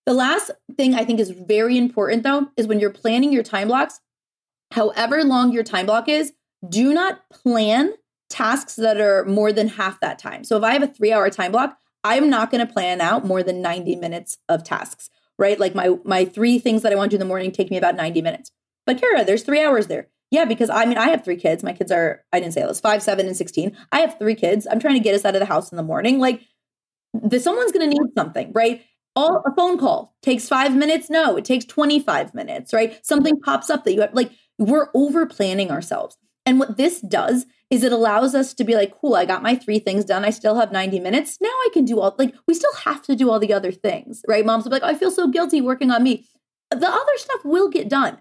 the 0.05 0.13
last 0.13 0.51
thing 0.77 0.95
I 0.95 1.03
think 1.03 1.19
is 1.19 1.29
very 1.29 1.77
important 1.77 2.23
though 2.23 2.47
is 2.57 2.67
when 2.67 2.79
you're 2.79 2.91
planning 2.91 3.31
your 3.31 3.43
time 3.43 3.67
blocks, 3.67 3.99
however 4.71 5.23
long 5.23 5.51
your 5.51 5.63
time 5.63 5.85
block 5.85 6.07
is, 6.07 6.33
do 6.67 6.93
not 6.93 7.29
plan 7.29 7.93
tasks 8.29 8.75
that 8.75 8.99
are 8.99 9.25
more 9.25 9.51
than 9.51 9.67
half 9.67 9.99
that 9.99 10.19
time. 10.19 10.43
So 10.43 10.57
if 10.57 10.63
I 10.63 10.73
have 10.73 10.83
a 10.83 10.87
three 10.87 11.11
hour 11.11 11.29
time 11.29 11.51
block, 11.51 11.77
I'm 12.03 12.29
not 12.29 12.51
going 12.51 12.65
to 12.65 12.71
plan 12.71 13.01
out 13.01 13.25
more 13.25 13.43
than 13.43 13.61
90 13.61 13.95
minutes 13.95 14.37
of 14.47 14.63
tasks, 14.63 15.09
right? 15.37 15.59
Like 15.59 15.75
my 15.75 15.95
my 16.03 16.25
three 16.25 16.59
things 16.59 16.83
that 16.83 16.91
I 16.91 16.95
want 16.95 17.11
to 17.11 17.17
do 17.17 17.21
in 17.21 17.27
the 17.27 17.31
morning 17.31 17.51
take 17.51 17.71
me 17.71 17.77
about 17.77 17.95
90 17.95 18.21
minutes. 18.21 18.51
But 18.85 18.99
Cara, 18.99 19.25
there's 19.25 19.43
three 19.43 19.63
hours 19.63 19.87
there. 19.87 20.07
Yeah, 20.31 20.45
because 20.45 20.69
I 20.69 20.85
mean, 20.85 20.97
I 20.97 21.09
have 21.09 21.23
three 21.23 21.37
kids. 21.37 21.63
My 21.63 21.73
kids 21.73 21.91
are, 21.91 22.23
I 22.33 22.39
didn't 22.39 22.53
say 22.53 22.61
this, 22.65 22.79
five, 22.79 23.01
seven, 23.03 23.27
and 23.27 23.37
16. 23.37 23.75
I 23.91 23.99
have 23.99 24.17
three 24.17 24.35
kids. 24.35 24.67
I'm 24.69 24.79
trying 24.79 24.95
to 24.95 24.99
get 24.99 25.15
us 25.15 25.23
out 25.23 25.35
of 25.35 25.39
the 25.39 25.45
house 25.45 25.71
in 25.71 25.77
the 25.77 25.83
morning. 25.83 26.19
Like, 26.19 26.41
the, 27.13 27.39
someone's 27.39 27.71
going 27.71 27.89
to 27.89 27.95
need 27.97 28.13
something, 28.17 28.51
right? 28.53 28.83
All 29.15 29.43
a 29.45 29.55
phone 29.55 29.77
call 29.77 30.13
takes 30.21 30.49
five 30.49 30.75
minutes. 30.75 31.09
No, 31.09 31.37
it 31.37 31.45
takes 31.45 31.63
25 31.65 32.33
minutes, 32.33 32.73
right? 32.73 32.99
Something 33.05 33.39
pops 33.39 33.69
up 33.69 33.85
that 33.85 33.93
you 33.93 34.01
have, 34.01 34.13
like, 34.13 34.31
we're 34.57 34.89
over 34.93 35.25
planning 35.25 35.71
ourselves. 35.71 36.17
And 36.45 36.59
what 36.59 36.77
this 36.77 37.01
does 37.01 37.45
is 37.69 37.83
it 37.83 37.91
allows 37.91 38.35
us 38.35 38.53
to 38.53 38.63
be 38.63 38.75
like, 38.75 38.93
cool, 38.99 39.15
I 39.15 39.25
got 39.25 39.41
my 39.41 39.55
three 39.55 39.79
things 39.79 40.05
done. 40.05 40.23
I 40.23 40.29
still 40.29 40.55
have 40.55 40.71
90 40.71 40.99
minutes. 40.99 41.39
Now 41.41 41.49
I 41.49 41.69
can 41.73 41.83
do 41.83 41.99
all, 41.99 42.15
like, 42.17 42.35
we 42.47 42.53
still 42.53 42.73
have 42.73 43.01
to 43.03 43.15
do 43.15 43.29
all 43.29 43.39
the 43.39 43.53
other 43.53 43.71
things, 43.71 44.23
right? 44.27 44.45
Moms 44.45 44.63
will 44.63 44.69
be 44.69 44.75
like, 44.75 44.83
oh, 44.83 44.95
I 44.95 44.95
feel 44.95 45.11
so 45.11 45.27
guilty 45.27 45.61
working 45.61 45.89
on 45.89 46.03
me. 46.03 46.27
The 46.69 46.87
other 46.87 47.17
stuff 47.17 47.43
will 47.43 47.69
get 47.69 47.89
done. 47.89 48.19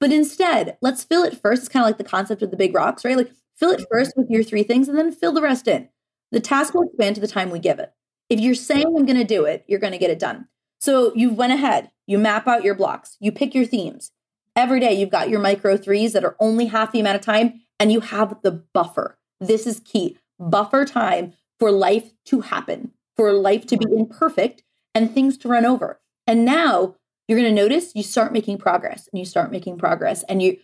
But 0.00 0.12
instead, 0.12 0.76
let's 0.82 1.04
fill 1.04 1.24
it 1.24 1.40
first. 1.40 1.62
It's 1.62 1.68
kind 1.68 1.84
of 1.84 1.88
like 1.88 1.98
the 1.98 2.04
concept 2.04 2.42
of 2.42 2.50
the 2.50 2.56
big 2.56 2.74
rocks, 2.74 3.04
right? 3.04 3.16
Like, 3.16 3.32
fill 3.56 3.70
it 3.70 3.86
first 3.90 4.12
with 4.16 4.30
your 4.30 4.42
three 4.42 4.62
things 4.62 4.88
and 4.88 4.98
then 4.98 5.12
fill 5.12 5.32
the 5.32 5.42
rest 5.42 5.68
in. 5.68 5.88
The 6.32 6.40
task 6.40 6.74
will 6.74 6.88
expand 6.88 7.14
to 7.16 7.20
the 7.20 7.28
time 7.28 7.50
we 7.50 7.58
give 7.58 7.78
it. 7.78 7.92
If 8.28 8.40
you're 8.40 8.54
saying 8.54 8.86
I'm 8.86 9.06
going 9.06 9.18
to 9.18 9.24
do 9.24 9.44
it, 9.44 9.64
you're 9.68 9.80
going 9.80 9.92
to 9.92 9.98
get 9.98 10.10
it 10.10 10.18
done. 10.18 10.48
So 10.80 11.14
you 11.14 11.32
went 11.32 11.52
ahead, 11.52 11.90
you 12.06 12.18
map 12.18 12.46
out 12.46 12.64
your 12.64 12.74
blocks, 12.74 13.16
you 13.20 13.32
pick 13.32 13.54
your 13.54 13.64
themes. 13.64 14.10
Every 14.54 14.80
day 14.80 14.94
you've 14.94 15.10
got 15.10 15.28
your 15.28 15.40
micro 15.40 15.76
threes 15.76 16.12
that 16.12 16.24
are 16.24 16.36
only 16.40 16.66
half 16.66 16.92
the 16.92 17.00
amount 17.00 17.16
of 17.16 17.22
time 17.22 17.60
and 17.78 17.92
you 17.92 18.00
have 18.00 18.40
the 18.42 18.64
buffer. 18.72 19.18
This 19.40 19.66
is 19.66 19.80
key 19.80 20.18
buffer 20.38 20.84
time 20.84 21.32
for 21.58 21.70
life 21.70 22.12
to 22.26 22.42
happen, 22.42 22.92
for 23.16 23.32
life 23.32 23.66
to 23.66 23.76
be 23.76 23.86
imperfect 23.96 24.62
and 24.94 25.10
things 25.10 25.38
to 25.38 25.48
run 25.48 25.64
over. 25.64 26.00
And 26.26 26.44
now 26.44 26.96
you're 27.26 27.38
going 27.38 27.54
to 27.54 27.62
notice 27.62 27.94
you 27.94 28.02
start 28.02 28.32
making 28.32 28.58
progress 28.58 29.08
and 29.12 29.18
you 29.18 29.24
start 29.24 29.50
making 29.50 29.78
progress 29.78 30.22
and 30.24 30.42
you 30.42 30.58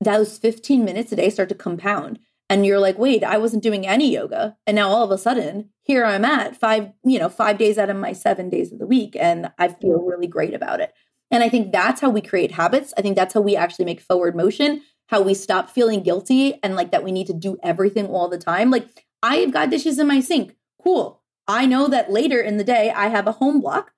those 0.00 0.38
15 0.38 0.84
minutes 0.84 1.10
a 1.10 1.16
day 1.16 1.28
start 1.28 1.48
to 1.48 1.56
compound 1.56 2.20
and 2.48 2.64
you're 2.64 2.78
like 2.78 2.96
wait 2.98 3.24
i 3.24 3.36
wasn't 3.36 3.62
doing 3.62 3.84
any 3.84 4.12
yoga 4.12 4.56
and 4.64 4.76
now 4.76 4.88
all 4.88 5.02
of 5.04 5.10
a 5.10 5.18
sudden 5.18 5.70
here 5.82 6.04
i'm 6.04 6.24
at 6.24 6.56
five 6.56 6.92
you 7.04 7.18
know 7.18 7.28
five 7.28 7.58
days 7.58 7.78
out 7.78 7.90
of 7.90 7.96
my 7.96 8.12
seven 8.12 8.48
days 8.48 8.70
of 8.72 8.78
the 8.78 8.86
week 8.86 9.16
and 9.18 9.50
i 9.58 9.66
feel 9.66 9.98
really 9.98 10.28
great 10.28 10.54
about 10.54 10.80
it 10.80 10.94
And 11.30 11.42
I 11.42 11.48
think 11.48 11.72
that's 11.72 12.00
how 12.00 12.10
we 12.10 12.20
create 12.20 12.52
habits. 12.52 12.94
I 12.96 13.02
think 13.02 13.16
that's 13.16 13.34
how 13.34 13.40
we 13.40 13.56
actually 13.56 13.84
make 13.84 14.00
forward 14.00 14.34
motion, 14.34 14.82
how 15.08 15.22
we 15.22 15.34
stop 15.34 15.70
feeling 15.70 16.02
guilty 16.02 16.58
and 16.62 16.76
like 16.76 16.90
that 16.92 17.04
we 17.04 17.12
need 17.12 17.26
to 17.26 17.32
do 17.32 17.58
everything 17.62 18.06
all 18.06 18.28
the 18.28 18.38
time. 18.38 18.70
Like, 18.70 19.06
I've 19.22 19.52
got 19.52 19.70
dishes 19.70 19.98
in 19.98 20.06
my 20.06 20.20
sink. 20.20 20.54
Cool. 20.82 21.22
I 21.46 21.66
know 21.66 21.88
that 21.88 22.12
later 22.12 22.40
in 22.40 22.58
the 22.58 22.64
day, 22.64 22.90
I 22.90 23.08
have 23.08 23.26
a 23.26 23.32
home 23.32 23.60
block 23.60 23.92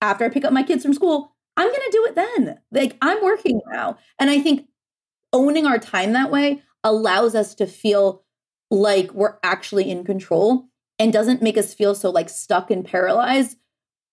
after 0.00 0.24
I 0.24 0.30
pick 0.30 0.44
up 0.44 0.52
my 0.52 0.62
kids 0.62 0.82
from 0.82 0.94
school. 0.94 1.34
I'm 1.56 1.68
going 1.68 1.80
to 1.80 1.90
do 1.92 2.06
it 2.06 2.14
then. 2.16 2.60
Like, 2.72 2.96
I'm 3.00 3.22
working 3.22 3.60
now. 3.70 3.98
And 4.18 4.30
I 4.30 4.40
think 4.40 4.66
owning 5.32 5.66
our 5.66 5.78
time 5.78 6.12
that 6.12 6.30
way 6.30 6.62
allows 6.82 7.34
us 7.34 7.54
to 7.56 7.66
feel 7.66 8.24
like 8.70 9.12
we're 9.12 9.36
actually 9.42 9.90
in 9.90 10.04
control 10.04 10.68
and 10.98 11.12
doesn't 11.12 11.42
make 11.42 11.58
us 11.58 11.74
feel 11.74 11.94
so 11.94 12.10
like 12.10 12.28
stuck 12.28 12.70
and 12.70 12.84
paralyzed 12.84 13.56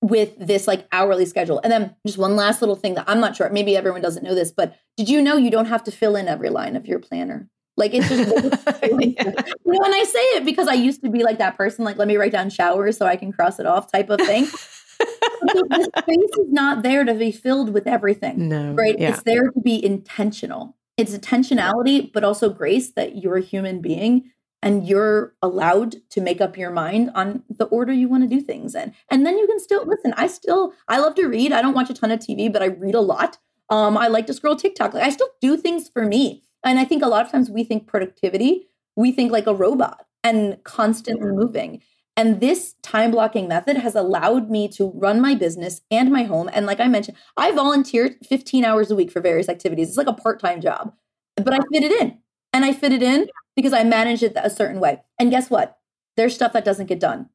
with 0.02 0.36
this 0.40 0.68
like 0.68 0.88
hourly 0.92 1.26
schedule. 1.26 1.62
And 1.64 1.72
then 1.72 1.96
just 2.06 2.18
one 2.18 2.36
last 2.36 2.62
little 2.62 2.76
thing 2.76 2.96
that 2.96 3.06
I'm 3.08 3.20
not 3.20 3.36
sure, 3.36 3.50
maybe 3.50 3.78
everyone 3.78 4.02
doesn't 4.02 4.24
know 4.24 4.36
this, 4.36 4.52
but 4.52 4.76
did 4.98 5.08
you 5.08 5.22
know 5.22 5.38
you 5.38 5.52
don't 5.52 5.68
have 5.68 5.84
to 5.86 5.92
fill 5.92 6.16
in 6.16 6.28
every 6.28 6.50
line 6.50 6.76
of 6.76 6.88
your 6.88 7.00
planner? 7.00 7.48
Like 7.78 7.94
it's 7.94 8.10
just, 8.10 8.30
yeah. 8.84 8.90
you 8.90 9.72
know, 9.72 9.86
and 9.86 9.96
I 9.96 10.04
say 10.04 10.20
it 10.20 10.46
because 10.46 10.68
I 10.68 10.74
used 10.74 11.04
to 11.04 11.10
be 11.10 11.24
like 11.24 11.38
that 11.38 11.56
person, 11.56 11.86
like, 11.86 11.98
let 11.98 12.08
me 12.08 12.18
write 12.18 12.32
down 12.32 12.50
showers 12.50 12.98
so 12.98 13.06
I 13.06 13.16
can 13.16 13.32
cross 13.32 13.60
it 13.60 13.66
off 13.66 13.92
type 13.92 14.10
of 14.10 14.20
thing. 14.20 14.46
the 15.42 15.92
space 16.00 16.46
is 16.46 16.52
not 16.52 16.84
there 16.84 17.04
to 17.04 17.14
be 17.14 17.32
filled 17.32 17.74
with 17.74 17.88
everything. 17.88 18.50
No. 18.50 18.74
Right. 18.74 19.00
Yeah. 19.00 19.10
It's 19.10 19.24
there 19.24 19.50
to 19.50 19.60
be 19.62 19.84
intentional. 19.84 20.76
It's 20.98 21.16
intentionality, 21.16 22.12
but 22.12 22.24
also 22.24 22.50
grace 22.50 22.92
that 22.94 23.18
you're 23.18 23.38
a 23.38 23.42
human 23.42 23.82
being 23.82 24.32
and 24.62 24.88
you're 24.88 25.34
allowed 25.42 25.96
to 26.12 26.22
make 26.22 26.42
up 26.42 26.58
your 26.58 26.72
mind 26.72 27.12
on 27.16 27.44
the 27.50 27.66
order 27.66 27.92
you 27.92 28.08
want 28.08 28.24
to 28.24 28.30
do 28.30 28.42
things 28.42 28.76
in. 28.76 28.94
And 29.10 29.26
then 29.26 29.38
you 29.38 29.48
can 29.48 29.60
still 29.60 29.86
listen. 29.86 30.14
I 30.18 30.28
still 30.28 30.74
I 30.88 31.00
love 31.00 31.16
to 31.16 31.28
read. 31.28 31.52
I 31.52 31.62
don't 31.62 31.74
watch 31.74 31.90
a 31.90 31.94
ton 31.94 32.12
of 32.12 32.20
TV, 32.20 32.52
but 32.52 32.62
I 32.62 32.68
read 32.68 32.96
a 32.96 33.02
lot. 33.02 33.38
Um, 33.70 33.98
I 33.98 34.08
like 34.08 34.28
to 34.28 34.34
scroll 34.34 34.56
TikTok. 34.56 34.94
Like 34.94 35.04
I 35.04 35.10
still 35.10 35.30
do 35.40 35.58
things 35.58 35.90
for 35.90 36.06
me. 36.06 36.44
And 36.64 36.78
I 36.78 36.86
think 36.86 37.04
a 37.04 37.08
lot 37.08 37.26
of 37.26 37.32
times 37.32 37.50
we 37.50 37.64
think 37.64 37.88
productivity, 37.88 38.68
we 38.96 39.12
think 39.12 39.32
like 39.32 39.48
a 39.48 39.56
robot 39.56 40.06
and 40.24 40.64
constantly 40.64 41.32
moving. 41.32 41.82
And 42.18 42.42
this 42.42 42.76
time 42.84 43.12
blocking 43.12 43.48
method 43.48 43.78
has 43.78 43.96
allowed 43.96 44.50
me 44.50 44.68
to 44.70 44.92
run 44.94 45.22
my 45.22 45.34
business 45.34 45.82
and 45.90 46.12
my 46.12 46.24
home. 46.24 46.50
And 46.54 46.66
like 46.66 46.80
I 46.80 46.88
mentioned, 46.88 47.18
I 47.38 47.52
volunteered 47.52 48.18
15 48.28 48.66
hours 48.66 48.92
a 48.92 48.96
week 48.96 49.12
for 49.12 49.22
various 49.22 49.50
activities. 49.50 49.88
It's 49.88 49.98
like 49.98 50.08
a 50.08 50.14
part 50.14 50.40
time 50.40 50.62
job, 50.62 50.94
but 51.36 51.54
I 51.54 51.60
fit 51.72 51.84
it 51.84 51.92
in. 51.92 52.20
And 52.54 52.66
I 52.66 52.74
fit 52.74 52.92
it 52.92 53.02
in 53.02 53.28
because 53.56 53.74
I 53.74 53.84
manage 53.84 54.24
it 54.24 54.34
a 54.36 54.50
certain 54.50 54.80
way. 54.80 55.02
And 55.20 55.32
guess 55.32 55.50
what? 55.50 55.78
There's 56.18 56.36
stuff 56.36 56.54
that 56.54 56.66
doesn't 56.66 56.88
get 56.88 57.00
done. 57.00 57.30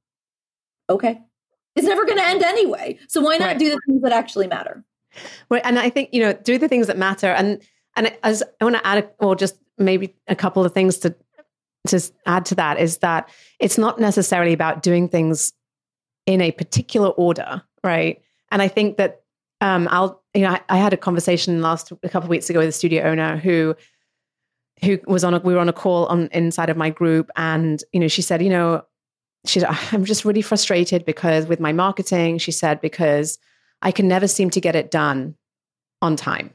Okay. 0.88 1.20
It's 1.74 1.86
never 1.86 2.04
going 2.04 2.18
to 2.18 2.24
end 2.24 2.42
anyway. 2.42 2.98
So 3.08 3.20
why 3.20 3.36
not 3.36 3.46
right. 3.46 3.58
do 3.58 3.70
the 3.70 3.80
things 3.86 4.02
that 4.02 4.12
actually 4.12 4.46
matter? 4.46 4.84
Right. 5.50 5.62
And 5.64 5.78
I 5.78 5.90
think, 5.90 6.10
you 6.12 6.20
know, 6.20 6.32
do 6.32 6.58
the 6.58 6.68
things 6.68 6.86
that 6.86 6.98
matter. 6.98 7.28
And 7.28 7.62
and 7.96 8.14
as 8.22 8.42
I 8.60 8.64
want 8.64 8.76
to 8.76 8.86
add, 8.86 9.10
or 9.18 9.34
just 9.34 9.56
maybe 9.78 10.14
a 10.28 10.36
couple 10.36 10.64
of 10.64 10.72
things 10.72 10.98
to 10.98 11.14
to 11.88 12.00
add 12.26 12.44
to 12.46 12.54
that 12.56 12.78
is 12.78 12.98
that 12.98 13.28
it's 13.60 13.78
not 13.78 14.00
necessarily 14.00 14.52
about 14.52 14.82
doing 14.82 15.08
things 15.08 15.52
in 16.26 16.40
a 16.40 16.50
particular 16.50 17.10
order, 17.10 17.62
right? 17.84 18.20
And 18.50 18.60
I 18.60 18.68
think 18.68 18.96
that 18.96 19.22
um, 19.60 19.88
I'll, 19.90 20.22
you 20.34 20.42
know, 20.42 20.50
I, 20.50 20.60
I, 20.68 20.76
had 20.76 20.92
a 20.92 20.96
conversation 20.96 21.62
last 21.62 21.92
a 22.02 22.08
couple 22.08 22.26
of 22.26 22.30
weeks 22.30 22.50
ago 22.50 22.58
with 22.58 22.68
a 22.68 22.72
studio 22.72 23.04
owner 23.04 23.36
who 23.36 23.74
who 24.84 24.98
was 25.06 25.24
on 25.24 25.34
a 25.34 25.38
we 25.40 25.54
were 25.54 25.60
on 25.60 25.68
a 25.68 25.72
call 25.72 26.06
on 26.06 26.28
inside 26.32 26.70
of 26.70 26.76
my 26.76 26.90
group, 26.90 27.30
and 27.36 27.82
you 27.92 28.00
know, 28.00 28.08
she 28.08 28.22
said, 28.22 28.42
you 28.42 28.50
know, 28.50 28.84
she 29.44 29.64
I'm 29.64 30.04
just 30.04 30.24
really 30.24 30.42
frustrated 30.42 31.04
because 31.04 31.46
with 31.46 31.60
my 31.60 31.72
marketing, 31.72 32.38
she 32.38 32.52
said 32.52 32.80
because 32.80 33.38
I 33.82 33.90
can 33.90 34.08
never 34.08 34.28
seem 34.28 34.50
to 34.50 34.60
get 34.60 34.76
it 34.76 34.90
done 34.90 35.36
on 36.02 36.16
time. 36.16 36.52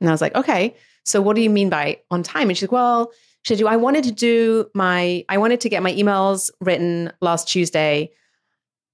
And 0.00 0.08
I 0.08 0.12
was 0.12 0.20
like, 0.20 0.34
okay, 0.34 0.74
so 1.04 1.20
what 1.20 1.36
do 1.36 1.42
you 1.42 1.50
mean 1.50 1.70
by 1.70 1.98
on 2.10 2.22
time? 2.22 2.48
And 2.48 2.56
she's 2.56 2.64
like, 2.64 2.72
well, 2.72 3.12
she 3.42 3.56
said, 3.56 3.66
I 3.66 3.76
wanted 3.76 4.04
to 4.04 4.12
do 4.12 4.70
my, 4.74 5.24
I 5.28 5.38
wanted 5.38 5.60
to 5.62 5.68
get 5.68 5.82
my 5.82 5.92
emails 5.92 6.50
written 6.60 7.12
last 7.20 7.48
Tuesday 7.48 8.10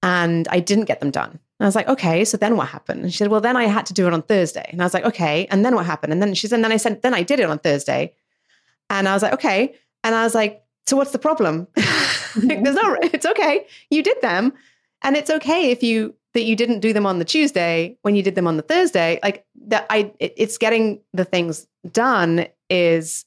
and 0.03 0.47
I 0.49 0.59
didn't 0.59 0.85
get 0.85 0.99
them 0.99 1.11
done. 1.11 1.31
And 1.31 1.65
I 1.65 1.65
was 1.65 1.75
like, 1.75 1.87
okay, 1.87 2.23
so 2.23 2.37
then 2.37 2.55
what 2.55 2.67
happened? 2.67 3.03
And 3.03 3.11
she 3.11 3.17
said, 3.17 3.29
well, 3.29 3.41
then 3.41 3.57
I 3.57 3.65
had 3.65 3.85
to 3.87 3.93
do 3.93 4.07
it 4.07 4.13
on 4.13 4.21
Thursday. 4.21 4.69
And 4.71 4.81
I 4.81 4.85
was 4.85 4.93
like, 4.93 5.05
okay, 5.05 5.47
and 5.47 5.65
then 5.65 5.75
what 5.75 5.85
happened? 5.85 6.13
And 6.13 6.21
then 6.21 6.33
she 6.33 6.47
said, 6.47 6.57
and 6.57 6.63
then 6.63 6.71
I 6.71 6.77
said, 6.77 7.01
then 7.01 7.13
I 7.13 7.23
did 7.23 7.39
it 7.39 7.49
on 7.49 7.59
Thursday. 7.59 8.13
And 8.89 9.07
I 9.07 9.13
was 9.13 9.23
like, 9.23 9.33
okay. 9.33 9.75
And 10.03 10.15
I 10.15 10.23
was 10.23 10.35
like, 10.35 10.63
so 10.85 10.95
what's 10.95 11.11
the 11.11 11.19
problem? 11.19 11.67
like, 11.75 12.63
There's 12.63 12.75
no, 12.75 12.97
it's 13.03 13.25
okay. 13.25 13.67
You 13.89 14.03
did 14.03 14.21
them. 14.21 14.53
And 15.03 15.15
it's 15.15 15.29
okay 15.29 15.71
if 15.71 15.83
you 15.83 16.15
that 16.33 16.43
you 16.43 16.55
didn't 16.55 16.81
do 16.81 16.93
them 16.93 17.05
on 17.05 17.19
the 17.19 17.25
Tuesday 17.25 17.97
when 18.03 18.15
you 18.15 18.21
did 18.21 18.35
them 18.35 18.47
on 18.47 18.57
the 18.57 18.63
Thursday. 18.63 19.19
Like 19.23 19.45
that 19.67 19.85
I 19.89 20.11
it's 20.19 20.57
getting 20.57 21.01
the 21.13 21.25
things 21.25 21.67
done 21.91 22.47
is 22.69 23.25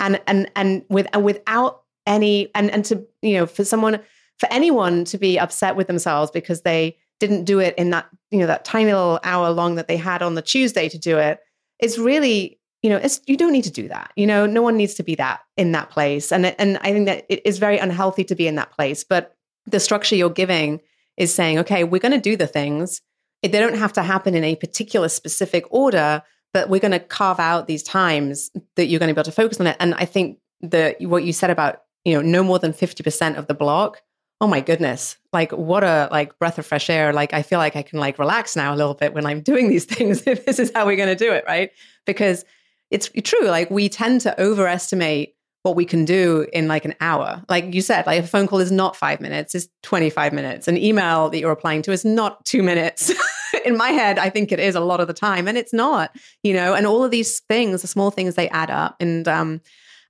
and 0.00 0.20
and 0.26 0.50
and 0.56 0.84
with 0.88 1.06
and 1.12 1.24
without 1.24 1.82
any 2.06 2.50
and 2.54 2.70
and 2.70 2.84
to 2.86 3.06
you 3.22 3.34
know 3.34 3.46
for 3.46 3.64
someone 3.64 4.00
for 4.38 4.48
anyone 4.50 5.04
to 5.06 5.18
be 5.18 5.38
upset 5.38 5.76
with 5.76 5.86
themselves 5.86 6.30
because 6.30 6.62
they 6.62 6.96
didn't 7.20 7.44
do 7.44 7.58
it 7.58 7.74
in 7.76 7.90
that 7.90 8.08
you 8.30 8.38
know 8.38 8.46
that 8.46 8.64
tiny 8.64 8.92
little 8.92 9.20
hour 9.24 9.50
long 9.50 9.76
that 9.76 9.88
they 9.88 9.96
had 9.96 10.22
on 10.22 10.34
the 10.34 10.42
Tuesday 10.42 10.88
to 10.88 10.98
do 10.98 11.18
it 11.18 11.40
it's 11.78 11.98
really 11.98 12.58
you 12.82 12.90
know 12.90 12.96
it's 12.96 13.20
you 13.26 13.36
don't 13.36 13.52
need 13.52 13.64
to 13.64 13.70
do 13.70 13.88
that 13.88 14.12
you 14.16 14.26
know 14.26 14.46
no 14.46 14.62
one 14.62 14.76
needs 14.76 14.94
to 14.94 15.02
be 15.02 15.14
that 15.14 15.40
in 15.56 15.72
that 15.72 15.90
place 15.90 16.32
and 16.32 16.46
and 16.46 16.78
I 16.78 16.92
think 16.92 17.06
that 17.06 17.24
it 17.28 17.42
is 17.44 17.58
very 17.58 17.78
unhealthy 17.78 18.24
to 18.24 18.34
be 18.34 18.46
in 18.46 18.56
that 18.56 18.72
place 18.72 19.04
but 19.04 19.36
the 19.66 19.80
structure 19.80 20.16
you're 20.16 20.30
giving 20.30 20.80
is 21.16 21.34
saying, 21.34 21.58
okay, 21.60 21.84
we're 21.84 22.00
going 22.00 22.12
to 22.12 22.20
do 22.20 22.36
the 22.36 22.46
things. 22.46 23.00
They 23.42 23.48
don't 23.48 23.76
have 23.76 23.92
to 23.94 24.02
happen 24.02 24.34
in 24.34 24.44
a 24.44 24.56
particular 24.56 25.08
specific 25.08 25.64
order, 25.70 26.22
but 26.52 26.68
we're 26.68 26.80
going 26.80 26.92
to 26.92 27.00
carve 27.00 27.40
out 27.40 27.66
these 27.66 27.82
times 27.82 28.50
that 28.76 28.86
you're 28.86 29.00
going 29.00 29.08
to 29.08 29.14
be 29.14 29.18
able 29.18 29.24
to 29.24 29.32
focus 29.32 29.60
on 29.60 29.66
it. 29.66 29.76
And 29.80 29.94
I 29.94 30.04
think 30.04 30.38
the 30.60 30.94
what 31.00 31.24
you 31.24 31.32
said 31.32 31.50
about, 31.50 31.82
you 32.04 32.14
know, 32.14 32.22
no 32.22 32.42
more 32.42 32.58
than 32.58 32.72
50% 32.72 33.36
of 33.36 33.46
the 33.46 33.54
block, 33.54 34.00
oh 34.40 34.46
my 34.46 34.60
goodness, 34.60 35.16
like 35.32 35.52
what 35.52 35.82
a 35.84 36.08
like 36.10 36.38
breath 36.38 36.58
of 36.58 36.66
fresh 36.66 36.88
air. 36.88 37.12
Like 37.12 37.34
I 37.34 37.42
feel 37.42 37.58
like 37.58 37.74
I 37.74 37.82
can 37.82 37.98
like 37.98 38.18
relax 38.18 38.54
now 38.54 38.74
a 38.74 38.76
little 38.76 38.94
bit 38.94 39.12
when 39.12 39.26
I'm 39.26 39.40
doing 39.40 39.68
these 39.68 39.84
things 39.86 40.26
if 40.26 40.44
this 40.44 40.58
is 40.58 40.70
how 40.74 40.86
we're 40.86 40.96
going 40.96 41.08
to 41.08 41.24
do 41.24 41.32
it, 41.32 41.44
right? 41.46 41.70
Because 42.06 42.44
it's 42.92 43.10
true, 43.24 43.48
like 43.48 43.70
we 43.70 43.88
tend 43.88 44.20
to 44.20 44.40
overestimate 44.40 45.34
what 45.62 45.76
we 45.76 45.84
can 45.84 46.04
do 46.04 46.46
in 46.52 46.68
like 46.68 46.84
an 46.84 46.94
hour. 47.00 47.42
Like 47.48 47.72
you 47.72 47.80
said, 47.80 48.06
like 48.06 48.22
a 48.22 48.26
phone 48.26 48.46
call 48.46 48.58
is 48.58 48.70
not 48.70 48.96
five 48.96 49.20
minutes, 49.20 49.54
it's 49.54 49.68
25 49.82 50.32
minutes. 50.32 50.68
An 50.68 50.76
email 50.76 51.30
that 51.30 51.38
you're 51.38 51.50
replying 51.50 51.82
to 51.82 51.92
is 51.92 52.04
not 52.04 52.44
two 52.44 52.62
minutes. 52.62 53.12
in 53.64 53.76
my 53.76 53.90
head, 53.90 54.18
I 54.18 54.28
think 54.28 54.52
it 54.52 54.60
is 54.60 54.74
a 54.74 54.80
lot 54.80 55.00
of 55.00 55.06
the 55.06 55.14
time, 55.14 55.48
and 55.48 55.56
it's 55.56 55.72
not, 55.72 56.14
you 56.42 56.52
know, 56.52 56.74
and 56.74 56.86
all 56.86 57.02
of 57.02 57.10
these 57.10 57.40
things, 57.48 57.80
the 57.80 57.88
small 57.88 58.10
things, 58.10 58.34
they 58.34 58.48
add 58.50 58.70
up. 58.70 58.96
And, 59.00 59.26
um, 59.26 59.60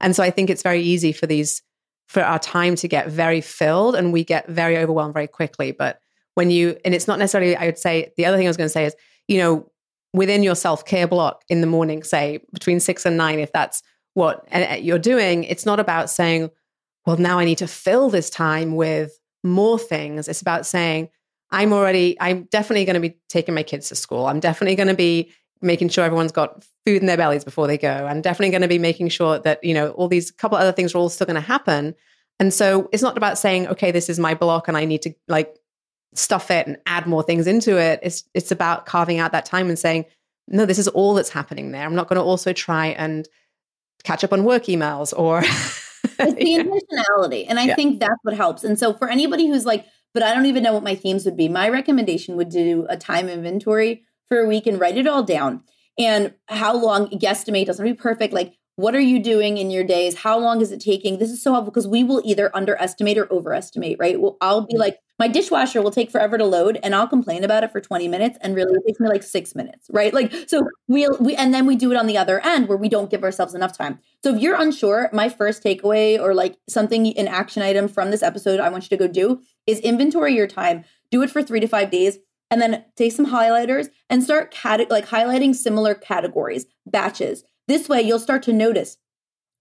and 0.00 0.16
so 0.16 0.22
I 0.24 0.30
think 0.30 0.50
it's 0.50 0.62
very 0.62 0.80
easy 0.80 1.12
for 1.12 1.26
these, 1.26 1.62
for 2.08 2.22
our 2.22 2.40
time 2.40 2.74
to 2.76 2.88
get 2.88 3.08
very 3.08 3.40
filled 3.40 3.94
and 3.94 4.12
we 4.12 4.24
get 4.24 4.48
very 4.48 4.76
overwhelmed 4.76 5.14
very 5.14 5.28
quickly. 5.28 5.70
But 5.70 6.00
when 6.34 6.50
you, 6.50 6.76
and 6.84 6.94
it's 6.94 7.06
not 7.06 7.20
necessarily, 7.20 7.54
I 7.54 7.66
would 7.66 7.78
say, 7.78 8.12
the 8.16 8.26
other 8.26 8.36
thing 8.36 8.46
I 8.46 8.50
was 8.50 8.56
to 8.56 8.68
say 8.68 8.86
is, 8.86 8.96
you 9.28 9.38
know, 9.38 9.70
within 10.12 10.42
your 10.42 10.54
self 10.54 10.84
care 10.84 11.06
block 11.06 11.42
in 11.48 11.60
the 11.60 11.66
morning, 11.66 12.02
say 12.02 12.40
between 12.52 12.80
six 12.80 13.06
and 13.06 13.16
nine, 13.16 13.38
if 13.38 13.52
that's 13.52 13.82
what 14.14 14.46
uh, 14.52 14.66
uh, 14.72 14.74
you're 14.74 14.98
doing, 14.98 15.44
it's 15.44 15.66
not 15.66 15.80
about 15.80 16.10
saying, 16.10 16.50
well, 17.06 17.16
now 17.16 17.38
I 17.38 17.44
need 17.44 17.58
to 17.58 17.66
fill 17.66 18.10
this 18.10 18.30
time 18.30 18.76
with 18.76 19.18
more 19.42 19.78
things. 19.78 20.28
It's 20.28 20.42
about 20.42 20.66
saying, 20.66 21.08
I'm 21.50 21.72
already, 21.72 22.16
I'm 22.20 22.44
definitely 22.44 22.84
going 22.84 22.94
to 22.94 23.00
be 23.00 23.18
taking 23.28 23.54
my 23.54 23.62
kids 23.62 23.88
to 23.88 23.94
school. 23.94 24.26
I'm 24.26 24.40
definitely 24.40 24.76
going 24.76 24.88
to 24.88 24.94
be 24.94 25.32
making 25.60 25.88
sure 25.88 26.04
everyone's 26.04 26.32
got 26.32 26.64
food 26.86 27.00
in 27.00 27.06
their 27.06 27.16
bellies 27.16 27.44
before 27.44 27.66
they 27.66 27.78
go. 27.78 28.06
I'm 28.06 28.20
definitely 28.20 28.50
going 28.50 28.62
to 28.62 28.68
be 28.68 28.78
making 28.78 29.08
sure 29.08 29.38
that, 29.38 29.62
you 29.62 29.74
know, 29.74 29.90
all 29.90 30.08
these 30.08 30.30
couple 30.30 30.58
other 30.58 30.72
things 30.72 30.94
are 30.94 30.98
all 30.98 31.08
still 31.08 31.26
going 31.26 31.34
to 31.34 31.40
happen. 31.40 31.94
And 32.38 32.52
so 32.52 32.88
it's 32.92 33.02
not 33.02 33.16
about 33.16 33.38
saying, 33.38 33.68
okay, 33.68 33.90
this 33.90 34.08
is 34.08 34.18
my 34.18 34.34
block 34.34 34.66
and 34.66 34.76
I 34.76 34.84
need 34.84 35.02
to 35.02 35.14
like 35.28 35.56
stuff 36.14 36.50
it 36.50 36.66
and 36.66 36.76
add 36.86 37.06
more 37.06 37.22
things 37.22 37.46
into 37.46 37.78
it. 37.78 38.00
It's 38.02 38.24
it's 38.34 38.50
about 38.50 38.86
carving 38.86 39.18
out 39.18 39.32
that 39.32 39.46
time 39.46 39.68
and 39.68 39.78
saying, 39.78 40.04
no, 40.48 40.66
this 40.66 40.78
is 40.78 40.88
all 40.88 41.14
that's 41.14 41.30
happening 41.30 41.72
there. 41.72 41.84
I'm 41.84 41.94
not 41.94 42.08
going 42.08 42.18
to 42.20 42.24
also 42.24 42.52
try 42.52 42.88
and 42.88 43.28
catch 44.04 44.24
up 44.24 44.32
on 44.32 44.44
work 44.44 44.64
emails 44.64 45.12
or 45.16 45.38
it's 46.18 46.34
the 46.34 46.80
intentionality 47.14 47.46
and 47.48 47.58
i 47.58 47.66
yeah. 47.66 47.74
think 47.74 48.00
that's 48.00 48.18
what 48.22 48.34
helps 48.34 48.64
and 48.64 48.78
so 48.78 48.92
for 48.94 49.08
anybody 49.08 49.46
who's 49.46 49.64
like 49.64 49.86
but 50.12 50.22
i 50.22 50.34
don't 50.34 50.46
even 50.46 50.62
know 50.62 50.72
what 50.72 50.82
my 50.82 50.94
themes 50.94 51.24
would 51.24 51.36
be 51.36 51.48
my 51.48 51.68
recommendation 51.68 52.36
would 52.36 52.48
do 52.48 52.86
a 52.88 52.96
time 52.96 53.28
inventory 53.28 54.02
for 54.28 54.40
a 54.40 54.48
week 54.48 54.66
and 54.66 54.80
write 54.80 54.96
it 54.96 55.06
all 55.06 55.22
down 55.22 55.62
and 55.98 56.34
how 56.48 56.74
long 56.74 57.08
guesstimate 57.10 57.66
doesn't 57.66 57.84
be 57.84 57.94
perfect 57.94 58.32
like 58.32 58.54
what 58.76 58.94
are 58.94 59.00
you 59.00 59.22
doing 59.22 59.58
in 59.58 59.70
your 59.70 59.84
days? 59.84 60.16
How 60.16 60.38
long 60.38 60.60
is 60.60 60.72
it 60.72 60.80
taking? 60.80 61.18
This 61.18 61.30
is 61.30 61.42
so 61.42 61.52
helpful 61.52 61.70
because 61.70 61.86
we 61.86 62.04
will 62.04 62.22
either 62.24 62.54
underestimate 62.56 63.18
or 63.18 63.30
overestimate, 63.30 63.98
right? 63.98 64.18
Well, 64.18 64.38
I'll 64.40 64.62
be 64.62 64.74
mm-hmm. 64.74 64.80
like, 64.80 64.98
my 65.18 65.28
dishwasher 65.28 65.82
will 65.82 65.90
take 65.90 66.10
forever 66.10 66.38
to 66.38 66.44
load 66.44 66.80
and 66.82 66.94
I'll 66.94 67.06
complain 67.06 67.44
about 67.44 67.62
it 67.62 67.70
for 67.70 67.80
20 67.80 68.08
minutes 68.08 68.38
and 68.40 68.56
really 68.56 68.72
it 68.74 68.82
takes 68.86 68.98
me 68.98 69.08
like 69.08 69.22
six 69.22 69.54
minutes, 69.54 69.88
right? 69.92 70.12
Like, 70.12 70.32
so 70.48 70.62
we'll, 70.88 71.16
we, 71.20 71.36
and 71.36 71.52
then 71.52 71.66
we 71.66 71.76
do 71.76 71.92
it 71.92 71.96
on 71.96 72.06
the 72.06 72.16
other 72.16 72.40
end 72.40 72.66
where 72.66 72.78
we 72.78 72.88
don't 72.88 73.10
give 73.10 73.22
ourselves 73.22 73.54
enough 73.54 73.76
time. 73.76 73.98
So 74.24 74.34
if 74.34 74.40
you're 74.40 74.60
unsure, 74.60 75.10
my 75.12 75.28
first 75.28 75.62
takeaway 75.62 76.18
or 76.18 76.34
like 76.34 76.56
something, 76.68 77.16
an 77.18 77.28
action 77.28 77.62
item 77.62 77.88
from 77.88 78.10
this 78.10 78.22
episode 78.22 78.58
I 78.58 78.70
want 78.70 78.84
you 78.84 78.96
to 78.96 78.96
go 78.96 79.06
do 79.06 79.40
is 79.66 79.78
inventory 79.80 80.34
your 80.34 80.48
time. 80.48 80.84
Do 81.10 81.22
it 81.22 81.30
for 81.30 81.42
three 81.42 81.60
to 81.60 81.68
five 81.68 81.90
days 81.90 82.18
And 82.50 82.60
then 82.60 82.84
take 82.96 83.12
some 83.12 83.26
highlighters 83.26 83.88
and 84.10 84.22
start 84.22 84.50
cat- 84.50 84.90
like 84.90 85.06
highlighting 85.06 85.54
similar 85.54 85.94
categories, 85.94 86.66
batches. 86.86 87.44
This 87.68 87.88
way 87.88 88.02
you'll 88.02 88.18
start 88.18 88.42
to 88.44 88.52
notice, 88.52 88.98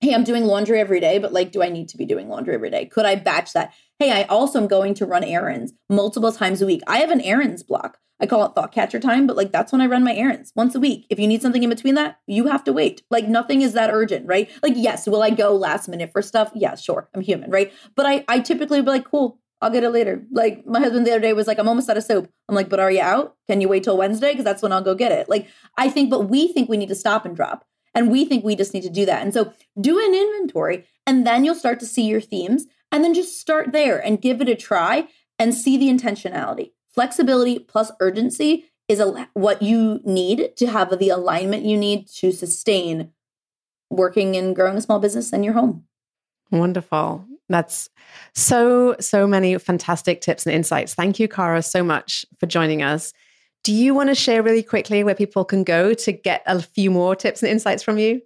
hey, 0.02 0.14
I'm 0.14 0.24
doing 0.24 0.46
laundry 0.46 0.80
every 0.80 1.00
day, 1.00 1.20
but 1.20 1.34
like, 1.34 1.52
do 1.52 1.62
I 1.62 1.70
need 1.70 1.90
to 1.90 1.98
be 1.98 2.06
doing 2.06 2.28
laundry 2.28 2.56
every 2.56 2.72
day? 2.72 2.86
Could 2.86 3.06
I 3.06 3.16
batch 3.16 3.54
that? 3.54 3.74
Hey, 4.00 4.12
I 4.12 4.24
also 4.24 4.60
am 4.60 4.68
going 4.68 4.96
to 4.96 5.06
run 5.06 5.24
errands 5.24 5.74
multiple 5.90 6.32
times 6.32 6.62
a 6.62 6.66
week. 6.66 6.82
I 6.88 6.98
have 7.00 7.12
an 7.12 7.22
errands 7.22 7.64
block. 7.64 8.00
I 8.20 8.28
call 8.28 8.46
it 8.46 8.54
thought 8.54 8.72
catcher 8.72 9.00
time, 9.00 9.26
but 9.26 9.36
like 9.36 9.52
that's 9.52 9.72
when 9.72 9.82
I 9.82 9.88
run 9.88 10.04
my 10.04 10.14
errands 10.14 10.52
once 10.56 10.76
a 10.76 10.80
week. 10.80 11.08
If 11.10 11.20
you 11.20 11.28
need 11.28 11.42
something 11.42 11.64
in 11.64 11.70
between 11.70 11.96
that, 11.96 12.20
you 12.28 12.48
have 12.48 12.64
to 12.66 12.74
wait. 12.74 13.02
Like 13.10 13.28
nothing 13.28 13.64
is 13.64 13.74
that 13.74 13.90
urgent, 13.92 14.28
right? 14.28 14.50
Like, 14.62 14.74
yes, 14.76 15.08
will 15.08 15.24
I 15.24 15.32
go 15.32 15.56
last 15.56 15.90
minute 15.90 16.12
for 16.12 16.22
stuff? 16.22 16.52
Yeah, 16.54 16.76
sure. 16.76 17.10
I'm 17.16 17.22
human, 17.22 17.50
right? 17.50 17.74
But 17.96 18.06
I, 18.06 18.24
I 18.28 18.40
typically 18.40 18.80
be 18.82 18.88
like, 18.88 19.06
cool, 19.06 19.40
I'll 19.60 19.72
get 19.72 19.84
it 19.84 19.90
later. 19.90 20.24
Like 20.32 20.66
my 20.68 20.80
husband 20.80 21.08
the 21.08 21.12
other 21.12 21.20
day 21.20 21.34
was 21.34 21.48
like, 21.48 21.58
I'm 21.58 21.68
almost 21.68 21.90
out 21.90 21.98
of 21.98 22.04
soap. 22.04 22.30
I'm 22.48 22.56
like, 22.56 22.70
but 22.70 22.80
are 22.80 22.92
you 22.92 23.02
out? 23.02 23.36
Can 23.50 23.60
you 23.60 23.68
wait 23.68 23.84
till 23.84 23.98
Wednesday? 23.98 24.32
Because 24.32 24.46
that's 24.46 24.62
when 24.62 24.72
I'll 24.72 24.84
go 24.84 24.94
get 24.94 25.12
it. 25.12 25.28
Like 25.28 25.48
I 25.78 25.90
think, 25.90 26.12
but 26.12 26.30
we 26.30 26.48
think 26.48 26.70
we 26.70 26.78
need 26.78 26.90
to 26.90 26.96
stop 26.96 27.26
and 27.26 27.36
drop. 27.36 27.66
And 27.94 28.10
we 28.10 28.26
think 28.26 28.44
we 28.44 28.56
just 28.56 28.74
need 28.74 28.84
to 28.84 28.90
do 28.90 29.06
that. 29.06 29.22
And 29.22 29.34
so 29.34 29.54
do 29.80 30.00
an 30.00 30.14
inventory 30.14 30.86
and 31.06 31.26
then 31.26 31.44
you'll 31.44 31.56
start 31.56 31.80
to 31.82 31.86
see 31.86 32.04
your 32.04 32.22
themes 32.22 32.66
and 32.92 33.04
then 33.04 33.14
just 33.14 33.40
start 33.40 33.72
there 33.72 34.00
and 34.00 34.22
give 34.22 34.42
it 34.42 34.50
a 34.50 34.56
try 34.56 35.08
and 35.40 35.54
see 35.54 35.78
the 35.78 35.90
intentionality. 35.90 36.72
Flexibility 36.94 37.60
plus 37.60 37.92
urgency 38.00 38.66
is 38.88 39.00
a, 39.00 39.30
what 39.34 39.62
you 39.62 40.00
need 40.04 40.56
to 40.58 40.68
have 40.68 40.98
the 40.98 41.10
alignment 41.10 41.64
you 41.64 41.78
need 41.78 42.08
to 42.08 42.32
sustain 42.32 43.12
working 43.90 44.36
and 44.36 44.56
growing 44.56 44.78
a 44.78 44.82
small 44.82 45.00
business 45.00 45.34
in 45.34 45.44
your 45.44 45.54
home. 45.54 45.86
Wonderful. 46.52 47.26
That's 47.50 47.90
so, 48.34 48.96
so 49.00 49.28
many 49.28 49.58
fantastic 49.58 50.22
tips 50.22 50.46
and 50.46 50.56
insights. 50.56 50.94
Thank 50.94 51.20
you, 51.20 51.28
Cara, 51.28 51.62
so 51.62 51.84
much 51.84 52.26
for 52.40 52.46
joining 52.46 52.82
us. 52.82 53.14
Do 53.64 53.74
you 53.74 53.94
want 53.94 54.10
to 54.10 54.16
share 54.16 54.42
really 54.42 54.64
quickly 54.64 55.04
where 55.04 55.16
people 55.16 55.46
can 55.46 55.64
go 55.64 55.94
to 55.94 56.12
get 56.12 56.44
a 56.46 56.62
few 56.62 56.90
more 56.90 57.16
tips 57.16 57.44
and 57.44 57.52
insights 57.52 57.84
from 57.84 57.98
you? 57.98 58.22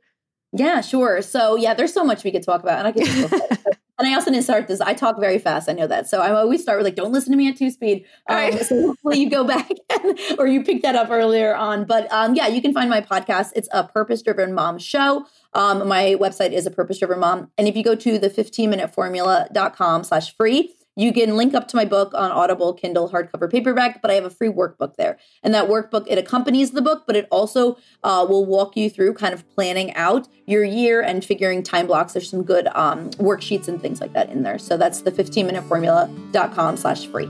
Yeah, 0.54 0.82
sure. 0.82 1.22
So, 1.22 1.56
yeah, 1.56 1.74
there's 1.74 1.94
so 1.94 2.06
much 2.06 2.24
we 2.24 2.32
could 2.32 2.44
talk 2.44 2.64
about, 2.64 2.86
and 2.86 2.88
I 2.88 2.92
could 2.94 3.76
And 3.98 4.08
I 4.08 4.14
also 4.14 4.30
didn't 4.30 4.44
start 4.44 4.68
this. 4.68 4.82
I 4.82 4.94
talk 4.94 5.20
very 5.20 5.40
fast. 5.40 5.70
I 5.70 5.74
know 5.74 5.88
that. 5.88 6.10
So 6.10 6.22
I 6.22 6.32
always 6.32 6.62
start 6.62 6.78
with 6.78 6.86
like, 6.86 6.96
don't 6.96 7.14
listen 7.14 7.32
to 7.32 7.38
me 7.38 7.48
at 7.48 7.56
two 7.56 7.70
speed. 7.70 8.06
Um, 8.28 8.36
right. 8.36 8.60
So 8.66 8.88
hopefully 8.88 9.20
you 9.20 9.30
go 9.30 9.46
back 9.46 9.70
and, 9.90 10.20
or 10.38 10.48
you 10.48 10.64
picked 10.64 10.82
that 10.82 10.96
up 10.96 11.10
earlier 11.10 11.56
on. 11.56 11.86
But 11.86 12.12
um, 12.12 12.36
yeah, 12.36 12.48
you 12.48 12.62
can 12.62 12.74
find 12.74 12.90
my 12.90 13.00
podcast. 13.00 13.52
It's 13.56 13.70
a 13.72 13.86
purpose 13.86 14.22
driven 14.22 14.54
mom 14.54 14.80
show. 14.80 15.26
Um, 15.54 15.88
my 15.88 16.18
website 16.20 16.52
is 16.52 16.66
a 16.66 16.72
purpose 16.72 17.00
driven 17.00 17.20
mom. 17.20 17.52
And 17.58 17.68
if 17.70 17.78
you 17.78 17.84
go 17.84 17.96
to 17.96 18.20
the 18.20 18.30
15 18.30 18.70
minute 18.70 18.94
formula.com 18.94 20.04
slash 20.04 20.36
free, 20.36 20.74
you 20.96 21.12
can 21.14 21.36
link 21.36 21.54
up 21.54 21.68
to 21.70 21.76
my 21.76 21.86
book 21.86 22.14
on 22.14 22.32
Audible, 22.32 22.74
Kindle, 22.74 23.10
hardcover, 23.10 23.50
paperback, 23.52 24.02
but 24.02 24.10
I 24.10 24.16
have 24.16 24.26
a 24.26 24.30
free 24.30 24.50
workbook 24.50 24.96
there. 24.96 25.18
And 25.44 25.54
that 25.54 25.68
workbook, 25.68 26.06
it 26.08 26.18
accompanies 26.18 26.72
the 26.72 26.82
book, 26.82 27.04
but 27.06 27.16
it 27.16 27.28
also 27.32 27.78
uh, 28.04 28.26
will 28.28 28.46
walk 28.46 28.78
you 28.78 28.90
through 28.90 29.14
kind 29.16 29.34
of 29.34 29.48
planning 29.50 29.94
out 29.96 30.28
your 30.46 30.64
year 30.64 31.02
and 31.02 31.24
figuring 31.24 31.64
time 31.64 31.88
blocks. 31.88 32.14
There's 32.14 32.30
some 32.30 32.44
good 32.44 32.68
um, 32.68 33.10
worksheets 33.12 33.68
and 33.68 33.82
things 33.82 34.00
like 34.00 34.14
that 34.14 34.30
in 34.30 34.44
there. 34.44 34.58
So 34.58 34.78
that's 34.78 35.02
the 35.02 35.12
15minuteformula.com 35.12 36.78
slash 36.78 37.08
free. 37.08 37.30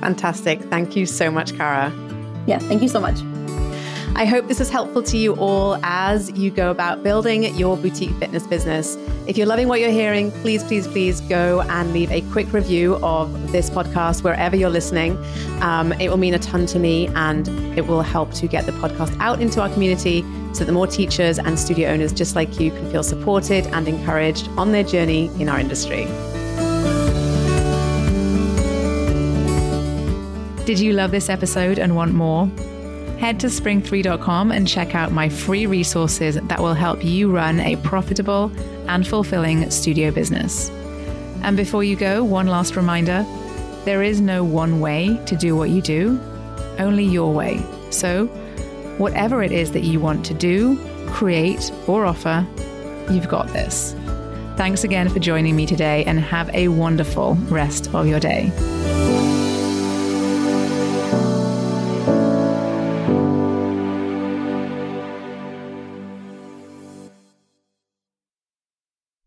Fantastic. 0.00 0.62
Thank 0.64 0.96
you 0.96 1.06
so 1.06 1.30
much, 1.30 1.56
Cara. 1.56 1.92
Yeah, 2.46 2.58
thank 2.58 2.82
you 2.82 2.88
so 2.88 3.00
much. 3.00 3.18
I 4.16 4.24
hope 4.24 4.48
this 4.48 4.60
is 4.60 4.68
helpful 4.68 5.02
to 5.04 5.16
you 5.16 5.34
all 5.36 5.78
as 5.84 6.30
you 6.32 6.50
go 6.50 6.70
about 6.70 7.02
building 7.02 7.44
your 7.54 7.76
boutique 7.76 8.10
fitness 8.16 8.46
business. 8.46 8.96
If 9.26 9.36
you're 9.36 9.46
loving 9.46 9.68
what 9.68 9.80
you're 9.80 9.90
hearing, 9.90 10.32
please, 10.32 10.64
please, 10.64 10.88
please 10.88 11.20
go 11.22 11.60
and 11.62 11.92
leave 11.92 12.10
a 12.10 12.22
quick 12.32 12.52
review 12.52 12.96
of 12.96 13.52
this 13.52 13.70
podcast 13.70 14.24
wherever 14.24 14.56
you're 14.56 14.70
listening. 14.70 15.16
Um, 15.62 15.92
it 15.94 16.08
will 16.08 16.16
mean 16.16 16.34
a 16.34 16.38
ton 16.38 16.66
to 16.66 16.78
me 16.78 17.08
and 17.14 17.48
it 17.78 17.86
will 17.86 18.02
help 18.02 18.32
to 18.34 18.48
get 18.48 18.66
the 18.66 18.72
podcast 18.72 19.16
out 19.20 19.40
into 19.40 19.60
our 19.60 19.68
community 19.68 20.24
so 20.52 20.64
that 20.64 20.72
more 20.72 20.86
teachers 20.86 21.38
and 21.38 21.58
studio 21.58 21.90
owners 21.90 22.12
just 22.12 22.34
like 22.34 22.58
you 22.58 22.70
can 22.70 22.90
feel 22.90 23.02
supported 23.02 23.66
and 23.68 23.86
encouraged 23.86 24.48
on 24.56 24.72
their 24.72 24.84
journey 24.84 25.26
in 25.40 25.48
our 25.48 25.60
industry. 25.60 26.06
Did 30.64 30.80
you 30.80 30.92
love 30.92 31.12
this 31.12 31.28
episode 31.28 31.78
and 31.78 31.94
want 31.94 32.12
more? 32.12 32.50
Head 33.18 33.40
to 33.40 33.48
spring3.com 33.48 34.52
and 34.52 34.66
check 34.66 34.94
out 34.94 35.12
my 35.12 35.28
free 35.28 35.66
resources 35.66 36.36
that 36.40 36.60
will 36.60 36.74
help 36.74 37.04
you 37.04 37.30
run 37.30 37.60
a 37.60 37.76
profitable 37.76 38.52
and 38.88 39.06
fulfilling 39.06 39.70
studio 39.70 40.10
business. 40.10 40.70
And 41.42 41.56
before 41.56 41.84
you 41.84 41.96
go, 41.96 42.22
one 42.22 42.46
last 42.46 42.76
reminder 42.76 43.26
there 43.84 44.02
is 44.02 44.20
no 44.20 44.44
one 44.44 44.80
way 44.80 45.20
to 45.26 45.36
do 45.36 45.56
what 45.56 45.70
you 45.70 45.82
do, 45.82 46.20
only 46.78 47.04
your 47.04 47.32
way. 47.32 47.64
So, 47.90 48.26
whatever 48.98 49.42
it 49.42 49.52
is 49.52 49.72
that 49.72 49.82
you 49.82 49.98
want 50.00 50.24
to 50.26 50.34
do, 50.34 50.78
create, 51.08 51.72
or 51.86 52.04
offer, 52.04 52.46
you've 53.10 53.28
got 53.28 53.48
this. 53.48 53.94
Thanks 54.56 54.84
again 54.84 55.08
for 55.08 55.20
joining 55.20 55.56
me 55.56 55.66
today 55.66 56.04
and 56.04 56.18
have 56.18 56.50
a 56.54 56.68
wonderful 56.68 57.34
rest 57.48 57.94
of 57.94 58.06
your 58.06 58.20
day. 58.20 59.07